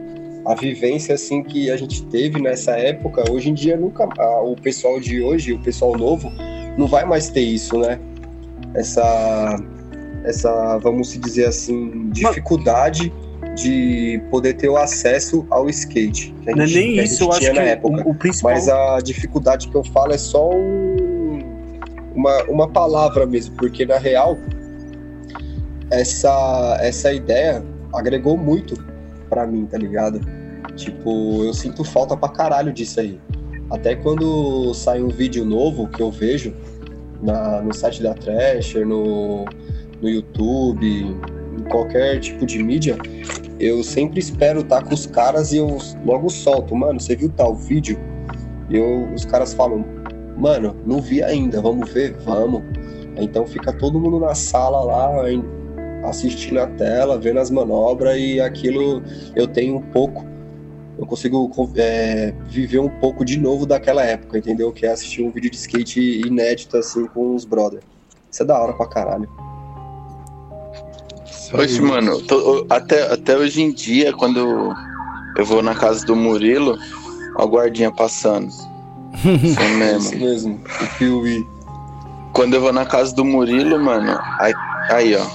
a 0.47 0.55
vivência, 0.55 1.15
assim, 1.15 1.43
que 1.43 1.69
a 1.69 1.77
gente 1.77 2.03
teve 2.05 2.41
nessa 2.41 2.71
época, 2.77 3.29
hoje 3.31 3.49
em 3.49 3.53
dia 3.53 3.75
nunca... 3.77 4.07
a- 4.17 4.41
o 4.41 4.55
pessoal 4.55 4.99
de 4.99 5.21
hoje, 5.21 5.53
o 5.53 5.59
pessoal 5.59 5.97
novo, 5.97 6.31
não 6.77 6.87
vai 6.87 7.03
mais 7.05 7.29
ter 7.29 7.41
isso, 7.41 7.77
né? 7.77 7.99
Essa, 8.73 9.57
essa 10.23 10.77
vamos 10.77 11.09
se 11.09 11.19
dizer 11.19 11.45
assim, 11.47 12.09
dificuldade 12.11 13.11
de 13.55 14.21
poder 14.29 14.53
ter 14.53 14.69
o 14.69 14.77
acesso 14.77 15.45
ao 15.49 15.67
skate. 15.69 16.33
Que 16.43 16.49
é 16.51 16.65
gente- 16.67 16.75
nem 16.85 16.93
que 16.93 16.99
a 16.99 17.03
isso, 17.03 17.23
eu 17.23 17.31
acho 17.31 17.51
que 17.51 17.59
época. 17.59 18.07
o, 18.07 18.11
o 18.11 18.15
principal. 18.15 18.51
Mas 18.51 18.69
a 18.69 18.99
dificuldade 18.99 19.67
que 19.67 19.75
eu 19.75 19.83
falo 19.85 20.13
é 20.13 20.17
só 20.17 20.49
um- 20.51 21.39
uma, 22.15 22.43
uma 22.43 22.67
palavra 22.69 23.25
mesmo, 23.25 23.55
porque 23.57 23.85
na 23.85 23.97
real 23.97 24.37
essa, 25.89 26.77
essa 26.81 27.11
ideia 27.13 27.63
agregou 27.93 28.37
muito 28.37 28.75
pra 29.29 29.45
mim, 29.47 29.65
tá 29.65 29.77
ligado? 29.77 30.19
Tipo, 30.77 31.43
eu 31.43 31.53
sinto 31.53 31.83
falta 31.83 32.15
pra 32.15 32.29
caralho 32.29 32.71
disso 32.71 32.99
aí. 32.99 33.19
Até 33.69 33.95
quando 33.95 34.73
sai 34.73 35.01
um 35.01 35.09
vídeo 35.09 35.43
novo 35.43 35.87
que 35.89 36.01
eu 36.01 36.09
vejo 36.09 36.53
na, 37.21 37.61
no 37.61 37.73
site 37.73 38.01
da 38.01 38.13
Thrasher, 38.13 38.87
no, 38.87 39.43
no 40.01 40.09
YouTube, 40.09 40.87
em 40.87 41.63
qualquer 41.69 42.19
tipo 42.19 42.45
de 42.45 42.63
mídia, 42.63 42.97
eu 43.59 43.83
sempre 43.83 44.19
espero 44.19 44.61
estar 44.61 44.83
com 44.83 44.93
os 44.93 45.07
caras 45.07 45.51
e 45.51 45.57
eu 45.57 45.77
logo 46.05 46.29
solto. 46.29 46.75
Mano, 46.75 46.99
você 46.99 47.15
viu 47.15 47.29
tal 47.29 47.55
vídeo? 47.55 47.99
E 48.69 48.77
eu, 48.77 49.11
os 49.13 49.25
caras 49.25 49.53
falam, 49.53 49.83
mano, 50.37 50.75
não 50.85 51.01
vi 51.01 51.23
ainda, 51.23 51.59
vamos 51.59 51.91
ver? 51.91 52.15
Vamos. 52.23 52.61
Então 53.17 53.45
fica 53.47 53.73
todo 53.73 53.99
mundo 53.99 54.19
na 54.19 54.35
sala 54.35 54.83
lá, 54.83 55.23
assistindo 56.07 56.59
a 56.59 56.67
tela, 56.67 57.17
vendo 57.17 57.39
as 57.39 57.49
manobras 57.49 58.15
e 58.17 58.39
aquilo 58.39 59.01
eu 59.35 59.47
tenho 59.47 59.77
um 59.77 59.81
pouco. 59.81 60.25
Eu 60.97 61.05
consigo 61.05 61.51
é, 61.75 62.33
viver 62.47 62.79
um 62.79 62.89
pouco 62.89 63.23
de 63.23 63.39
novo 63.39 63.65
daquela 63.65 64.03
época, 64.03 64.37
entendeu? 64.37 64.71
Que 64.71 64.85
é 64.85 64.91
assistir 64.91 65.21
um 65.21 65.29
vídeo 65.31 65.49
de 65.51 65.57
skate 65.57 66.21
inédito 66.25 66.75
assim 66.77 67.05
com 67.07 67.35
os 67.35 67.45
brother. 67.45 67.81
Isso 68.31 68.41
é 68.43 68.45
da 68.45 68.59
hora 68.59 68.73
pra 68.73 68.87
caralho. 68.87 69.29
Hoje, 71.53 71.81
mano, 71.81 72.21
tô- 72.23 72.65
até, 72.69 73.13
até 73.13 73.37
hoje 73.37 73.61
em 73.61 73.71
dia, 73.71 74.11
quando 74.11 74.73
eu 75.37 75.45
vou 75.45 75.61
na 75.61 75.75
casa 75.75 76.05
do 76.05 76.15
Murilo, 76.15 76.77
ó, 77.37 77.45
o 77.45 77.47
guardinha 77.47 77.91
passando. 77.91 78.47
Isso 78.47 79.59
É 79.59 79.67
mesmo. 79.75 79.99
isso 80.13 80.17
mesmo. 80.17 80.59
O 80.81 80.97
Piuí. 80.97 81.47
Quando 82.33 82.55
eu 82.55 82.61
vou 82.61 82.73
na 82.73 82.85
casa 82.85 83.15
do 83.15 83.23
Murilo, 83.23 83.79
mano, 83.79 84.19
aí, 84.39 84.53
aí 84.89 85.15
ó. 85.15 85.25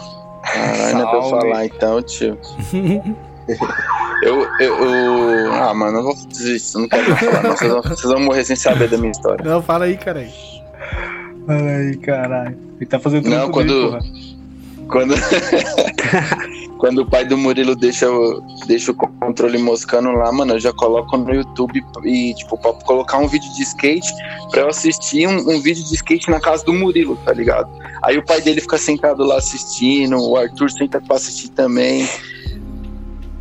Caralho, 0.43 0.99
não 0.99 1.03
é 1.07 1.11
pra 1.11 1.19
eu 1.19 1.23
falar 1.31 1.67
então, 1.67 2.03
tio. 2.03 2.37
Eu, 4.23 4.47
eu, 4.61 4.85
eu- 4.85 5.53
Ah, 5.53 5.75
mano, 5.75 5.99
eu 5.99 6.03
vou 6.05 6.15
desistir, 6.29 6.79
não 6.79 6.89
quero 6.89 7.17
falar, 7.17 7.43
não. 7.43 7.57
Vocês 7.57 7.71
vão, 7.73 7.83
vocês 7.83 8.03
vão 8.13 8.21
morrer 8.21 8.45
sem 8.45 8.57
saber 8.57 8.89
da 8.89 8.97
minha 8.97 9.11
história. 9.11 9.45
Não, 9.45 9.61
fala 9.63 9.85
aí, 9.87 9.97
cara. 9.97 10.27
Ai, 11.49 11.95
caralho. 12.03 12.57
Ele 12.77 12.87
tá 12.87 12.99
fazendo 13.01 13.25
tudo 13.25 13.35
Não, 13.37 13.51
quando- 13.51 13.73
ele, 13.73 13.87
porra. 13.91 14.01
Quando, 14.89 15.15
quando 16.79 16.99
o 17.03 17.07
pai 17.07 17.25
do 17.25 17.39
Murilo 17.39 17.75
deixa, 17.77 18.11
o- 18.11 18.41
deixa 18.67 18.91
o 18.93 18.95
controle 18.95 19.57
moscando 19.59 20.11
lá, 20.11 20.31
mano, 20.33 20.55
eu 20.55 20.61
já 20.61 20.73
coloco 20.73 21.17
no 21.17 21.33
YouTube 21.33 21.83
e, 22.05 22.35
tipo, 22.35 22.59
pra 22.59 22.73
colocar 22.73 23.19
um 23.19 23.29
vídeo 23.29 23.51
de 23.55 23.63
skate 23.63 24.13
pra 24.51 24.63
eu 24.63 24.69
assistir 24.69 25.27
um, 25.27 25.37
um 25.51 25.61
vídeo 25.61 25.83
de 25.85 25.95
skate 25.95 26.31
na 26.31 26.41
casa 26.41 26.65
do 26.65 26.73
Murilo, 26.75 27.17
tá 27.25 27.33
ligado? 27.33 27.71
Aí 28.03 28.19
o 28.19 28.25
pai 28.25 28.41
dele 28.41 28.61
fica 28.61 28.77
sentado 28.77 29.25
lá 29.25 29.37
assistindo, 29.39 30.19
o 30.21 30.37
Arthur 30.37 30.71
senta 30.71 31.01
pra 31.01 31.17
assistir 31.17 31.49
também. 31.51 32.07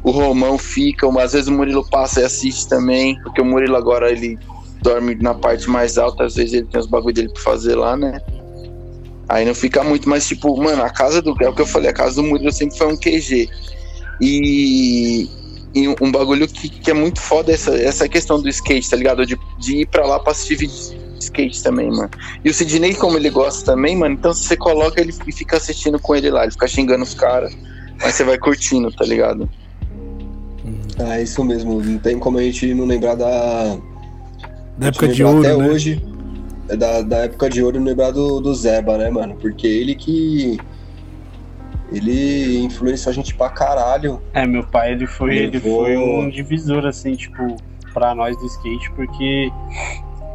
O 0.03 0.11
Romão 0.11 0.57
fica, 0.57 1.07
às 1.21 1.33
vezes 1.33 1.47
o 1.47 1.51
Murilo 1.51 1.87
passa 1.89 2.21
e 2.21 2.23
assiste 2.23 2.67
também, 2.67 3.19
porque 3.21 3.41
o 3.41 3.45
Murilo 3.45 3.75
agora 3.75 4.11
ele 4.11 4.37
dorme 4.81 5.15
na 5.15 5.33
parte 5.33 5.69
mais 5.69 5.97
alta, 5.97 6.25
às 6.25 6.35
vezes 6.35 6.53
ele 6.53 6.67
tem 6.67 6.79
os 6.79 6.87
bagulho 6.87 7.13
dele 7.13 7.29
pra 7.29 7.41
fazer 7.43 7.75
lá, 7.75 7.95
né? 7.95 8.19
Aí 9.29 9.45
não 9.45 9.55
fica 9.55 9.83
muito, 9.83 10.09
mas 10.09 10.27
tipo, 10.27 10.61
mano, 10.61 10.83
a 10.83 10.89
casa 10.89 11.21
do. 11.21 11.35
É 11.41 11.47
o 11.47 11.53
que 11.53 11.61
eu 11.61 11.67
falei, 11.67 11.89
a 11.89 11.93
casa 11.93 12.15
do 12.15 12.23
Murilo 12.23 12.51
sempre 12.51 12.77
foi 12.77 12.87
um 12.87 12.97
QG. 12.97 13.49
E, 14.19 15.29
e 15.73 15.87
um 16.01 16.11
bagulho 16.11 16.47
que, 16.47 16.67
que 16.67 16.91
é 16.91 16.93
muito 16.93 17.21
foda 17.21 17.51
essa, 17.51 17.71
essa 17.75 18.09
questão 18.09 18.41
do 18.41 18.49
skate, 18.49 18.89
tá 18.89 18.97
ligado? 18.97 19.25
De, 19.25 19.39
de 19.57 19.81
ir 19.81 19.85
pra 19.87 20.05
lá 20.05 20.19
pra 20.19 20.31
assistir 20.31 20.55
vídeo 20.55 20.75
de 20.75 21.23
skate 21.23 21.63
também, 21.63 21.89
mano. 21.89 22.09
E 22.43 22.49
o 22.49 22.53
Sidney, 22.53 22.93
como 22.95 23.17
ele 23.17 23.29
gosta 23.29 23.71
também, 23.71 23.95
mano, 23.95 24.15
então 24.15 24.33
você 24.33 24.57
coloca 24.57 24.99
ele 24.99 25.13
e 25.25 25.31
fica 25.31 25.57
assistindo 25.57 25.99
com 25.99 26.15
ele 26.15 26.29
lá, 26.29 26.43
ele 26.43 26.51
fica 26.51 26.67
xingando 26.67 27.03
os 27.03 27.13
caras, 27.13 27.55
mas 28.01 28.15
você 28.15 28.23
vai 28.23 28.37
curtindo, 28.37 28.91
tá 28.91 29.05
ligado? 29.05 29.49
Ah, 30.99 31.19
isso 31.19 31.43
mesmo. 31.43 31.81
Não 31.81 31.97
tem 31.97 32.17
como 32.19 32.37
a 32.37 32.43
gente 32.43 32.73
não 32.73 32.85
lembrar 32.85 33.15
da. 33.15 33.77
Da 34.77 34.87
época 34.87 35.07
de 35.07 35.23
ouro, 35.23 35.39
até 35.39 35.55
né? 35.55 35.67
hoje. 35.67 36.03
é 36.69 36.75
Da, 36.75 37.01
da 37.01 37.17
época 37.19 37.49
de 37.49 37.63
ouro 37.63 37.81
lembrar 37.81 38.11
do, 38.11 38.39
do 38.39 38.53
Zeba, 38.53 38.97
né, 38.97 39.09
mano? 39.09 39.35
Porque 39.35 39.67
ele 39.67 39.95
que. 39.95 40.59
Ele 41.91 42.59
influenciou 42.59 43.11
a 43.11 43.13
gente 43.13 43.35
pra 43.35 43.49
caralho. 43.49 44.21
É, 44.33 44.45
meu 44.45 44.63
pai, 44.63 44.93
ele 44.93 45.05
foi, 45.05 45.35
ele 45.37 45.59
foi 45.59 45.97
um 45.97 46.29
divisor, 46.29 46.85
assim, 46.85 47.15
tipo, 47.15 47.57
pra 47.93 48.15
nós 48.15 48.37
do 48.37 48.45
skate, 48.45 48.89
porque 48.91 49.51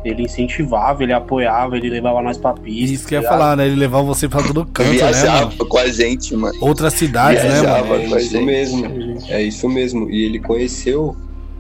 ele 0.09 0.23
incentivava, 0.23 1.03
ele 1.03 1.13
apoiava, 1.13 1.77
ele 1.77 1.89
levava 1.91 2.23
nós 2.23 2.39
pra 2.39 2.53
pista. 2.55 2.95
Isso 2.95 3.07
que 3.09 3.15
eu 3.15 3.21
ia 3.21 3.29
tá 3.29 3.31
falar, 3.35 3.57
né? 3.57 3.67
Ele 3.67 3.77
levava 3.77 4.05
você 4.05 4.29
pra 4.29 4.43
todo 4.43 4.65
canto, 4.67 4.89
né, 4.89 4.95
Viajava 4.97 5.47
mano? 5.47 5.67
com 5.67 5.79
a 5.79 5.89
gente, 5.89 6.35
mano. 6.37 6.57
Outras 6.61 6.95
cidades, 6.95 7.43
né, 7.43 7.51
Viajava. 7.61 7.87
mano? 7.89 8.03
É 8.05 8.09
com 8.09 8.15
a 8.15 8.19
isso 8.21 8.31
gente. 8.31 8.45
mesmo. 8.45 8.87
É 9.29 9.43
isso 9.43 9.69
mesmo. 9.69 10.11
E 10.11 10.25
ele 10.25 10.39
conheceu, 10.39 11.17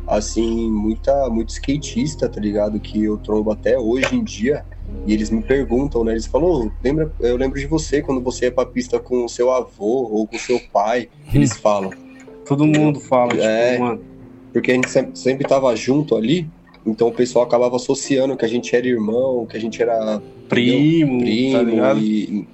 assim, 0.06 0.70
muita, 0.70 1.28
muito 1.28 1.50
skatista, 1.50 2.28
tá 2.28 2.40
ligado? 2.40 2.78
Que 2.78 3.04
eu 3.04 3.16
trombo 3.16 3.50
até 3.50 3.78
hoje 3.78 4.14
em 4.14 4.22
dia. 4.22 4.64
E 5.04 5.12
eles 5.12 5.30
me 5.30 5.42
perguntam, 5.42 6.04
né? 6.04 6.12
Eles 6.12 6.26
falam, 6.26 6.48
"Ô, 6.48 6.70
lembra, 6.82 7.10
eu 7.20 7.36
lembro 7.36 7.58
de 7.58 7.66
você 7.66 8.00
quando 8.00 8.20
você 8.20 8.44
ia 8.46 8.52
pra 8.52 8.64
pista 8.64 9.00
com 9.00 9.24
o 9.24 9.28
seu 9.28 9.50
avô 9.50 10.08
ou 10.12 10.26
com 10.28 10.36
o 10.36 10.38
seu 10.38 10.60
pai. 10.72 11.08
Eles 11.34 11.56
falam. 11.56 11.90
Todo 12.46 12.64
mundo 12.64 13.00
fala, 13.00 13.32
É. 13.34 13.72
tipo, 13.72 13.84
mano. 13.84 14.00
Porque 14.52 14.70
a 14.70 14.74
gente 14.74 14.88
sempre, 14.88 15.18
sempre 15.18 15.46
tava 15.46 15.74
junto 15.74 16.16
ali. 16.16 16.48
Então 16.86 17.08
o 17.08 17.12
pessoal 17.12 17.44
acabava 17.44 17.76
associando 17.76 18.36
que 18.36 18.44
a 18.44 18.48
gente 18.48 18.74
era 18.74 18.86
irmão, 18.86 19.44
que 19.46 19.56
a 19.56 19.60
gente 19.60 19.82
era 19.82 20.22
Primo, 20.48 21.18
tá 21.18 21.24
primo. 21.24 21.62
ligado? 21.70 21.98
e, 21.98 22.48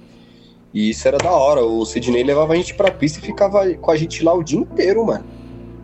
e 0.73 0.89
isso 0.89 1.07
era 1.07 1.17
da 1.19 1.31
hora. 1.31 1.63
O 1.63 1.85
Sidney 1.85 2.23
levava 2.23 2.53
a 2.53 2.55
gente 2.55 2.73
pra 2.73 2.89
pista 2.89 3.19
e 3.19 3.21
ficava 3.21 3.71
com 3.75 3.91
a 3.91 3.95
gente 3.95 4.23
lá 4.23 4.33
o 4.33 4.43
dia 4.43 4.59
inteiro, 4.59 5.05
mano. 5.05 5.23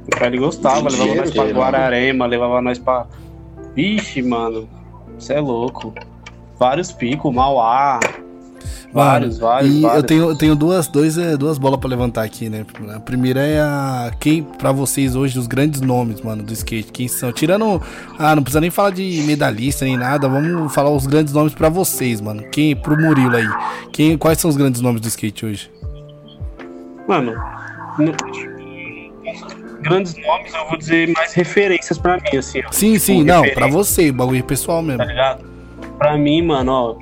O 0.07 0.17
pai 0.17 0.27
ele 0.29 0.39
gostava, 0.39 0.89
levava 0.89 1.15
nós 1.15 1.31
pra 1.31 1.45
Guararema, 1.51 2.25
levava 2.25 2.61
nós 2.61 2.79
pra. 2.79 3.05
Vixe, 3.75 4.21
mano. 4.23 4.67
Você 5.17 5.33
é 5.33 5.39
louco. 5.39 5.93
Vários 6.57 6.91
picos, 6.91 7.31
Mauá. 7.33 7.99
Vários, 8.91 9.37
vários, 9.37 9.75
E 9.75 9.81
vários. 9.81 9.97
eu 10.01 10.07
tenho, 10.07 10.29
eu 10.29 10.35
tenho 10.35 10.55
duas, 10.55 10.87
dois, 10.87 11.17
eh, 11.17 11.37
duas 11.37 11.57
bolas 11.57 11.79
pra 11.79 11.87
levantar 11.89 12.23
aqui, 12.23 12.49
né? 12.49 12.65
A 12.95 12.99
primeira 12.99 13.39
é 13.41 13.59
a. 13.61 14.11
Quem, 14.19 14.41
pra 14.43 14.71
vocês 14.71 15.15
hoje, 15.15 15.37
os 15.37 15.45
grandes 15.47 15.79
nomes, 15.81 16.21
mano, 16.21 16.41
do 16.41 16.51
skate. 16.53 16.91
Quem 16.91 17.07
são? 17.07 17.31
Tirando. 17.31 17.81
Ah, 18.17 18.35
não 18.35 18.41
precisa 18.41 18.59
nem 18.61 18.69
falar 18.71 18.89
de 18.91 19.23
medalhista 19.27 19.85
nem 19.85 19.95
nada. 19.97 20.27
Vamos 20.27 20.73
falar 20.73 20.89
os 20.89 21.05
grandes 21.05 21.33
nomes 21.33 21.53
pra 21.53 21.69
vocês, 21.69 22.19
mano. 22.19 22.43
Quem, 22.51 22.75
pro 22.75 22.99
Murilo 22.99 23.35
aí. 23.35 23.47
Quem, 23.93 24.17
quais 24.17 24.39
são 24.39 24.49
os 24.49 24.57
grandes 24.57 24.81
nomes 24.81 25.01
do 25.01 25.07
skate 25.07 25.45
hoje? 25.45 25.71
Mano, 27.07 27.33
no- 27.97 28.13
grandes 29.81 30.15
nomes, 30.17 30.53
eu 30.53 30.67
vou 30.67 30.77
dizer 30.77 31.09
mais 31.13 31.33
referências 31.33 31.97
pra 31.97 32.17
mim, 32.17 32.37
assim. 32.37 32.61
ó. 32.65 32.71
Sim, 32.71 32.97
sim, 32.99 33.19
Tipo, 33.19 33.27
não, 33.27 33.43
pra 33.53 33.67
você, 33.67 34.11
bagulho 34.11 34.43
pessoal 34.43 34.81
mesmo. 34.81 34.97
tá 34.99 35.05
ligado? 35.05 35.45
Pra 35.97 36.17
mim, 36.17 36.41
mano, 36.41 36.71
ó, 36.71 36.95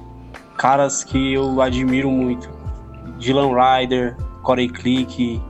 caras 0.57 1.03
que 1.03 1.33
eu 1.33 1.61
admiro 1.61 2.09
muito. 2.09 2.49
Dylan 3.17 3.51
Ryder, 3.55 4.15
Corey 4.43 4.69
Click, 4.69 5.41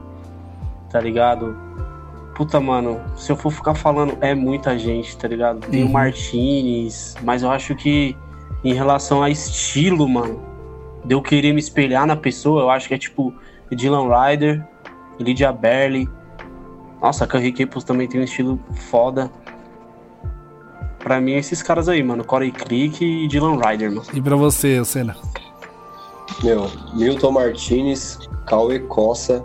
tá 0.90 1.00
ligado? 1.00 1.56
Puta, 2.34 2.60
mano, 2.60 3.00
se 3.16 3.32
eu 3.32 3.36
for 3.36 3.50
ficar 3.50 3.74
falando, 3.74 4.16
é 4.20 4.34
muita 4.34 4.78
gente, 4.78 5.16
tá 5.16 5.26
ligado? 5.26 5.60
Tem 5.66 5.82
o 5.82 5.86
Uhum. 5.86 5.92
Martinez, 5.92 7.16
mas 7.22 7.42
eu 7.42 7.50
acho 7.50 7.74
que 7.74 8.16
em 8.62 8.72
relação 8.74 9.22
a 9.22 9.28
estilo, 9.30 10.08
mano, 10.08 10.40
de 11.04 11.14
eu 11.14 11.22
querer 11.22 11.52
me 11.52 11.58
espelhar 11.58 12.06
na 12.06 12.14
pessoa, 12.16 12.62
eu 12.62 12.70
acho 12.70 12.86
que 12.88 12.94
é 12.94 12.98
tipo 12.98 13.34
Dylan 13.70 14.08
Ryder, 14.08 14.64
Lydia 15.18 15.52
Berly. 15.52 16.08
Nossa, 17.02 17.24
a 17.24 17.26
Curry 17.26 17.52
Caples 17.52 17.84
também 17.84 18.06
tem 18.08 18.20
um 18.20 18.24
estilo 18.24 18.58
foda. 18.90 19.30
Pra 21.08 21.22
mim, 21.22 21.32
esses 21.36 21.62
caras 21.62 21.88
aí, 21.88 22.02
mano. 22.02 22.22
Corey 22.22 22.52
Click 22.52 23.02
e 23.02 23.26
Dylan 23.28 23.58
Ryder, 23.58 23.90
mano. 23.90 24.02
E 24.12 24.20
pra 24.20 24.36
você, 24.36 24.84
Senna? 24.84 25.16
Meu, 26.44 26.70
Milton 26.94 27.30
Martinez, 27.30 28.18
Cauê 28.46 28.78
Cossa, 28.80 29.42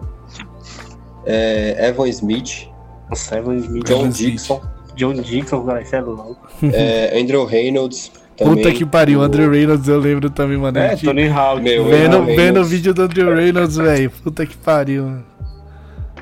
é, 1.26 1.88
Evan 1.88 2.10
Smith, 2.10 2.68
Nossa, 3.10 3.38
Evan 3.38 3.56
Smith. 3.56 3.86
John 3.88 4.00
Evan 4.02 4.10
Smith. 4.10 4.32
Dixon, 4.34 4.62
John 4.98 5.14
Dixon, 5.14 5.64
cara, 5.66 5.82
isso 5.82 5.96
é 5.96 6.02
louco. 6.02 6.38
é, 6.74 7.18
Andrew 7.18 7.46
Reynolds. 7.46 8.12
Também, 8.36 8.56
Puta 8.56 8.72
que 8.74 8.86
pariu, 8.86 9.20
O- 9.20 9.22
Andrew 9.24 9.50
Reynolds 9.50 9.88
eu 9.88 10.00
lembro 10.00 10.30
também, 10.30 10.58
mano. 10.58 10.78
É, 10.78 10.90
gente- 10.90 11.06
Tony 11.06 11.30
Hawk. 11.30 11.62
Meu, 11.62 11.86
Vendo, 11.86 12.26
vendo 12.26 12.60
o 12.60 12.66
vídeo 12.66 12.94
do 12.94 13.04
Andrew 13.04 13.34
Reynolds, 13.34 13.78
velho. 13.78 14.12
Puta 14.22 14.46
que 14.46 14.58
pariu, 14.58 15.06
mano. 15.06 15.24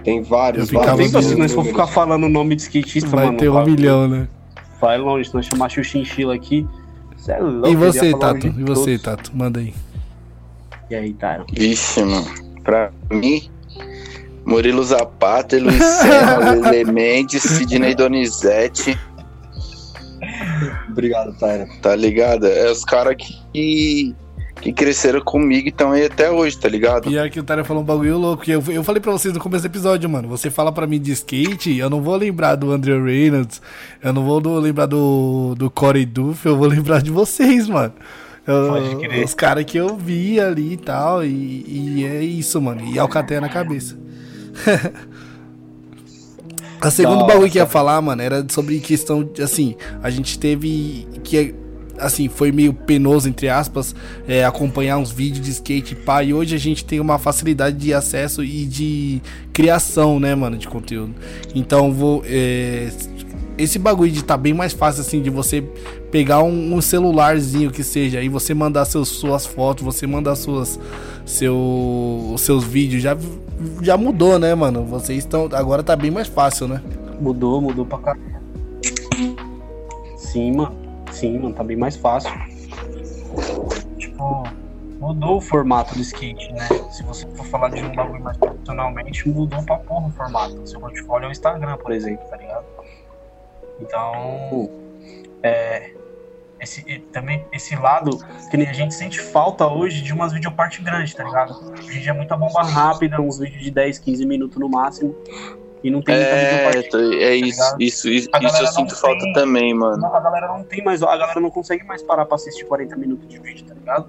Tem 0.04 0.21
vários, 0.21 0.71
Eu 0.71 0.80
vários. 0.80 1.12
tem 1.12 1.21
se 1.23 1.36
nós 1.36 1.51
for 1.51 1.63
números. 1.63 1.67
ficar 1.82 1.88
falando 1.88 2.25
o 2.25 2.30
nome 2.30 2.56
de 2.56 2.62
skatista, 2.62 3.10
Vai 3.10 3.25
mano. 3.25 3.38
ter 3.39 3.49
um 3.49 3.54
vai- 3.54 3.65
milhão, 3.65 4.08
né? 4.08 4.27
Vai 4.81 4.97
longe, 4.97 5.29
se 5.29 5.35
nós 5.35 5.45
chamar 5.45 5.69
Xuxinchila 5.69 6.33
aqui. 6.35 6.67
Você 7.15 7.31
é 7.33 7.39
louco. 7.39 7.67
E 7.69 7.75
você, 7.75 8.11
Tato? 8.17 8.47
E 8.47 8.63
você, 8.63 8.97
todos. 8.97 9.01
Tato? 9.03 9.31
Manda 9.33 9.59
aí. 9.59 9.73
E 10.89 10.95
aí, 10.95 11.13
Tyron? 11.13 11.45
Vixe, 11.53 12.03
mano. 12.03 12.27
Pra 12.63 12.91
mim, 13.11 13.49
Murilo 14.43 14.83
Zapata, 14.83 15.57
Luiz 15.57 15.81
Serra, 15.83 16.55
Lele 16.55 16.83
Mendes, 16.91 17.43
Sidney 17.43 17.93
Donizete, 17.95 18.97
Obrigado, 20.89 21.33
Tyra. 21.37 21.67
tá 21.81 21.95
ligado? 21.95 22.45
É 22.45 22.69
os 22.71 22.83
caras 22.83 23.15
que, 23.17 24.15
que 24.62 24.71
cresceram 24.71 25.19
comigo 25.21 25.67
e 25.67 25.69
estão 25.69 25.91
aí 25.91 26.06
até 26.06 26.30
hoje, 26.30 26.58
tá 26.58 26.69
ligado? 26.69 27.10
Pior 27.10 27.30
que 27.30 27.39
o 27.39 27.43
Tyler 27.43 27.65
falou 27.65 27.82
um 27.82 27.86
bagulho 27.86 28.17
louco. 28.17 28.43
Eu, 28.50 28.63
eu 28.69 28.84
falei 28.84 29.02
pra 29.02 29.12
vocês 29.12 29.34
no 29.34 29.39
começo 29.39 29.63
do 29.63 29.71
episódio, 29.71 30.10
mano. 30.10 30.28
Você 30.30 30.49
fala 30.51 30.72
pra 30.72 30.86
mim 30.88 30.99
de 30.99 31.12
skate, 31.12 31.76
eu 31.78 31.89
não 31.89 32.01
vou 32.01 32.16
lembrar 32.16 32.55
do 32.55 32.72
Andrew 32.72 33.03
Reynolds, 33.03 33.62
eu 34.03 34.14
não 34.14 34.24
vou 34.24 34.39
do- 34.39 34.59
lembrar 34.59 34.86
do, 34.86 35.55
do 35.57 35.70
Corey 35.70 36.05
Duff, 36.05 36.45
eu 36.45 36.55
vou 36.55 36.68
lembrar 36.68 37.01
de 37.01 37.09
vocês, 37.12 37.68
mano. 37.68 37.93
Eu- 38.47 38.68
Pode 38.70 38.95
crer. 39.07 39.26
os 39.26 39.34
caras 39.34 39.66
que 39.66 39.78
eu 39.78 39.95
vi 39.95 40.39
ali 40.39 40.74
e 40.74 40.78
tal, 40.78 41.24
e, 41.26 41.97
e 41.99 42.05
é 42.05 42.24
isso, 42.24 42.62
mano. 42.62 42.82
E 42.86 42.97
Alcateia 42.99 43.41
na 43.41 43.49
cabeça. 43.49 43.97
A 46.80 46.89
segundo 46.89 47.20
Nossa. 47.20 47.28
bagulho 47.34 47.51
que 47.51 47.59
eu 47.59 47.62
ia 47.64 47.68
falar, 47.68 48.01
mano, 48.01 48.22
era 48.24 48.43
sobre 48.49 48.80
questão 48.80 49.24
de, 49.24 49.43
assim, 49.43 49.76
a 50.01 50.09
gente 50.09 50.39
teve 50.39 51.07
que, 51.24 51.53
assim, 52.02 52.28
foi 52.28 52.52
meio 52.52 52.74
penoso, 52.74 53.30
entre 53.30 53.47
aspas, 53.47 53.95
é, 54.28 54.43
acompanhar 54.43 54.97
uns 54.97 55.12
vídeos 55.12 55.45
de 55.45 55.52
skate, 55.52 55.95
pá, 55.95 56.24
e 56.24 56.34
hoje 56.34 56.56
a 56.56 56.60
gente 56.60 56.84
tem 56.84 56.99
uma 56.99 57.18
facilidade 57.18 57.78
de 57.78 57.93
acesso 57.93 58.43
e 58.43 58.66
de 58.66 59.22
criação, 59.54 60.20
né, 60.20 60.34
mano, 60.36 60.58
de 60.58 60.68
conteúdo. 60.68 61.14
Então, 61.56 61.93
vou, 61.93 62.24
é, 62.26 62.91
esse 63.58 63.78
bagulho 63.78 64.12
de 64.12 64.24
tá 64.24 64.36
bem 64.36 64.54
mais 64.54 64.74
fácil, 64.74 65.02
assim, 65.02 65.22
de 65.22 65.30
você 65.30 65.62
pegar 66.12 66.41
um, 66.41 66.76
um 66.76 66.82
celularzinho 66.82 67.72
que 67.72 67.84
seja, 67.84 68.20
aí 68.20 68.28
você 68.28 68.54
mandar 68.54 68.86
seus, 68.86 69.08
suas 69.08 69.45
fotos, 69.45 69.84
você 69.84 70.08
mandar 70.08 70.36
suas, 70.36 70.80
seu, 71.26 72.36
seus 72.38 72.64
vídeos, 72.64 73.04
já, 73.04 73.16
já 73.82 73.95
mudou, 73.95 74.39
né, 74.39 74.54
mano? 74.56 74.84
Vocês 74.86 75.20
estão, 75.20 75.47
agora 75.54 75.84
tá 75.84 75.95
bem 75.95 76.12
mais 76.12 76.28
fácil, 76.28 76.68
né? 76.68 76.82
Mudou, 77.20 77.62
mudou 77.62 77.86
pra 77.86 77.99
caralho. 77.99 78.41
Sim, 80.18 80.54
mano. 80.56 80.90
Sim, 81.12 81.39
mano, 81.39 81.53
tá 81.53 81.64
bem 81.64 81.78
mais 81.78 81.95
fácil. 81.95 82.32
Tipo, 83.97 84.43
mudou 84.99 85.38
o 85.38 85.41
formato 85.41 85.95
do 85.95 86.01
skate, 86.01 86.51
né? 86.53 86.68
Se 86.91 87.03
você 87.03 87.28
for 87.36 87.45
falar 87.47 87.70
de 87.70 87.84
um 87.84 87.93
bagulho 87.93 88.24
mais 88.24 88.38
profissionalmente, 88.38 89.28
mudou 89.30 89.64
pra 89.64 89.78
porra 89.78 90.07
o 90.07 90.12
formato. 90.12 90.68
Seu 90.68 90.80
portfólio 90.80 91.26
é 91.26 91.30
o 91.30 91.32
Instagram, 91.32 91.78
por 91.78 91.91
exemplo, 91.91 92.26
tá 92.28 92.38
ligado? 92.38 92.66
Então, 93.80 94.70
é, 95.43 95.91
esse, 96.59 96.99
também 97.12 97.43
esse 97.51 97.76
lado 97.76 98.20
que 98.49 98.57
a 98.57 98.74
gente 98.74 98.93
sente 98.93 99.20
falta 99.20 99.68
hoje 99.68 100.01
de 100.01 100.14
umas 100.14 100.32
videopartes 100.32 100.84
grandes, 100.84 101.14
tá 101.16 101.24
ligado? 101.24 101.53
Hoje 101.74 101.97
em 101.97 102.01
dia 102.01 102.12
é 102.12 102.14
muita 102.14 102.38
bomba 102.38 102.62
rápida, 102.62 103.20
uns 103.20 103.39
vídeos 103.39 103.64
de 103.64 103.72
10, 103.72 103.97
15 103.97 104.26
minutos 104.26 104.57
no 104.57 104.70
máximo. 104.70 105.16
E 105.84 105.89
não 105.89 106.01
tem 106.01 106.15
muita 106.15 106.29
É, 106.29 106.49
videoparte. 106.71 106.88
é 106.88 106.89
tá 106.91 106.97
isso, 107.36 107.43
ligado? 107.61 107.82
isso, 107.82 108.09
isso, 108.09 108.29
isso 108.41 108.61
eu 108.61 108.67
sinto 108.67 108.95
falta 108.95 109.23
tem- 109.23 109.34
também, 109.34 109.73
mano. 109.73 110.05
A 110.05 110.19
galera 110.19 110.47
não 110.49 110.63
tem 110.63 110.84
mais, 110.84 111.01
a 111.01 111.17
galera 111.17 111.39
não 111.39 111.49
consegue 111.49 111.84
mais 111.84 112.03
parar 112.03 112.25
pra 112.25 112.36
assistir 112.36 112.65
40 112.65 112.95
minutos 112.95 113.27
de 113.27 113.39
vídeo, 113.39 113.65
tá 113.65 113.73
ligado? 113.73 114.07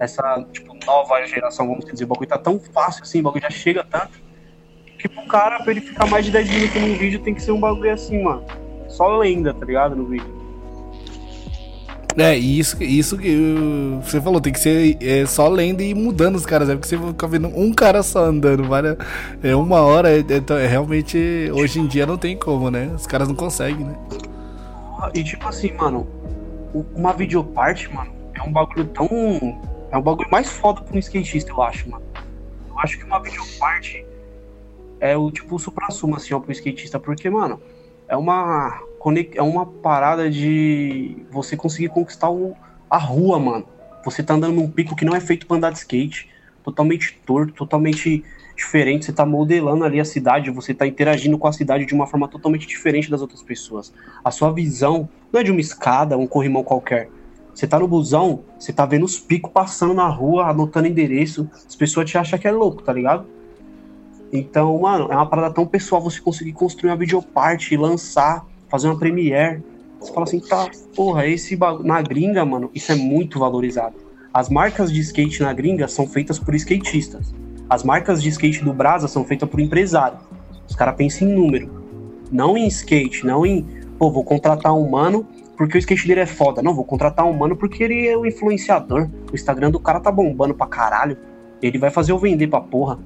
Essa, 0.00 0.44
tipo, 0.52 0.76
nova 0.86 1.24
geração, 1.24 1.68
vamos 1.68 1.84
dizer, 1.84 2.04
o 2.04 2.08
bagulho 2.08 2.28
tá 2.28 2.38
tão 2.38 2.58
fácil 2.58 3.02
assim, 3.02 3.20
o 3.20 3.22
bagulho 3.24 3.42
já 3.42 3.50
chega 3.50 3.84
tanto, 3.84 4.18
que 4.98 5.08
pro 5.08 5.26
cara, 5.28 5.62
pra 5.62 5.70
ele 5.70 5.80
ficar 5.80 6.06
mais 6.06 6.24
de 6.24 6.32
10 6.32 6.48
minutos 6.50 6.80
num 6.80 6.96
vídeo, 6.96 7.20
tem 7.20 7.34
que 7.34 7.42
ser 7.42 7.52
um 7.52 7.60
bagulho 7.60 7.92
assim, 7.92 8.20
mano. 8.22 8.44
Só 8.88 9.18
lenda, 9.18 9.52
tá 9.54 9.64
ligado? 9.64 9.94
No 9.94 10.04
vídeo. 10.06 10.37
É, 12.18 12.36
isso, 12.36 12.82
isso 12.82 13.16
que 13.16 13.36
você 14.02 14.20
falou, 14.20 14.40
tem 14.40 14.52
que 14.52 14.58
ser 14.58 14.98
é, 15.00 15.24
só 15.24 15.48
lendo 15.48 15.82
e 15.82 15.94
mudando 15.94 16.34
os 16.34 16.44
caras, 16.44 16.68
é 16.68 16.74
porque 16.74 16.88
você 16.88 16.98
fica 16.98 17.28
vendo 17.28 17.46
um 17.48 17.72
cara 17.72 18.02
só 18.02 18.24
andando, 18.24 18.64
várias, 18.64 18.96
é 19.42 19.54
uma 19.54 19.80
hora, 19.82 20.10
é, 20.10 20.18
é- 20.20 20.64
é 20.64 20.66
realmente, 20.66 21.16
hoje 21.52 21.78
em 21.78 21.86
dia 21.86 22.04
não 22.06 22.18
tem 22.18 22.36
como, 22.36 22.70
né? 22.70 22.90
Os 22.94 23.06
caras 23.06 23.28
não 23.28 23.36
conseguem, 23.36 23.84
né? 23.86 23.96
E 25.14 25.22
tipo 25.22 25.46
assim, 25.46 25.72
mano, 25.74 26.08
uma 26.94 27.12
videoparte, 27.12 27.92
mano, 27.94 28.10
é 28.34 28.42
um 28.42 28.52
bagulho 28.52 28.84
tão. 28.86 29.06
É 29.90 29.96
um 29.96 30.02
bagulho 30.02 30.28
mais 30.30 30.48
foda 30.50 30.80
pra 30.80 30.94
um 30.94 30.98
skatista, 30.98 31.50
eu 31.50 31.62
acho, 31.62 31.88
mano. 31.88 32.02
Eu 32.68 32.78
acho 32.80 32.98
que 32.98 33.04
uma 33.04 33.20
videoparte 33.22 34.04
é 35.00 35.16
o 35.16 35.30
tipo 35.30 35.54
o 35.54 35.58
supra-sumo, 35.58 36.16
assim, 36.16 36.34
ó, 36.34 36.40
pro 36.40 36.52
skatista, 36.52 36.98
porque, 36.98 37.30
mano, 37.30 37.60
é 38.08 38.16
uma. 38.16 38.80
É 39.34 39.42
uma 39.42 39.64
parada 39.66 40.30
de 40.30 41.16
você 41.30 41.56
conseguir 41.56 41.88
conquistar 41.88 42.30
o- 42.30 42.54
a 42.90 42.98
rua, 42.98 43.38
mano. 43.38 43.66
Você 44.04 44.22
tá 44.22 44.34
andando 44.34 44.54
num 44.54 44.70
pico 44.70 44.96
que 44.96 45.04
não 45.04 45.14
é 45.14 45.20
feito 45.20 45.46
pra 45.46 45.56
andar 45.56 45.70
de 45.70 45.78
skate, 45.78 46.28
totalmente 46.62 47.20
torto, 47.26 47.52
totalmente 47.52 48.24
diferente. 48.56 49.04
Você 49.04 49.12
tá 49.12 49.24
modelando 49.24 49.84
ali 49.84 50.00
a 50.00 50.04
cidade, 50.04 50.50
você 50.50 50.74
tá 50.74 50.86
interagindo 50.86 51.38
com 51.38 51.46
a 51.46 51.52
cidade 51.52 51.86
de 51.86 51.94
uma 51.94 52.06
forma 52.06 52.28
totalmente 52.28 52.66
diferente 52.66 53.10
das 53.10 53.20
outras 53.20 53.42
pessoas. 53.42 53.92
A 54.24 54.30
sua 54.30 54.52
visão 54.52 55.08
não 55.32 55.40
é 55.40 55.44
de 55.44 55.50
uma 55.50 55.60
escada, 55.60 56.16
um 56.16 56.26
corrimão 56.26 56.64
qualquer. 56.64 57.08
Você 57.54 57.66
tá 57.66 57.78
no 57.78 57.88
busão, 57.88 58.44
você 58.58 58.72
tá 58.72 58.86
vendo 58.86 59.04
os 59.04 59.18
picos 59.18 59.50
passando 59.52 59.92
na 59.94 60.06
rua, 60.08 60.46
anotando 60.48 60.86
endereço. 60.86 61.50
As 61.66 61.74
pessoas 61.74 62.08
te 62.08 62.16
acham 62.16 62.38
que 62.38 62.46
é 62.46 62.52
louco, 62.52 62.82
tá 62.82 62.92
ligado? 62.92 63.26
Então, 64.32 64.78
mano, 64.80 65.08
é 65.10 65.16
uma 65.16 65.26
parada 65.26 65.52
tão 65.52 65.66
pessoal 65.66 66.00
você 66.02 66.20
conseguir 66.20 66.52
construir 66.52 66.90
uma 66.90 66.96
videoparte, 66.96 67.76
lançar, 67.76 68.46
fazer 68.68 68.88
uma 68.88 68.98
premiere. 68.98 69.62
Você 70.00 70.12
fala 70.12 70.24
assim, 70.24 70.40
tá, 70.40 70.70
porra, 70.94 71.26
esse 71.26 71.56
bagulho. 71.56 71.86
Na 71.86 72.00
gringa, 72.00 72.44
mano, 72.44 72.70
isso 72.74 72.92
é 72.92 72.94
muito 72.94 73.38
valorizado. 73.38 73.96
As 74.32 74.48
marcas 74.48 74.92
de 74.92 75.00
skate 75.00 75.42
na 75.42 75.52
gringa 75.52 75.88
são 75.88 76.06
feitas 76.06 76.38
por 76.38 76.54
skatistas. 76.54 77.34
As 77.68 77.82
marcas 77.82 78.22
de 78.22 78.28
skate 78.28 78.64
do 78.64 78.72
Brasa 78.72 79.08
são 79.08 79.24
feitas 79.24 79.48
por 79.48 79.60
empresário. 79.60 80.18
Os 80.68 80.76
caras 80.76 80.96
pensam 80.96 81.28
em 81.28 81.34
número. 81.34 81.84
Não 82.30 82.56
em 82.56 82.66
skate, 82.66 83.26
não 83.26 83.44
em, 83.44 83.66
pô, 83.98 84.10
vou 84.10 84.22
contratar 84.22 84.74
um 84.74 84.88
mano 84.88 85.26
porque 85.56 85.76
o 85.76 85.80
skate 85.80 86.06
dele 86.06 86.20
é 86.20 86.26
foda. 86.26 86.62
Não, 86.62 86.72
vou 86.72 86.84
contratar 86.84 87.26
um 87.26 87.32
mano 87.32 87.56
porque 87.56 87.82
ele 87.82 88.06
é 88.06 88.16
o 88.16 88.24
influenciador. 88.24 89.08
O 89.32 89.34
Instagram 89.34 89.72
do 89.72 89.80
cara 89.80 89.98
tá 89.98 90.12
bombando 90.12 90.54
pra 90.54 90.68
caralho. 90.68 91.18
Ele 91.60 91.78
vai 91.78 91.90
fazer 91.90 92.12
eu 92.12 92.18
vender 92.18 92.46
pra 92.46 92.60
porra. 92.60 92.98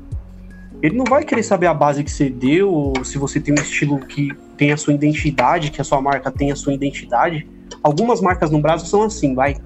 Ele 0.83 0.97
não 0.97 1.05
vai 1.05 1.25
querer 1.25 1.45
saber 1.45 1.69
a 1.69 1.75
base 1.75 2.03
que 2.03 2.11
você 2.11 2.29
deu, 2.29 2.69
ou 2.69 3.05
se 3.05 3.17
você 3.17 3.39
tem 3.39 3.55
um 3.55 3.63
estilo 3.63 4.01
que 4.01 4.31
tem 4.57 4.73
a 4.73 4.77
sua 4.77 4.93
identidade, 4.93 5.71
que 5.71 5.81
a 5.81 5.85
sua 5.85 6.01
marca 6.01 6.29
tem 6.29 6.51
a 6.51 6.57
sua 6.57 6.75
identidade. 6.75 7.47
Algumas 7.83 8.21
marcas 8.21 8.51
no 8.51 8.61
Brasil 8.61 8.87
são 8.87 9.05
assim, 9.05 9.33
vai. 9.33 9.57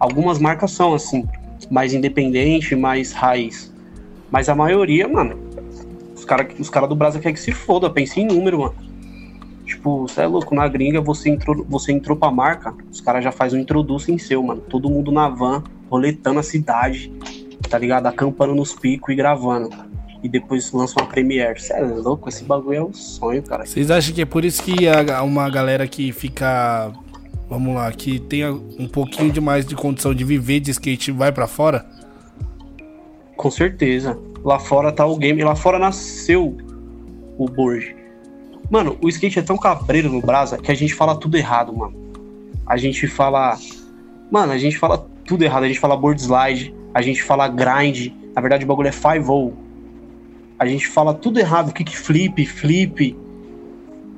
Algumas 0.00 0.38
marcas 0.38 0.70
são 0.70 0.94
assim, 0.94 1.28
mais 1.70 1.92
independente, 1.92 2.74
mais 2.74 3.12
raiz. 3.12 3.72
Mas 4.30 4.48
a 4.48 4.54
maioria, 4.54 5.06
mano, 5.06 5.38
os 6.16 6.24
caras 6.24 6.58
os 6.58 6.70
cara 6.70 6.86
do 6.86 6.96
Brasil 6.96 7.20
querem 7.20 7.34
que 7.34 7.40
se 7.40 7.52
foda, 7.52 7.90
pensa 7.90 8.18
em 8.18 8.26
número, 8.26 8.60
mano. 8.60 8.74
Tipo, 9.66 10.08
você 10.08 10.22
é 10.22 10.26
louco, 10.26 10.54
na 10.54 10.66
gringa 10.66 11.00
você 11.00 11.28
entrou, 11.28 11.62
você 11.68 11.92
entrou 11.92 12.16
pra 12.16 12.30
marca, 12.30 12.74
os 12.90 13.02
caras 13.02 13.22
já 13.22 13.30
fazem 13.30 13.58
um 13.58 13.62
introduce 13.62 14.10
em 14.10 14.16
seu, 14.16 14.42
mano. 14.42 14.62
Todo 14.62 14.88
mundo 14.88 15.12
na 15.12 15.28
van, 15.28 15.62
roletando 15.90 16.38
a 16.38 16.42
cidade, 16.42 17.12
tá 17.68 17.78
ligado? 17.78 18.06
Acampando 18.06 18.54
nos 18.54 18.74
picos 18.74 19.12
e 19.12 19.16
gravando. 19.16 19.68
E 20.24 20.28
depois 20.28 20.72
lança 20.72 20.94
uma 20.98 21.06
premiere. 21.06 21.60
Você 21.60 21.74
é 21.74 21.80
louco, 21.82 22.30
esse 22.30 22.42
bagulho 22.44 22.76
é 22.78 22.82
um 22.82 22.94
sonho, 22.94 23.42
cara. 23.42 23.66
Vocês 23.66 23.90
acham 23.90 24.14
que 24.14 24.22
é 24.22 24.24
por 24.24 24.42
isso 24.42 24.62
que 24.62 24.88
a- 24.88 25.22
uma 25.22 25.50
galera 25.50 25.86
que 25.86 26.10
fica, 26.12 26.90
vamos 27.46 27.74
lá, 27.74 27.92
que 27.92 28.18
tenha 28.18 28.50
um 28.52 28.88
pouquinho 28.88 29.30
de 29.30 29.38
mais 29.38 29.66
de 29.66 29.76
condição 29.76 30.14
de 30.14 30.24
viver 30.24 30.60
de 30.60 30.70
skate 30.70 31.12
vai 31.12 31.30
pra 31.30 31.46
fora? 31.46 31.84
Com 33.36 33.50
certeza. 33.50 34.18
Lá 34.42 34.58
fora 34.58 34.90
tá 34.90 35.04
o 35.04 35.14
game. 35.16 35.44
Lá 35.44 35.54
fora 35.54 35.78
nasceu 35.78 36.56
o 37.36 37.46
board. 37.46 37.94
Mano, 38.70 38.96
o 39.02 39.08
skate 39.10 39.38
é 39.40 39.42
tão 39.42 39.58
cabreiro 39.58 40.08
no 40.10 40.22
Brasa 40.22 40.56
que 40.56 40.72
a 40.72 40.74
gente 40.74 40.94
fala 40.94 41.14
tudo 41.16 41.36
errado, 41.36 41.70
mano. 41.76 41.94
A 42.66 42.78
gente 42.78 43.06
fala. 43.06 43.58
Mano, 44.30 44.52
a 44.52 44.58
gente 44.58 44.78
fala 44.78 45.06
tudo 45.26 45.44
errado. 45.44 45.64
A 45.64 45.68
gente 45.68 45.78
fala 45.80 45.96
board 45.96 46.18
slide, 46.22 46.74
a 46.94 47.02
gente 47.02 47.22
fala 47.22 47.46
grind. 47.46 48.10
Na 48.34 48.40
verdade, 48.40 48.64
o 48.64 48.66
bagulho 48.66 48.88
é 48.88 48.92
5 48.92 49.52
A 50.58 50.66
gente 50.66 50.86
fala 50.88 51.12
tudo 51.14 51.38
errado. 51.38 51.72
Kick 51.72 51.96
flip, 51.96 52.44
flip. 52.46 53.16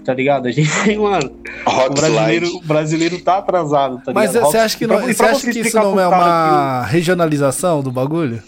Tá 0.04 0.14
ligado? 0.14 0.46
A 0.46 0.52
gente 0.52 0.70
tem, 0.84 0.98
mano. 0.98 1.30
O 1.66 1.90
brasileiro, 1.94 2.46
slide. 2.46 2.64
o 2.64 2.68
brasileiro 2.68 3.20
tá 3.20 3.38
atrasado, 3.38 4.00
tá 4.04 4.12
Mas 4.12 4.32
ligado? 4.34 4.50
você 4.50 4.58
acha 4.58 4.78
que, 4.78 4.86
pra- 4.86 5.00
não, 5.00 5.06
você 5.06 5.14
pra 5.14 5.26
acha 5.30 5.40
você 5.40 5.52
que 5.52 5.58
isso 5.60 5.76
não 5.76 5.98
é 6.00 6.08
cara 6.08 6.16
que 6.16 6.54
uma 6.54 6.82
regionalização 6.86 7.82
do 7.82 7.90
bagulho? 7.90 8.42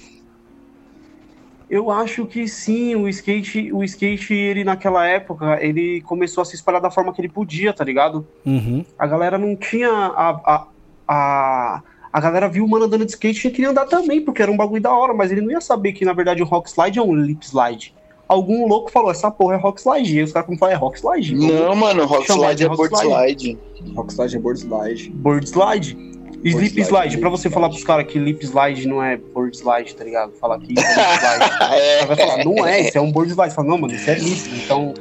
Eu 1.70 1.91
acho 1.91 2.24
que 2.24 2.49
sim, 2.49 2.95
o 2.95 3.07
skate, 3.09 3.70
o 3.72 3.84
skate, 3.84 4.32
ele 4.32 4.64
naquela 4.64 5.07
época, 5.07 5.59
ele 5.62 6.01
começou 6.01 6.41
a 6.41 6.45
se 6.47 6.55
espalhar 6.55 6.80
da 6.80 6.91
forma 6.91 7.12
que 7.12 7.20
ele 7.20 7.28
podia, 7.28 7.74
tá 7.74 7.84
ligado? 7.84 8.26
Uhum. 8.47 8.82
A 8.99 9.07
galera 9.07 9.36
não 9.36 9.55
tinha 9.55 9.91
a. 9.91 10.30
A, 10.30 10.66
a, 11.07 11.82
a 12.12 12.20
galera 12.20 12.48
viu 12.48 12.64
o 12.64 12.68
mano 12.68 12.86
andando 12.86 13.04
de 13.04 13.12
skate 13.12 13.48
e 13.48 13.50
queria 13.50 13.70
andar 13.70 13.86
também, 13.86 14.20
porque 14.20 14.42
era 14.42 14.50
um 14.50 14.56
bagulho 14.56 14.82
da 14.82 14.92
hora, 14.92 15.12
mas 15.12 15.30
ele 15.30 15.40
não 15.40 15.50
ia 15.50 15.61
saber 15.61 15.92
que 15.92 16.04
na 16.04 16.12
verdade 16.12 16.42
o 16.42 16.46
rock 16.46 16.70
slide 16.70 16.98
é 16.98 17.02
um 17.02 17.14
lip 17.14 17.44
slide. 17.44 17.94
Algum 18.28 18.66
louco 18.66 18.90
falou, 18.90 19.11
essa 19.11 19.30
porra 19.30 19.54
é 19.54 19.59
rock 19.59 19.80
slide. 19.80 20.14
E 20.14 20.18
aí 20.18 20.24
os 20.24 20.32
caras 20.32 20.46
como 20.46 20.59
falam, 20.59 20.74
é 20.74 20.76
rock 20.76 20.98
slide. 20.98 21.34
Não, 21.34 21.74
mano, 21.74 22.04
rock 22.04 22.30
slide 22.30 22.56
de 22.56 22.64
é 22.64 22.66
rock 22.66 22.76
board 22.76 23.06
slide. 23.06 23.59
Rockslide 23.94 24.36
é 24.36 24.38
board 24.38 24.61
slide. 24.61 25.11
Board 25.11 25.48
slide. 25.48 26.09
E 26.44 26.52
Board 26.52 26.68
lip 26.68 26.80
slide, 26.80 26.88
slide, 26.88 27.18
pra 27.18 27.30
você 27.30 27.50
falar 27.50 27.68
pros 27.68 27.82
caras 27.82 28.06
que 28.06 28.16
lip 28.16 28.44
slide 28.44 28.86
não 28.86 29.02
é 29.02 29.16
board 29.16 29.56
slide, 29.56 29.94
tá 29.96 30.04
ligado? 30.04 30.32
Falar 30.34 30.61
que 30.61 30.72
board 30.72 30.88
slide. 30.92 31.74
É. 31.74 32.06
Vai 32.06 32.16
falar, 32.16 32.44
não 32.44 32.66
é, 32.66 32.80
isso 32.82 32.98
é 32.98 33.00
um 33.00 33.11
board 33.11 33.32
slide. 33.32 33.50
Você 33.50 33.56
fala, 33.56 33.68
não, 33.68 33.78
mano, 33.78 33.94
isso 33.94 34.09
é 34.09 34.14
lip. 34.14 34.62
Então, 34.62 34.94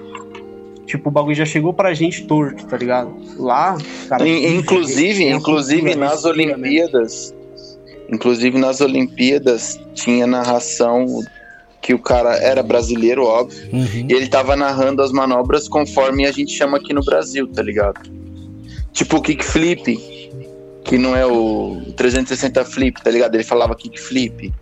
tipo, 0.87 1.09
o 1.09 1.11
bagulho 1.11 1.35
já 1.35 1.45
chegou 1.45 1.71
pra 1.73 1.93
gente 1.93 2.25
torto, 2.25 2.65
tá 2.65 2.75
ligado? 2.77 3.13
Lá, 3.37 3.77
cara. 4.09 4.27
In- 4.27 4.55
Inclusive, 4.57 5.23
inclusive 5.25 5.93
nas 5.95 6.23
respira, 6.23 6.33
né? 6.47 6.53
Olimpíadas, 6.53 7.35
inclusive 8.11 8.57
nas 8.57 8.81
Olimpíadas 8.81 9.79
tinha 9.93 10.25
narração 10.25 11.05
que 11.81 11.93
o 11.93 11.99
cara 11.99 12.35
era 12.37 12.63
brasileiro, 12.63 13.23
óbvio, 13.25 13.69
Uhum. 13.71 14.07
e 14.09 14.13
ele 14.13 14.27
tava 14.27 14.55
narrando 14.55 15.01
as 15.03 15.11
manobras 15.11 15.67
conforme 15.69 16.25
a 16.25 16.31
gente 16.31 16.51
chama 16.51 16.77
aqui 16.77 16.93
no 16.93 17.03
Brasil, 17.03 17.47
tá 17.47 17.61
ligado? 17.61 18.01
Tipo 18.91 19.17
o 19.17 19.21
kickflip, 19.21 19.97
que 20.83 20.97
não 20.97 21.15
é 21.15 21.25
o 21.25 21.81
360 21.95 22.65
flip, 22.65 23.01
tá 23.03 23.11
ligado? 23.11 23.35
Ele 23.35 23.43
falava 23.43 23.75
kickflip. 23.75 24.53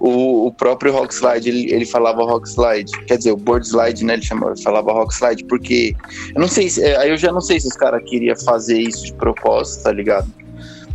O, 0.00 0.46
o 0.46 0.52
próprio 0.52 0.92
rock 0.92 1.14
slide, 1.14 1.48
ele, 1.48 1.72
ele 1.72 1.84
falava 1.86 2.22
rock 2.24 2.48
slide. 2.48 2.90
Quer 3.06 3.18
dizer, 3.18 3.32
o 3.32 3.36
board 3.36 3.66
slide, 3.66 4.04
né? 4.04 4.14
Ele 4.14 4.22
chamava, 4.22 4.56
falava 4.56 4.92
rock 4.92 5.14
slide, 5.14 5.44
porque 5.44 5.94
eu 6.34 6.40
não 6.40 6.48
sei 6.48 6.68
se. 6.68 6.82
é, 6.82 6.96
Aí 6.96 7.10
eu 7.10 7.16
já 7.16 7.32
não 7.32 7.40
sei 7.40 7.58
se 7.60 7.68
os 7.68 7.74
caras 7.76 8.02
queriam 8.08 8.36
fazer 8.36 8.78
isso 8.80 9.04
de 9.06 9.12
propósito, 9.14 9.82
tá 9.84 9.92
ligado? 9.92 10.28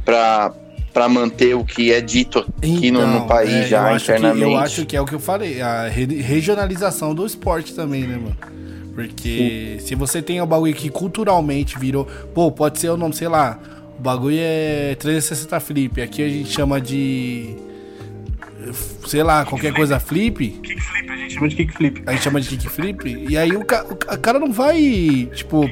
Pra, 0.06 0.54
pra 0.94 1.10
manter 1.10 1.54
o 1.56 1.64
que 1.66 1.92
é 1.92 2.00
dito 2.02 2.40
aqui 2.58 2.90
no, 2.92 3.06
no 3.06 3.28
país 3.28 3.52
é, 3.54 3.68
já 3.68 3.92
acho 3.92 4.06
que- 4.06 4.12
internamente. 4.14 4.52
eu 4.52 4.58
acho 4.58 4.86
que 4.86 4.96
é 4.96 5.02
o 5.02 5.06
que 5.06 5.16
eu 5.16 5.20
falei, 5.20 5.62
a 5.62 5.88
re- 5.88 6.22
regionalização 6.22 7.14
do 7.14 7.26
esporte 7.26 7.74
também, 7.74 8.04
né, 8.08 8.16
mano? 8.16 8.38
Porque 8.96 9.78
se 9.82 9.94
você 9.94 10.22
tem 10.24 10.42
um 10.42 10.46
bagulho 10.46 10.74
que 10.74 10.90
culturalmente 10.90 11.78
virou. 11.78 12.06
Pô, 12.34 12.52
pode 12.52 12.80
ser 12.80 12.90
o 12.90 12.98
nome, 12.98 13.14
sei 13.14 13.28
lá. 13.28 13.60
O 14.00 14.02
bagulho 14.02 14.38
é 14.40 14.96
360 15.00 15.60
flip. 15.60 16.02
Aqui 16.02 16.24
a 16.24 16.30
gente 16.30 16.50
chama 16.52 16.82
de. 16.82 17.56
Sei 19.06 19.24
lá, 19.24 19.46
qualquer 19.46 19.74
coisa 19.74 20.00
flip. 20.00 20.50
Kickflip, 20.50 21.10
a 21.10 21.16
gente 21.16 21.34
chama 21.34 21.50
de 21.50 21.56
kickflip. 21.56 22.04
A 22.06 22.12
gente 22.12 22.24
chama 22.24 22.42
de 22.42 22.50
kickflip. 22.50 23.26
E 23.30 23.38
aí 23.38 23.56
o, 23.56 23.66
ca 23.66 23.86
o 23.86 24.18
cara 24.20 24.40
não 24.40 24.52
vai, 24.52 25.30
tipo. 25.34 25.70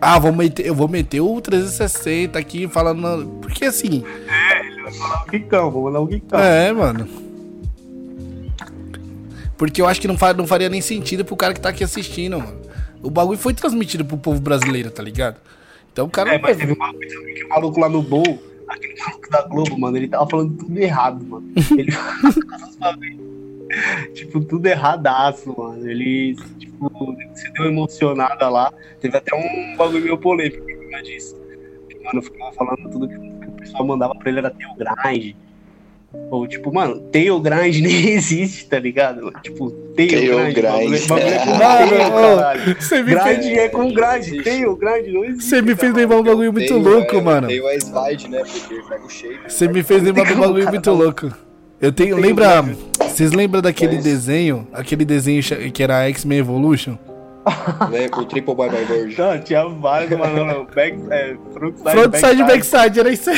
Ah, 0.00 0.18
vou 0.18 0.32
meter, 0.32 0.66
eu 0.66 0.74
vou 0.74 0.88
meter 0.88 1.20
o 1.20 1.40
360 1.40 2.38
aqui 2.38 2.66
falando. 2.68 3.38
Porque 3.40 3.64
assim. 3.66 4.04
É, 4.28 4.66
ele 4.66 4.82
vai 4.82 4.92
falar 4.92 5.22
o 5.22 5.26
Kikão, 5.26 5.70
vou 5.70 5.84
mandar 5.84 6.00
o 6.00 6.08
Kikão. 6.08 6.40
É, 6.40 6.72
mano. 6.72 7.08
Porque 9.56 9.82
eu 9.82 9.86
acho 9.86 10.00
que 10.00 10.08
não, 10.08 10.16
fa 10.16 10.32
não 10.32 10.46
faria 10.46 10.70
nem 10.70 10.80
sentido 10.80 11.22
pro 11.22 11.36
cara 11.36 11.52
que 11.52 11.60
tá 11.60 11.68
aqui 11.68 11.84
assistindo, 11.84 12.38
mano. 12.38 12.60
O 13.02 13.10
bagulho 13.10 13.38
foi 13.38 13.52
transmitido 13.52 14.04
pro 14.04 14.16
povo 14.16 14.40
brasileiro, 14.40 14.90
tá 14.90 15.02
ligado? 15.02 15.36
Então 15.92 16.06
o 16.06 16.10
cara. 16.10 16.34
É, 16.34 16.38
mas 16.38 16.56
teve 16.56 16.72
uma 16.72 16.92
coisa 16.92 17.14
que 17.14 17.44
o 17.44 17.48
maluco 17.48 17.80
lá 17.80 17.88
no 17.88 18.02
Bowl, 18.02 18.42
aquele 18.72 18.98
maluco 18.98 19.30
da 19.30 19.42
Globo, 19.42 19.78
mano, 19.78 19.96
ele 19.96 20.08
tava 20.08 20.28
falando 20.28 20.56
tudo 20.56 20.78
errado, 20.78 21.24
mano. 21.26 21.52
Ele 21.76 21.92
tipo, 24.14 24.40
tudo 24.40 24.66
erradaço, 24.66 25.54
mano. 25.56 25.88
Ele, 25.88 26.34
tipo, 26.58 27.16
se 27.34 27.52
deu 27.52 27.66
emocionada 27.66 28.48
lá. 28.48 28.72
Teve 29.00 29.16
até 29.16 29.34
um 29.34 29.76
bagulho 29.76 30.02
meio 30.02 30.18
polêmico 30.18 30.64
por 30.64 30.84
cima 30.84 31.02
disso. 31.02 31.36
Mano, 32.04 32.22
ficava 32.22 32.52
falando 32.52 32.90
tudo 32.90 33.08
que 33.08 33.16
o 33.16 33.52
pessoal 33.52 33.86
mandava 33.86 34.14
pra 34.14 34.30
ele 34.30 34.38
era 34.38 34.50
ter 34.50 34.66
o 34.66 34.74
grind. 34.74 35.36
Ou, 36.30 36.46
tipo, 36.46 36.72
mano, 36.72 37.00
tail 37.12 37.38
grind 37.40 37.76
nem 37.82 38.10
existe, 38.10 38.66
tá 38.66 38.78
ligado? 38.78 39.32
Tipo, 39.42 39.70
tail, 39.96 40.08
Tail 40.08 40.52
grind. 40.52 40.54
grind. 40.54 41.06
bagulho 41.08 41.34
é 41.34 41.38
com 41.38 41.50
Mano, 41.58 41.88
tail, 41.88 42.06
ô, 42.08 42.36
caralho. 42.36 42.76
Você 42.80 43.02
me 43.02 43.10
Grind 43.10 43.24
fez, 43.42 43.46
é 43.58 43.68
com 43.68 43.92
grind, 43.92 44.44
tail 44.44 44.76
grind 44.76 45.06
não 45.12 45.24
existe. 45.24 45.44
você 45.44 45.62
me 45.62 45.74
fez 45.74 45.92
cara. 45.92 46.02
lembrar 46.02 46.16
um 46.18 46.22
bagulho 46.24 46.52
muito 46.52 46.68
Tem, 46.74 46.82
louco, 46.82 47.16
é, 47.16 47.20
mano. 47.20 47.46
Tem 47.48 47.60
o 47.60 47.70
slide, 47.70 48.28
né? 48.28 48.42
Porque 48.44 48.82
pega 48.88 49.04
o 49.04 49.08
shape. 49.10 49.38
Você 49.48 49.68
me 49.68 49.82
fez 49.82 50.02
lembrar 50.02 50.32
um 50.32 50.38
bagulho 50.40 50.68
muito 50.68 50.90
louco. 50.92 51.32
Eu 51.80 51.90
tenho. 51.92 52.16
Tem 52.16 52.24
Lembra. 52.26 52.62
um 52.62 52.76
Vocês 53.08 53.32
lembram 53.32 53.62
daquele 53.62 53.94
Mas- 53.94 54.04
desenho? 54.04 54.66
Aquele 54.72 55.04
desenho 55.04 55.42
que 55.72 55.82
era 55.82 56.06
X-Men 56.10 56.38
Evolution? 56.40 56.96
Né? 57.90 58.06
O 58.14 58.24
triple 58.26 58.54
bye 58.54 58.68
bye 58.68 58.84
bird. 58.84 59.16
Não, 59.18 59.40
tinha 59.40 59.66
vários, 59.66 60.10
mano. 60.18 60.66
Back, 60.74 60.98
é, 61.10 61.34
frontside, 61.54 61.90
Frontside 61.90 62.42
e 62.42 62.44
backside, 62.44 63.00
era 63.00 63.10
isso 63.10 63.30
aí. 63.30 63.36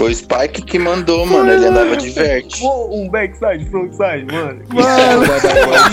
Foi 0.00 0.12
o 0.12 0.14
Spike 0.14 0.62
que 0.62 0.78
mandou, 0.78 1.26
mano. 1.26 1.52
Ele 1.52 1.66
andava 1.66 1.94
de 1.94 2.08
verte. 2.08 2.62
Pô, 2.62 2.88
um 2.90 3.06
backside, 3.06 3.66
frontside, 3.66 4.24
mano. 4.32 4.62
Mano. 4.72 5.26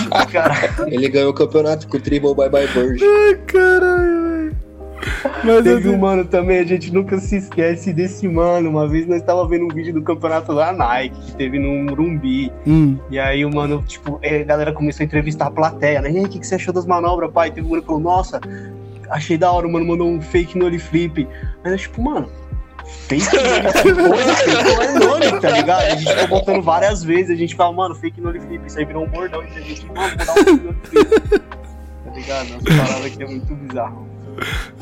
Bye 0.08 0.32
bye. 0.32 0.94
Ele 0.94 1.08
ganhou 1.10 1.30
o 1.30 1.34
campeonato 1.34 1.86
com 1.86 1.98
o 1.98 2.00
triple 2.00 2.34
bye 2.34 2.48
bye 2.48 2.66
bird. 2.68 3.04
Ai, 3.04 3.34
caralho, 3.46 4.22
velho. 4.22 4.56
Mas 5.44 5.62
Teve 5.62 5.88
um 5.88 5.92
assim, 5.92 5.98
mano 6.00 6.24
também, 6.24 6.58
a 6.58 6.64
gente 6.64 6.90
nunca 6.90 7.18
se 7.18 7.36
esquece 7.36 7.92
desse 7.92 8.26
mano. 8.26 8.70
Uma 8.70 8.88
vez 8.88 9.06
nós 9.06 9.20
tava 9.20 9.46
vendo 9.46 9.66
um 9.66 9.68
vídeo 9.68 9.92
do 9.92 10.00
campeonato 10.00 10.54
da 10.54 10.72
Nike, 10.72 11.20
que 11.26 11.32
teve 11.36 11.58
no 11.58 11.84
Morumbi. 11.90 12.50
hum, 12.66 12.96
E 13.10 13.18
aí 13.18 13.44
o 13.44 13.54
mano, 13.54 13.84
tipo, 13.86 14.18
é, 14.22 14.40
a 14.40 14.44
galera 14.44 14.72
começou 14.72 15.04
a 15.04 15.06
entrevistar 15.06 15.48
a 15.48 15.50
plateia, 15.50 16.00
né? 16.00 16.10
E 16.10 16.16
aí, 16.16 16.24
o 16.24 16.28
que, 16.30 16.38
que 16.38 16.46
você 16.46 16.54
achou 16.54 16.72
das 16.72 16.86
manobras, 16.86 17.30
pai? 17.30 17.50
Teve 17.50 17.66
um 17.66 17.70
mano 17.72 17.82
que 17.82 17.86
falou, 17.88 18.00
nossa, 18.00 18.40
achei 19.10 19.36
da 19.36 19.52
hora, 19.52 19.66
o 19.66 19.70
mano 19.70 19.84
mandou 19.84 20.08
um 20.08 20.18
fake 20.18 20.56
nollie 20.56 20.78
flip. 20.78 21.28
Aí 21.62 21.70
nós, 21.72 21.82
tipo, 21.82 22.00
mano, 22.00 22.26
fake 22.88 23.36
nollie 23.36 23.72
flip, 23.72 23.96
não 23.96 24.82
é 24.82 24.98
nollie, 24.98 25.40
tá 25.40 25.50
ligado? 25.50 25.82
A 25.82 25.90
gente 25.90 26.14
ficou 26.14 26.38
botando 26.38 26.62
várias 26.62 27.04
vezes, 27.04 27.30
a 27.30 27.36
gente 27.36 27.54
fala, 27.54 27.72
mano, 27.72 27.94
fake 27.94 28.20
nollie 28.20 28.40
flip, 28.40 28.66
isso 28.66 28.78
aí 28.78 28.84
virou 28.84 29.04
um 29.04 29.08
bordão, 29.08 29.42
e 29.42 29.46
a 29.46 29.60
gente, 29.60 29.86
mano, 29.86 30.00
vou 30.00 30.26
dar 30.26 30.32
um 30.32 30.36
fake 30.36 30.64
nollie 30.64 30.80
flip. 30.84 31.42
Tá 32.04 32.10
ligado? 32.14 32.48
Nossa 32.48 32.64
parada 32.64 33.06
aqui 33.06 33.22
é 33.22 33.26
muito 33.26 33.54
bizarro. 33.54 34.08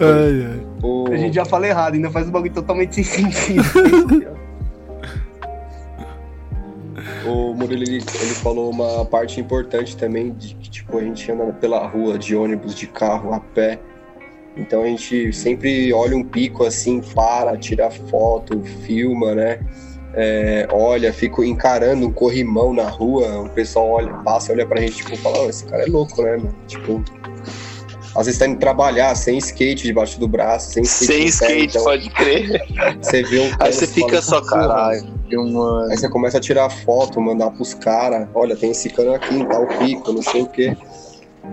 ai, 0.01 0.47
ai. 0.47 0.67
O... 0.83 1.13
A 1.13 1.17
gente 1.17 1.35
já 1.35 1.45
fala 1.45 1.67
errado, 1.67 1.95
ainda 1.95 2.11
faz 2.11 2.29
um 2.29 2.31
bagulho 2.31 2.53
totalmente 2.53 3.03
sem 3.03 3.05
sentido. 3.05 4.37
O 7.27 7.55
Murilo 7.55 7.83
ele, 7.83 7.97
ele 7.97 8.35
falou 8.35 8.71
uma 8.71 9.05
parte 9.05 9.41
importante 9.41 9.97
também 9.97 10.33
de 10.33 10.55
que 10.55 10.71
tipo, 10.71 10.99
a 10.99 11.03
gente 11.03 11.31
anda 11.31 11.53
pela 11.53 11.87
rua 11.87 12.19
de 12.19 12.37
ônibus, 12.37 12.75
de 12.75 12.87
carro, 12.87 13.35
a 13.35 13.41
pé. 13.41 13.81
Então 14.57 14.83
a 14.83 14.87
gente 14.87 15.33
sempre 15.33 15.93
olha 15.93 16.17
um 16.17 16.25
pico 16.25 16.65
assim, 16.65 17.01
para, 17.15 17.57
tira 17.57 17.91
foto, 17.91 18.63
filma, 18.87 19.35
né? 19.35 19.59
É, 20.15 20.67
olha, 20.73 21.13
fica 21.13 21.45
encarando 21.45 22.07
um 22.07 22.13
corrimão 22.13 22.73
na 22.73 22.89
rua, 22.89 23.43
o 23.43 23.51
pessoal 23.51 23.91
olha, 23.91 24.15
passa, 24.25 24.53
olha 24.53 24.67
pra 24.67 24.81
gente, 24.81 24.97
tipo, 24.97 25.15
fala, 25.19 25.41
"Ó, 25.41 25.49
esse 25.51 25.67
cara 25.67 25.83
é 25.83 25.87
louco, 25.87 26.23
né, 26.23 26.39
mano? 26.39 26.55
Tipo, 26.67 27.05
às 28.17 28.25
vezes 28.25 28.39
tá 28.39 28.47
indo 28.47 28.59
trabalhar 28.59 29.15
sem 29.15 29.37
skate 29.37 29.85
debaixo 29.87 30.19
do 30.19 30.27
braço, 30.27 30.73
sem 30.73 30.83
skate. 30.85 31.07
Sem 31.07 31.17
no 31.19 31.23
pé, 31.25 31.29
skate, 31.29 31.65
então 31.67 31.85
pode 31.85 32.11
crer. 32.11 32.63
Você 33.03 33.23
vê 33.25 33.41
um 33.41 33.51
Aí 33.61 33.73
você 33.75 33.87
fica 33.87 34.23
só, 34.23 34.41
"Porra, 34.41 34.53
caralho, 34.53 35.05
mano. 35.33 35.91
Aí 35.91 35.99
você 35.99 36.09
começa 36.09 36.39
a 36.39 36.41
tirar 36.41 36.71
foto, 36.71 37.21
mandar 37.21 37.51
pros 37.51 37.75
caras, 37.75 38.27
olha, 38.35 38.57
tem 38.57 38.71
esse 38.71 38.89
cano 38.89 39.13
aqui, 39.13 39.45
tal 39.45 39.67
pico, 39.67 40.13
não 40.15 40.23
sei 40.23 40.41
o 40.41 40.47
quê. 40.47 40.75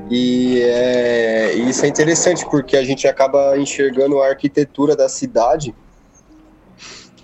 E, 0.10 0.62
é, 0.62 1.54
isso 1.54 1.86
é 1.86 1.88
interessante 1.88 2.46
porque 2.46 2.78
a 2.78 2.84
gente 2.84 3.08
acaba 3.08 3.58
enxergando 3.58 4.22
a 4.22 4.28
arquitetura 4.28 4.96
da 4.96 5.10
cidade 5.10 5.74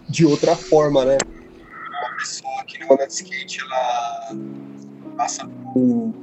de 0.08 0.26
outra 0.26 0.56
forma, 0.56 1.06
né? 1.06 1.18
Uma 1.24 2.18
pessoa 2.18 2.64
que 2.66 2.80
não 2.80 2.94
anda 2.94 3.06
de 3.06 3.14
skate, 3.14 3.60
ela 3.62 4.36
passa 5.16 5.48
por 5.74 6.14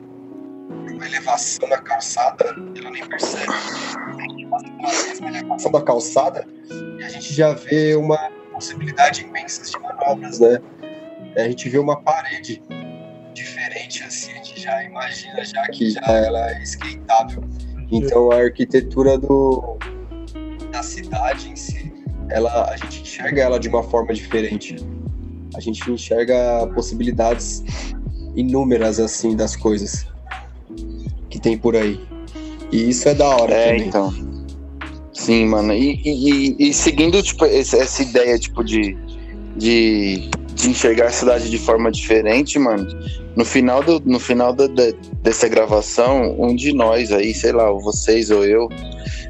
uma 0.93 1.07
elevação 1.07 1.69
na 1.69 1.79
calçada, 1.79 2.45
ela 2.77 2.91
nem 2.91 3.07
percebe. 3.07 3.53
A 5.23 5.29
elevação 5.29 5.71
da 5.71 5.83
calçada 5.83 6.47
e 6.99 7.05
a 7.05 7.09
gente 7.09 7.33
já 7.33 7.53
vê 7.53 7.95
uma 7.95 8.19
possibilidade 8.53 9.23
imensa 9.23 9.63
de 9.65 9.79
manobras, 9.79 10.41
né? 10.41 10.61
A 11.37 11.43
gente 11.43 11.69
vê 11.69 11.79
uma 11.79 12.01
parede 12.01 12.63
diferente 13.37 14.03
assim, 14.03 14.33
a 14.33 14.35
gente 14.37 14.61
já 14.61 14.83
imagina 14.83 15.45
já 15.45 15.63
que 15.69 15.91
já 15.91 16.01
ela 16.01 16.51
é 16.51 16.63
skateável. 16.63 17.45
Então 17.93 18.33
a 18.33 18.37
arquitetura 18.37 19.19
do 19.19 19.77
da 20.73 20.83
cidade 20.83 21.51
em 21.51 21.55
si, 21.57 21.93
ela 22.31 22.71
a 22.71 22.77
gente 22.77 23.03
enxerga 23.03 23.43
ela 23.43 23.61
de 23.61 23.69
uma 23.69 23.83
forma 23.83 24.13
diferente. 24.15 24.77
A 25.55 25.61
gente 25.61 25.89
enxerga 25.91 26.67
possibilidades 26.75 27.63
inúmeras 28.35 28.99
assim 28.99 29.37
das 29.37 29.55
coisas 29.55 30.07
que 31.31 31.39
tem 31.39 31.57
por 31.57 31.77
aí. 31.77 32.01
E 32.73 32.89
isso 32.89 33.09
é 33.09 33.15
da 33.15 33.29
hora 33.29 33.53
É, 33.55 33.73
também. 33.73 33.89
então. 33.89 34.13
Sim, 35.13 35.47
mano. 35.47 35.73
E, 35.73 35.95
e- 36.05 36.29
e- 36.59 36.69
e 36.71 36.75
seguindo, 36.75 37.23
tipo, 37.23 37.45
essa 37.47 38.03
ideia, 38.03 38.39
tipo, 38.39 38.63
de, 38.63 38.97
de, 39.57 40.29
de 40.57 40.71
enxergar 40.71 41.07
a 41.07 41.11
cidade 41.11 41.51
de 41.51 41.59
forma 41.59 41.93
diferente, 41.93 42.59
mano. 42.59 42.87
No 43.37 43.45
final, 43.45 43.83
do, 43.83 44.01
no 44.07 44.19
final 44.19 44.53
da- 44.55 44.67
da- 44.67 44.93
dessa 45.23 45.47
gravação, 45.49 46.35
um 46.39 46.57
de 46.57 46.73
nós 46.73 47.13
aí, 47.13 47.35
sei 47.35 47.53
lá, 47.53 47.71
ou 47.71 47.81
vocês 47.81 48.31
ou 48.31 48.43
eu, 48.45 48.69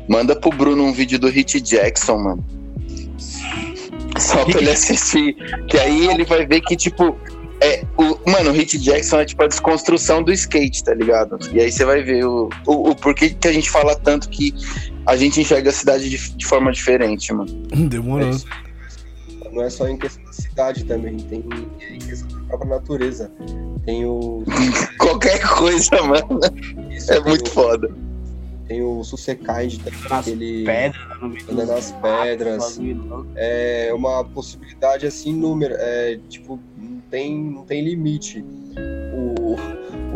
manda 0.08 0.36
pro 0.36 0.50
Bruno 0.50 0.84
um 0.84 0.92
vídeo 0.92 1.18
do 1.18 1.28
Hit 1.28 1.60
Jackson, 1.60 2.16
mano. 2.18 2.44
Só 4.18 4.44
pra 4.44 4.60
ele 4.60 4.70
assistir. 4.70 5.34
Que 5.68 5.78
aí 5.78 6.06
ele 6.08 6.24
vai 6.24 6.46
ver 6.46 6.60
que, 6.60 6.76
tipo, 6.76 7.16
é, 7.60 7.82
o, 7.98 8.30
mano, 8.30 8.50
o 8.50 8.52
Hit 8.52 8.78
Jackson 8.78 9.18
é 9.20 9.24
tipo 9.24 9.42
a 9.42 9.46
desconstrução 9.48 10.22
do 10.22 10.32
skate, 10.32 10.84
tá 10.84 10.94
ligado? 10.94 11.38
E 11.52 11.60
aí 11.60 11.70
você 11.72 11.84
vai 11.84 12.02
ver 12.02 12.24
o, 12.24 12.48
o, 12.66 12.90
o 12.90 12.94
porquê 12.94 13.30
que 13.30 13.48
a 13.48 13.52
gente 13.52 13.68
fala 13.70 13.96
tanto 13.96 14.28
que 14.28 14.54
a 15.04 15.16
gente 15.16 15.40
enxerga 15.40 15.70
a 15.70 15.72
cidade 15.72 16.08
de, 16.08 16.30
de 16.36 16.46
forma 16.46 16.70
diferente, 16.72 17.32
mano. 17.32 17.50
Demorou. 17.88 18.28
É 18.30 18.65
Não 19.56 19.62
é 19.64 19.70
só 19.70 19.88
em 19.88 19.96
questão 19.96 20.22
da 20.24 20.32
cidade 20.32 20.84
também, 20.84 21.16
tem 21.16 21.42
em 21.90 21.98
questão 21.98 22.28
da 22.28 22.46
própria 22.48 22.70
natureza. 22.70 23.30
Tem 23.86 24.04
o. 24.04 24.44
Qualquer 25.00 25.40
coisa, 25.48 26.02
mano. 26.02 26.40
isso, 26.90 27.10
É 27.12 27.20
muito 27.20 27.48
o- 27.48 27.50
foda. 27.52 27.90
Tem 28.68 28.82
o 28.82 29.02
Susekind 29.04 29.78
também, 29.78 30.00
Nas 30.10 30.24
que 30.24 30.30
ele 30.32 30.64
Pedra 30.64 30.98
no 31.22 31.28
meio 31.28 31.44
anda 31.52 31.66
nas 31.66 31.92
pedras. 31.92 32.80
É 33.36 33.92
uma 33.94 34.24
possibilidade 34.24 35.06
assim, 35.06 35.32
número. 35.32 35.74
É, 35.78 36.18
tipo, 36.28 36.58
não 36.76 37.00
tem, 37.08 37.38
não 37.38 37.62
tem 37.62 37.82
limite. 37.84 38.44
O, 39.14 39.45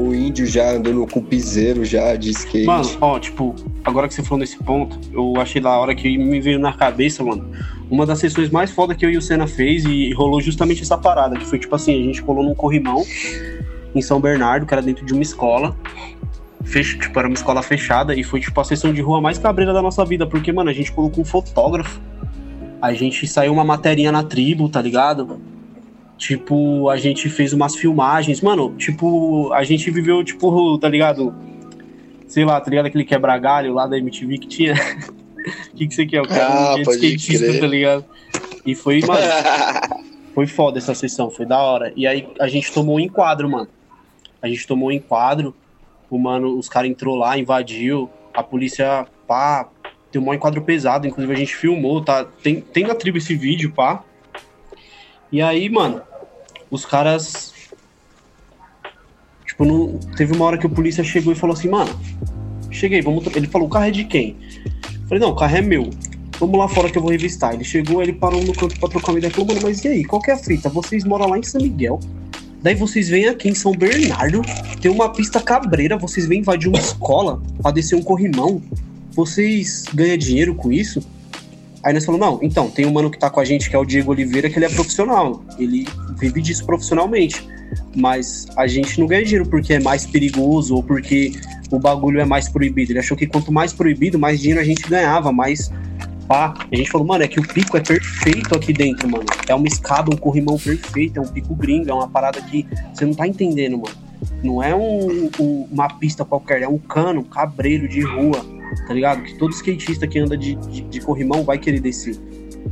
o 0.00 0.14
índio 0.14 0.46
já 0.46 0.72
andando 0.72 1.06
com 1.06 1.22
piseiro 1.22 1.84
já 1.84 2.16
de 2.16 2.30
skate. 2.30 2.66
Mano, 2.66 2.88
ó, 3.00 3.18
tipo, 3.18 3.54
agora 3.84 4.08
que 4.08 4.14
você 4.14 4.22
falou 4.22 4.38
nesse 4.38 4.56
ponto, 4.58 4.98
eu 5.12 5.40
achei 5.40 5.60
da 5.60 5.70
hora 5.70 5.94
que 5.94 6.16
me 6.16 6.40
veio 6.40 6.58
na 6.58 6.72
cabeça, 6.72 7.22
mano. 7.22 7.50
Uma 7.90 8.06
das 8.06 8.18
sessões 8.18 8.50
mais 8.50 8.70
foda 8.70 8.94
que 8.94 9.04
eu 9.04 9.10
e 9.10 9.16
o 9.16 9.22
Senna 9.22 9.46
fez 9.46 9.84
e 9.84 10.12
rolou 10.12 10.40
justamente 10.40 10.82
essa 10.82 10.96
parada, 10.96 11.36
que 11.36 11.44
foi 11.44 11.58
tipo 11.58 11.74
assim, 11.74 12.00
a 12.00 12.04
gente 12.04 12.22
colou 12.22 12.42
num 12.42 12.54
corrimão 12.54 13.04
em 13.94 14.00
São 14.00 14.20
Bernardo, 14.20 14.66
que 14.66 14.72
era 14.72 14.82
dentro 14.82 15.04
de 15.04 15.12
uma 15.12 15.22
escola. 15.22 15.76
Fech... 16.64 16.98
Tipo, 16.98 17.18
era 17.18 17.28
uma 17.28 17.34
escola 17.34 17.62
fechada 17.62 18.14
e 18.14 18.22
foi 18.22 18.40
tipo 18.40 18.60
a 18.60 18.64
sessão 18.64 18.92
de 18.92 19.00
rua 19.00 19.20
mais 19.20 19.38
cabreira 19.38 19.72
da 19.72 19.82
nossa 19.82 20.04
vida, 20.04 20.26
porque, 20.26 20.52
mano, 20.52 20.70
a 20.70 20.72
gente 20.72 20.92
colocou 20.92 21.22
um 21.22 21.26
fotógrafo. 21.26 22.00
A 22.80 22.92
gente 22.94 23.26
saiu 23.26 23.52
uma 23.52 23.64
materinha 23.64 24.12
na 24.12 24.22
tribo, 24.22 24.68
tá 24.68 24.80
ligado? 24.80 25.40
Tipo, 26.20 26.90
a 26.90 26.98
gente 26.98 27.30
fez 27.30 27.54
umas 27.54 27.74
filmagens. 27.74 28.42
Mano, 28.42 28.74
tipo, 28.76 29.50
a 29.54 29.64
gente 29.64 29.90
viveu, 29.90 30.22
tipo, 30.22 30.76
tá 30.78 30.86
ligado? 30.86 31.34
sei 32.28 32.44
lá, 32.44 32.60
tá 32.60 32.68
ligado? 32.68 32.86
Aquele 32.86 33.04
quebra-galho 33.04 33.72
lá 33.72 33.86
da 33.86 33.96
MTV 33.98 34.36
que 34.38 34.46
tinha. 34.46 34.74
O 34.74 35.70
que, 35.74 35.88
que 35.88 35.94
você 35.94 36.04
quer? 36.04 36.20
O 36.20 36.28
cara 36.28 36.74
Ah, 36.74 36.76
pode 36.84 37.04
skatista, 37.06 37.46
crer. 37.46 37.60
tá 37.60 37.66
ligado? 37.66 38.04
E 38.66 38.74
foi, 38.74 39.00
mano, 39.00 39.20
Foi 40.34 40.46
foda 40.46 40.78
essa 40.78 40.94
sessão, 40.94 41.30
foi 41.30 41.46
da 41.46 41.58
hora. 41.58 41.92
E 41.96 42.06
aí 42.06 42.28
a 42.38 42.46
gente 42.48 42.70
tomou 42.70 42.96
um 42.96 43.00
enquadro, 43.00 43.48
mano. 43.50 43.68
A 44.42 44.46
gente 44.46 44.66
tomou 44.66 44.90
um 44.90 44.92
enquadro, 44.92 45.54
o 46.10 46.18
mano, 46.18 46.56
os 46.58 46.68
caras 46.68 46.90
entrou 46.90 47.16
lá, 47.16 47.36
invadiu, 47.38 48.08
a 48.32 48.42
polícia, 48.42 49.06
pá, 49.26 49.68
tem 50.12 50.20
um 50.22 50.32
enquadro 50.34 50.62
pesado, 50.62 51.06
inclusive 51.06 51.32
a 51.32 51.36
gente 51.36 51.56
filmou, 51.56 52.00
tá? 52.04 52.24
Tem, 52.24 52.60
tem 52.60 52.84
na 52.84 52.94
tribo 52.94 53.16
esse 53.18 53.34
vídeo, 53.34 53.72
pá. 53.72 54.04
E 55.32 55.40
aí, 55.42 55.68
mano, 55.68 56.00
os 56.70 56.84
caras. 56.86 57.52
Tipo, 59.44 59.64
não, 59.64 59.98
teve 60.16 60.34
uma 60.34 60.44
hora 60.44 60.58
que 60.58 60.66
o 60.66 60.70
polícia 60.70 61.02
chegou 61.02 61.32
e 61.32 61.36
falou 61.36 61.54
assim, 61.54 61.68
mano, 61.68 61.90
cheguei, 62.70 63.02
vamos. 63.02 63.26
Ele 63.34 63.46
falou, 63.46 63.66
o 63.66 63.70
carro 63.70 63.86
é 63.86 63.90
de 63.90 64.04
quem? 64.04 64.36
Eu 64.64 65.08
falei, 65.08 65.18
não, 65.20 65.30
o 65.30 65.36
carro 65.36 65.56
é 65.56 65.62
meu. 65.62 65.90
Vamos 66.38 66.58
lá 66.58 66.68
fora 66.68 66.88
que 66.88 66.96
eu 66.96 67.02
vou 67.02 67.10
revistar. 67.10 67.54
Ele 67.54 67.64
chegou, 67.64 68.02
ele 68.02 68.12
parou 68.12 68.42
no 68.42 68.54
canto 68.54 68.78
pra 68.78 68.88
trocar 68.88 69.12
uma 69.12 69.18
ideia. 69.18 69.32
Falou, 69.32 69.48
mano, 69.48 69.60
mas 69.62 69.84
e 69.84 69.88
aí? 69.88 70.04
Qual 70.04 70.22
que 70.22 70.30
é 70.30 70.34
a 70.34 70.38
fita? 70.38 70.68
Vocês 70.68 71.04
moram 71.04 71.28
lá 71.28 71.38
em 71.38 71.42
São 71.42 71.60
Miguel. 71.60 72.00
Daí 72.62 72.74
vocês 72.74 73.08
vêm 73.08 73.26
aqui 73.26 73.48
em 73.48 73.54
São 73.54 73.72
Bernardo, 73.72 74.42
tem 74.82 74.90
uma 74.90 75.10
pista 75.10 75.40
cabreira, 75.40 75.96
vocês 75.96 76.26
vêm 76.26 76.40
invadir 76.40 76.68
uma 76.68 76.78
escola 76.78 77.42
pra 77.62 77.70
descer 77.70 77.96
um 77.96 78.02
corrimão. 78.02 78.62
Vocês 79.12 79.84
ganham 79.94 80.16
dinheiro 80.18 80.54
com 80.54 80.70
isso? 80.70 81.02
Aí 81.82 81.94
nós 81.94 82.04
falamos, 82.04 82.26
não, 82.26 82.38
então, 82.42 82.70
tem 82.70 82.86
um 82.86 82.92
mano 82.92 83.10
que 83.10 83.18
tá 83.18 83.30
com 83.30 83.40
a 83.40 83.44
gente, 83.44 83.70
que 83.70 83.76
é 83.76 83.78
o 83.78 83.84
Diego 83.84 84.10
Oliveira, 84.10 84.50
que 84.50 84.58
ele 84.58 84.66
é 84.66 84.68
profissional. 84.68 85.42
Ele 85.58 85.86
vive 86.18 86.42
disso 86.42 86.64
profissionalmente. 86.66 87.46
Mas 87.94 88.48
a 88.56 88.66
gente 88.66 88.98
não 88.98 89.06
ganha 89.06 89.24
dinheiro 89.24 89.48
porque 89.48 89.74
é 89.74 89.80
mais 89.80 90.04
perigoso 90.04 90.74
ou 90.74 90.82
porque 90.82 91.32
o 91.70 91.78
bagulho 91.78 92.20
é 92.20 92.24
mais 92.24 92.48
proibido. 92.48 92.92
Ele 92.92 92.98
achou 92.98 93.16
que 93.16 93.26
quanto 93.26 93.50
mais 93.50 93.72
proibido, 93.72 94.18
mais 94.18 94.40
dinheiro 94.40 94.60
a 94.60 94.64
gente 94.64 94.88
ganhava, 94.88 95.32
mais 95.32 95.70
pá. 96.30 96.54
A 96.70 96.76
gente 96.76 96.90
falou, 96.90 97.06
mano, 97.06 97.24
é 97.24 97.28
que 97.28 97.40
o 97.40 97.42
pico 97.42 97.76
é 97.76 97.80
perfeito 97.80 98.54
aqui 98.54 98.72
dentro, 98.72 99.08
mano. 99.08 99.24
É 99.48 99.54
uma 99.54 99.66
escada, 99.66 100.12
um 100.12 100.16
corrimão 100.16 100.58
perfeito, 100.58 101.18
é 101.18 101.20
um 101.20 101.26
pico 101.26 101.54
gringo, 101.54 101.90
é 101.90 101.94
uma 101.94 102.08
parada 102.08 102.40
que 102.42 102.66
você 102.92 103.04
não 103.04 103.14
tá 103.14 103.26
entendendo, 103.26 103.78
mano. 103.78 103.96
Não 104.42 104.62
é 104.62 104.74
um, 104.74 105.30
um, 105.40 105.68
uma 105.70 105.88
pista 105.88 106.24
qualquer, 106.24 106.62
é 106.62 106.68
um 106.68 106.78
cano, 106.78 107.20
um 107.20 107.24
cabreiro 107.24 107.88
de 107.88 108.02
rua, 108.02 108.44
tá 108.86 108.94
ligado? 108.94 109.22
Que 109.22 109.34
todo 109.38 109.52
skatista 109.52 110.06
que 110.06 110.18
anda 110.18 110.36
de, 110.36 110.54
de, 110.54 110.80
de 110.82 111.00
corrimão 111.00 111.42
vai 111.44 111.58
querer 111.58 111.80
descer. 111.80 112.16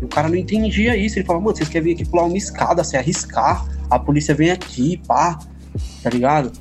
E 0.01 0.05
o 0.05 0.09
cara 0.09 0.29
não 0.29 0.37
entendia 0.37 0.97
isso. 0.97 1.19
Ele 1.19 1.27
falava, 1.27 1.45
mano, 1.45 1.57
vocês 1.57 1.69
querem 1.69 1.89
vir 1.89 1.95
aqui 1.95 2.09
pular 2.11 2.25
uma 2.25 2.37
escada, 2.37 2.85
se 2.85 2.97
arriscar, 2.97 3.65
a 3.91 3.99
polícia 3.99 4.35
vem 4.35 4.51
aqui, 4.51 5.01
pá, 5.07 5.39
tá 6.03 6.11
ligado? 6.11 6.53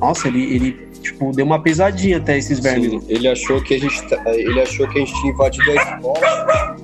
Nossa, 0.00 0.28
ele, 0.28 0.42
ele 0.54 0.72
tipo, 1.00 1.32
deu 1.32 1.44
uma 1.46 1.60
pesadinha 1.62 2.18
até 2.18 2.36
esses 2.38 2.58
vermes. 2.60 3.02
ele 3.08 3.26
achou 3.28 3.60
que 3.62 3.74
a 3.74 3.80
gente, 3.80 4.08
tá- 4.08 4.22
ele 4.26 4.60
achou 4.60 4.88
que 4.88 4.98
a 4.98 5.04
gente 5.04 5.20
tinha 5.20 5.32
invadido 5.32 5.70
a 5.70 5.74
escola 5.74 6.76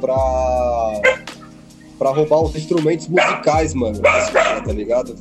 pra, 0.00 1.00
pra 1.98 2.10
roubar 2.10 2.42
os 2.42 2.54
instrumentos 2.56 3.08
musicais, 3.08 3.74
mano. 3.74 3.96
escola, 3.96 4.60
Tá 4.62 4.72
ligado? 4.72 5.14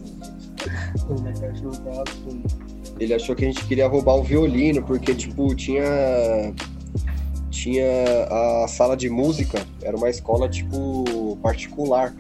Ele 3.04 3.14
achou 3.14 3.36
que 3.36 3.44
a 3.44 3.48
gente 3.48 3.66
queria 3.66 3.88
roubar 3.88 4.16
o 4.16 4.24
violino, 4.24 4.82
porque, 4.82 5.14
tipo, 5.14 5.54
tinha. 5.56 5.84
Tinha 7.50 7.86
a 8.64 8.68
sala 8.68 8.98
de 8.98 9.10
música, 9.10 9.62
era 9.82 9.96
uma 9.96 10.10
escola, 10.10 10.50
tipo, 10.50 11.38
particular. 11.42 12.14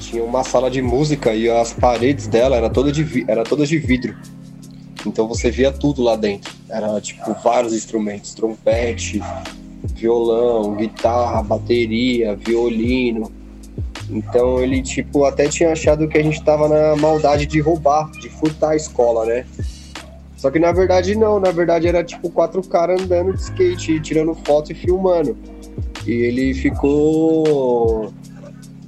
Tinha 0.00 0.24
uma 0.24 0.42
sala 0.42 0.70
de 0.70 0.80
música 0.80 1.34
e 1.34 1.48
as 1.48 1.72
paredes 1.72 2.26
dela 2.26 2.56
era, 2.56 2.70
toda 2.70 2.90
de, 2.90 3.24
era 3.28 3.44
todas 3.44 3.68
de 3.68 3.78
vidro. 3.78 4.16
Então 5.06 5.28
você 5.28 5.50
via 5.50 5.70
tudo 5.70 6.02
lá 6.02 6.16
dentro. 6.16 6.52
Era, 6.68 7.00
tipo, 7.00 7.34
vários 7.42 7.72
instrumentos: 7.74 8.34
trompete, 8.34 9.20
violão, 9.94 10.74
guitarra, 10.74 11.42
bateria, 11.42 12.36
violino. 12.36 13.30
Então 14.12 14.60
ele, 14.60 14.82
tipo, 14.82 15.24
até 15.24 15.48
tinha 15.48 15.72
achado 15.72 16.06
que 16.08 16.18
a 16.18 16.22
gente 16.22 16.42
tava 16.44 16.68
na 16.68 16.94
maldade 16.96 17.46
de 17.46 17.60
roubar, 17.60 18.10
de 18.12 18.28
furtar 18.28 18.70
a 18.70 18.76
escola, 18.76 19.24
né? 19.24 19.46
Só 20.36 20.50
que 20.50 20.58
na 20.58 20.72
verdade 20.72 21.14
não, 21.14 21.38
na 21.38 21.50
verdade 21.50 21.86
era 21.86 22.02
tipo 22.02 22.28
quatro 22.28 22.62
caras 22.66 23.00
andando 23.00 23.32
de 23.32 23.40
skate, 23.40 24.00
tirando 24.00 24.34
foto 24.34 24.72
e 24.72 24.74
filmando. 24.74 25.36
E 26.06 26.10
ele 26.10 26.52
ficou 26.52 28.12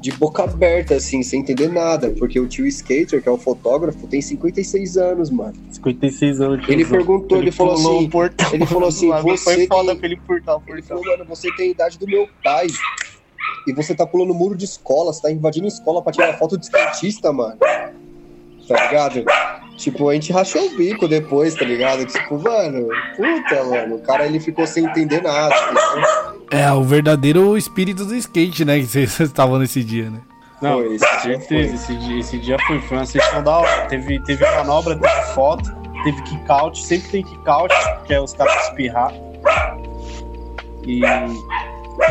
de 0.01 0.13
boca 0.13 0.43
aberta, 0.45 0.97
assim, 0.97 1.23
sem 1.23 1.41
entender 1.41 1.69
nada, 1.73 2.11
porque 2.11 2.39
o 2.39 2.47
tio 2.47 2.67
Skater, 2.67 3.23
que 3.23 3.29
é 3.29 3.33
o 3.33 3.39
fotógrafo, 3.39 4.07
tem 4.07 4.21
56 4.21 4.99
anos, 4.99 5.31
mano. 5.31 5.55
56 5.71 6.41
anos. 6.43 6.69
Ele 6.69 6.85
perguntou, 6.85 7.39
ele, 7.39 7.51
falou 7.51 7.75
pulou 7.75 7.99
assim, 8.01 8.11
portão. 8.11 8.53
ele 8.53 8.67
falou 8.67 8.89
assim, 8.89 9.09
você 9.23 9.55
Foi 9.55 9.67
foda 9.67 9.93
tem- 9.93 9.97
pra 9.97 10.07
ele 10.09 10.21
furtar 10.27 10.57
o 10.57 10.63
Ele 10.69 10.83
falou, 10.83 11.03
mano, 11.07 11.25
você 11.25 11.49
tem 11.57 11.69
a 11.69 11.71
idade 11.71 11.99
do 11.99 12.07
meu 12.07 12.29
pai. 12.43 12.67
E 13.67 13.73
você 13.73 13.95
tá 13.95 14.07
pulando 14.07 14.35
muro 14.35 14.57
de 14.57 14.65
escola, 14.65 15.13
você 15.13 15.23
tá 15.23 15.31
invadindo 15.31 15.67
escola 15.67 16.03
pra 16.03 16.13
tirar 16.13 16.35
foto 16.35 16.59
de 16.59 16.65
skatista, 16.65 17.33
mano. 17.33 17.57
Tá 18.69 18.87
ligado? 18.87 19.25
Tipo, 19.77 20.09
a 20.09 20.15
gente 20.15 20.33
rachou 20.33 20.65
o 20.67 20.77
bico 20.77 21.09
depois, 21.09 21.55
tá 21.55 21.65
ligado? 21.65 22.05
Tipo, 22.07 22.39
mano, 22.39 22.89
puta, 23.17 23.65
mano. 23.65 23.97
O 23.97 24.01
cara 24.01 24.27
ele 24.27 24.39
ficou 24.39 24.67
sem 24.67 24.85
entender 24.85 25.23
nada. 25.23 25.55
entendeu? 25.55 26.35
É, 26.51 26.73
o 26.73 26.83
verdadeiro 26.83 27.57
espírito 27.57 28.05
do 28.05 28.15
skate, 28.15 28.65
né? 28.65 28.79
Que 28.79 28.87
vocês 28.87 29.19
estavam 29.21 29.59
nesse 29.59 29.83
dia, 29.83 30.11
né? 30.11 30.21
Não, 30.63 30.75
Foi, 30.75 30.95
esse 30.95 31.23
dia 31.23 31.41
certeza. 31.41 31.75
Esse 31.75 31.97
dia, 31.97 32.21
esse 32.21 32.39
dia 32.39 32.57
foi, 32.67 32.81
foi 32.83 32.97
uma 32.99 33.07
sessão 33.07 33.43
da 33.43 33.59
hora. 33.59 33.87
Teve, 33.87 34.23
teve 34.23 34.45
manobra, 34.53 34.97
teve 34.97 35.23
foto, 35.35 35.75
teve 36.05 36.23
kick-out. 36.23 36.79
Sempre 36.81 37.09
tem 37.11 37.23
kick-out, 37.25 37.75
que 38.07 38.15
é 38.15 38.21
os 38.21 38.33
caras 38.33 38.69
espirrar. 38.69 39.13
E. 40.87 41.01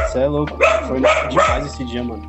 Você 0.07 0.19
é 0.19 0.27
louco. 0.27 0.57
Foi 0.87 0.99
demais 1.29 1.65
esse 1.65 1.83
dia, 1.85 2.03
mano. 2.03 2.23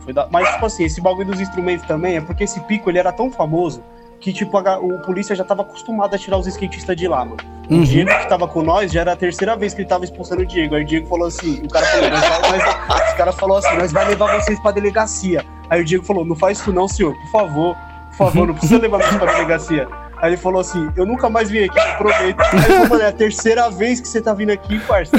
Foi, 0.00 0.12
da- 0.12 0.28
Mas, 0.30 0.48
tipo 0.50 0.66
assim, 0.66 0.84
esse 0.84 1.00
bagulho 1.00 1.26
dos 1.26 1.40
instrumentos 1.40 1.86
também 1.86 2.16
é 2.16 2.20
porque 2.20 2.44
esse 2.44 2.60
pico 2.60 2.90
ele 2.90 2.98
era 2.98 3.12
tão 3.12 3.30
famoso 3.30 3.82
que, 4.20 4.32
tipo, 4.32 4.56
a 4.58 4.78
o 4.78 4.98
polícia 5.02 5.34
já 5.36 5.44
tava 5.44 5.62
acostumado 5.62 6.12
a 6.14 6.18
tirar 6.18 6.36
os 6.36 6.46
skatistas 6.48 6.96
de 6.96 7.06
lá, 7.06 7.24
mano. 7.24 7.36
O 7.70 7.74
Uhum. 7.74 7.82
Diego 7.84 8.10
que 8.10 8.28
tava 8.28 8.48
com 8.48 8.62
nós 8.62 8.90
já 8.90 9.02
era 9.02 9.12
a 9.12 9.16
terceira 9.16 9.56
vez 9.56 9.72
que 9.74 9.82
ele 9.82 9.88
tava 9.88 10.04
expulsando 10.04 10.42
o 10.42 10.46
Diego. 10.46 10.74
Aí 10.74 10.82
o 10.82 10.84
Diego 10.84 11.06
falou 11.06 11.28
assim: 11.28 11.62
o 11.64 11.68
cara 11.68 11.86
falou, 11.86 12.10
nós 12.10 12.20
nós- 12.88 13.08
os 13.10 13.14
caras 13.14 13.34
falaram 13.36 13.58
assim, 13.58 13.76
nós 13.78 13.92
vai 13.92 14.08
levar 14.08 14.40
vocês 14.40 14.58
pra 14.60 14.70
delegacia. 14.72 15.44
Aí 15.70 15.80
o 15.80 15.84
Diego 15.84 16.04
falou, 16.04 16.24
não 16.24 16.34
faz 16.34 16.58
isso 16.58 16.72
não, 16.72 16.88
senhor, 16.88 17.14
por 17.14 17.30
favor, 17.30 17.76
por 18.10 18.16
favor, 18.16 18.46
não 18.48 18.54
precisa 18.54 18.80
levar 18.80 18.98
vocês 19.02 19.16
pra 19.16 19.32
delegacia. 19.32 19.88
Aí 20.20 20.30
ele 20.30 20.36
falou 20.36 20.60
assim, 20.60 20.90
eu 20.96 21.06
nunca 21.06 21.28
mais 21.30 21.48
vim 21.48 21.64
aqui, 21.64 21.78
eu 21.78 21.96
prometo. 21.96 22.40
Aí 22.40 22.48
ele 22.54 22.62
falou, 22.64 22.88
mano, 22.88 23.02
é 23.02 23.06
a 23.08 23.12
terceira 23.12 23.70
vez 23.70 24.00
que 24.00 24.08
você 24.08 24.20
tá 24.20 24.34
vindo 24.34 24.50
aqui, 24.50 24.80
parça. 24.80 25.12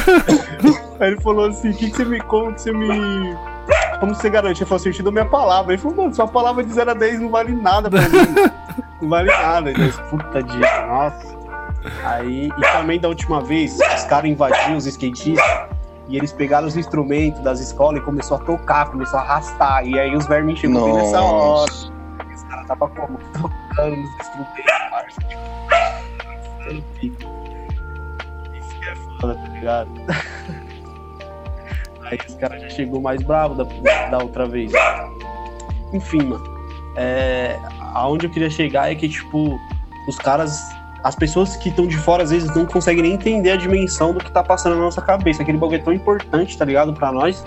Aí 0.99 1.11
ele 1.11 1.21
falou 1.21 1.47
assim, 1.47 1.69
o 1.69 1.73
que, 1.73 1.89
que 1.89 1.95
você 1.95 2.05
me 2.05 2.19
como 2.21 2.53
que 2.53 2.61
você 2.61 2.71
me. 2.71 3.35
Como 3.99 4.13
você 4.13 4.29
garante? 4.29 4.61
Ele 4.61 4.67
falou 4.67 4.79
assim, 4.79 4.89
eu 4.89 4.93
te 4.93 5.03
dou 5.03 5.11
minha 5.11 5.25
palavra. 5.25 5.73
Ele 5.73 5.81
falou, 5.81 5.97
mano, 5.97 6.13
sua 6.13 6.27
palavra 6.27 6.63
de 6.63 6.73
0 6.73 6.91
a 6.91 6.93
10 6.93 7.21
não 7.21 7.29
vale 7.29 7.53
nada 7.53 7.89
pra 7.89 8.01
mim. 8.01 8.09
Não 9.01 9.07
vale 9.07 9.29
nada. 9.29 9.69
Ele 9.69 9.85
disse, 9.85 10.01
puta 10.09 10.43
dia, 10.43 10.85
nossa. 10.87 11.37
Aí, 12.03 12.47
e 12.47 12.61
também 12.73 12.99
da 12.99 13.07
última 13.07 13.41
vez, 13.41 13.79
os 13.79 14.03
caras 14.03 14.29
invadiram 14.29 14.75
os 14.75 14.85
skatistas 14.85 15.69
e 16.09 16.17
eles 16.17 16.33
pegaram 16.33 16.67
os 16.67 16.75
instrumentos 16.75 17.39
das 17.41 17.61
escolas 17.61 18.01
e 18.01 18.03
começou 18.03 18.35
a 18.35 18.39
tocar, 18.41 18.89
começou 18.89 19.19
a 19.19 19.21
arrastar. 19.21 19.87
E 19.87 19.97
aí 19.97 20.13
os 20.13 20.25
vermes 20.25 20.59
chegou 20.59 20.83
bem 20.83 20.93
nessa 20.95 21.21
hora. 21.21 21.71
Os 21.71 22.43
caras 22.49 22.67
tava 22.67 22.89
como? 22.89 23.17
Tocando 23.31 23.95
nos 23.95 24.09
instrumentos, 24.19 24.89
parça. 24.91 25.21
Tipo. 26.99 27.29
Isso 28.53 28.79
que 28.79 28.89
é 28.89 28.95
foda, 29.21 29.35
tá 29.35 29.47
ligado? 29.53 29.89
Aí 32.09 32.17
os 32.27 32.35
caras 32.35 32.61
já 32.61 32.69
chegou 32.69 33.01
mais 33.01 33.21
bravo 33.21 33.55
da, 33.55 33.63
da 34.09 34.17
outra 34.17 34.47
vez. 34.47 34.71
Enfim, 35.93 36.23
mano. 36.23 36.59
É, 36.95 37.57
aonde 37.93 38.25
eu 38.25 38.29
queria 38.29 38.49
chegar 38.49 38.91
é 38.91 38.95
que, 38.95 39.07
tipo, 39.07 39.59
os 40.07 40.17
caras. 40.17 40.59
As 41.03 41.15
pessoas 41.15 41.55
que 41.55 41.69
estão 41.69 41.87
de 41.87 41.95
fora, 41.95 42.23
às 42.23 42.29
vezes, 42.29 42.53
não 42.53 42.65
conseguem 42.65 43.03
nem 43.03 43.13
entender 43.13 43.51
a 43.51 43.55
dimensão 43.55 44.13
do 44.13 44.19
que 44.19 44.29
tá 44.31 44.43
passando 44.43 44.75
na 44.75 44.81
nossa 44.81 45.01
cabeça. 45.01 45.41
Aquele 45.41 45.57
bagulho 45.57 45.79
é 45.79 45.83
tão 45.83 45.93
importante, 45.93 46.57
tá 46.57 46.65
ligado? 46.65 46.93
Pra 46.93 47.11
nós, 47.11 47.41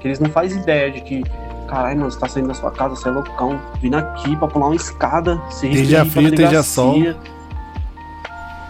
que 0.00 0.08
eles 0.08 0.18
não 0.20 0.30
fazem 0.30 0.58
ideia 0.58 0.90
de 0.90 1.00
que. 1.02 1.22
Caralho, 1.68 1.98
mano, 1.98 2.10
você 2.10 2.20
tá 2.20 2.28
saindo 2.28 2.48
da 2.48 2.54
sua 2.54 2.70
casa, 2.70 2.94
você 2.94 3.08
é 3.08 3.10
loucão, 3.10 3.60
vindo 3.80 3.96
aqui 3.96 4.36
pra 4.36 4.46
pular 4.46 4.66
uma 4.66 4.76
escada, 4.76 5.40
se 5.50 5.66
Esteja 5.66 6.02
pra 6.02 6.12
frio, 6.12 6.28
esteja 6.28 6.62
sol. 6.62 6.96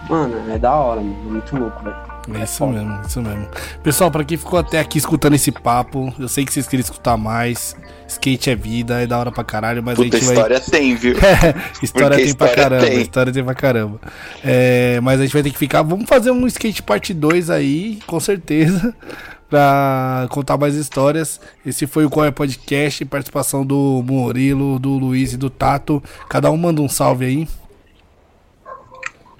Mano, 0.09 0.51
é 0.51 0.57
da 0.57 0.73
hora, 0.73 1.01
mano. 1.01 1.15
Muito 1.31 1.55
louco, 1.57 1.83
velho. 1.83 2.04
É 2.33 2.43
isso 2.43 2.65
mesmo, 2.65 3.01
isso 3.07 3.21
mesmo. 3.21 3.47
Pessoal, 3.83 4.09
pra 4.09 4.23
quem 4.23 4.37
ficou 4.37 4.57
até 4.59 4.79
aqui 4.79 4.97
escutando 4.97 5.33
esse 5.35 5.51
papo, 5.51 6.13
eu 6.17 6.27
sei 6.27 6.43
que 6.45 6.53
vocês 6.53 6.67
queriam 6.67 6.83
escutar 6.83 7.17
mais. 7.17 7.75
Skate 8.07 8.51
é 8.51 8.55
vida, 8.55 9.01
é 9.01 9.07
da 9.07 9.17
hora 9.17 9.31
pra 9.31 9.43
caralho, 9.43 9.81
mas 9.83 9.93
a 9.99 10.03
Puta 10.03 10.17
gente 10.17 10.25
vai. 10.27 10.35
história 10.35 10.59
tem, 10.59 10.95
viu? 10.95 11.15
história 11.81 12.09
Porque 12.17 12.23
tem 12.25 12.33
pra 12.35 12.47
história 12.47 12.55
caramba, 12.55 12.85
tem. 12.85 13.01
história 13.01 13.33
tem 13.33 13.43
pra 13.43 13.55
caramba. 13.55 13.99
É, 14.43 14.99
mas 15.01 15.19
a 15.19 15.23
gente 15.23 15.33
vai 15.33 15.43
ter 15.43 15.51
que 15.51 15.57
ficar. 15.57 15.81
Vamos 15.81 16.07
fazer 16.07 16.31
um 16.31 16.45
skate 16.47 16.83
parte 16.83 17.13
2 17.13 17.49
aí, 17.49 17.99
com 18.05 18.19
certeza. 18.19 18.93
Pra 19.47 20.25
contar 20.31 20.57
mais 20.57 20.73
histórias. 20.73 21.39
Esse 21.63 21.85
foi 21.85 22.03
o 22.03 22.09
Qual 22.09 22.25
é 22.25 22.31
Podcast, 22.31 23.05
participação 23.05 23.63
do 23.63 24.03
Murilo, 24.05 24.79
do 24.79 24.89
Luiz 24.97 25.33
e 25.33 25.37
do 25.37 25.51
Tato. 25.51 26.03
Cada 26.27 26.49
um 26.49 26.57
manda 26.57 26.81
um 26.81 26.89
salve 26.89 27.25
aí. 27.25 27.47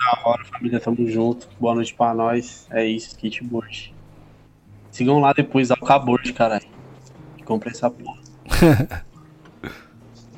Da 0.05 0.21
hora, 0.23 0.45
família, 0.45 0.79
tamo 0.79 1.09
junto. 1.09 1.49
Boa 1.59 1.73
noite 1.73 1.95
pra 1.95 2.13
nós. 2.13 2.67
É 2.69 2.85
isso, 2.85 3.07
skateboard. 3.07 3.91
Sigam 4.91 5.19
lá 5.19 5.33
depois, 5.33 5.71
Alcaboard, 5.71 6.31
caralho. 6.31 6.67
Compre 7.43 7.71
essa 7.71 7.89
porra. 7.89 8.21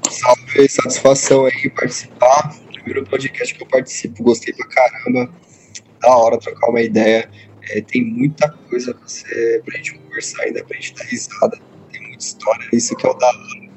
Salve, 0.10 0.70
satisfação 0.70 1.46
aí 1.46 1.70
participar. 1.70 2.56
Primeiro 2.72 3.04
podcast 3.08 3.54
que 3.54 3.62
eu 3.62 3.68
participo, 3.68 4.24
gostei 4.24 4.54
pra 4.54 4.68
caramba. 4.70 5.30
Da 6.00 6.16
hora 6.16 6.40
trocar 6.40 6.70
uma 6.70 6.82
ideia. 6.82 7.30
É, 7.64 7.82
tem 7.82 8.06
muita 8.06 8.50
coisa 8.70 8.94
pra, 8.94 9.06
ser, 9.06 9.62
pra 9.66 9.76
gente 9.76 9.96
conversar 9.96 10.44
ainda, 10.44 10.64
pra 10.64 10.78
gente 10.78 10.96
dar 10.96 11.04
risada. 11.04 11.60
Tem 11.92 12.02
muita 12.08 12.24
história, 12.24 12.70
isso 12.72 12.96
que 12.96 13.06
é 13.06 13.10
o 13.10 13.14
da 13.16 13.28
hora. 13.28 13.68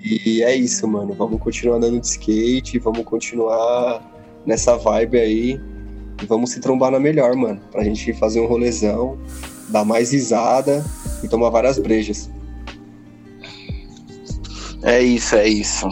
E 0.00 0.44
é 0.44 0.54
isso, 0.54 0.86
mano. 0.86 1.12
Vamos 1.12 1.40
continuar 1.40 1.78
andando 1.78 1.98
de 1.98 2.06
skate, 2.06 2.78
vamos 2.78 3.02
continuar 3.04 4.16
nessa 4.48 4.76
vibe 4.76 5.18
aí. 5.18 5.60
E 6.20 6.26
vamos 6.26 6.50
se 6.50 6.60
trombar 6.60 6.90
na 6.90 6.98
melhor, 6.98 7.36
mano. 7.36 7.60
Pra 7.70 7.84
gente 7.84 8.12
fazer 8.14 8.40
um 8.40 8.46
rolezão, 8.46 9.16
dar 9.68 9.84
mais 9.84 10.10
risada 10.10 10.84
e 11.22 11.28
tomar 11.28 11.50
várias 11.50 11.78
brejas. 11.78 12.28
É 14.82 15.00
isso, 15.00 15.36
é 15.36 15.46
isso. 15.48 15.88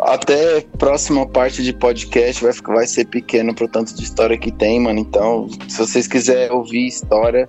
Até 0.00 0.60
próxima 0.78 1.26
parte 1.26 1.62
de 1.62 1.72
podcast 1.72 2.42
vai, 2.42 2.52
ficar- 2.52 2.74
vai 2.74 2.86
ser 2.86 3.04
pequeno 3.06 3.54
pro 3.54 3.68
tanto 3.68 3.94
de 3.94 4.02
história 4.02 4.38
que 4.38 4.50
tem, 4.52 4.80
mano. 4.80 4.98
Então, 4.98 5.48
se 5.68 5.78
vocês 5.78 6.06
quiserem 6.06 6.50
ouvir 6.56 6.86
história, 6.86 7.48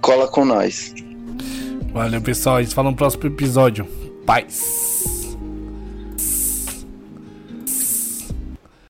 cola 0.00 0.28
com 0.28 0.44
nós. 0.44 0.94
Valeu, 1.92 2.20
pessoal. 2.22 2.56
A 2.56 2.62
gente 2.62 2.74
fala 2.74 2.90
no 2.90 2.96
próximo 2.96 3.26
episódio. 3.26 3.86
Paz. 4.26 4.91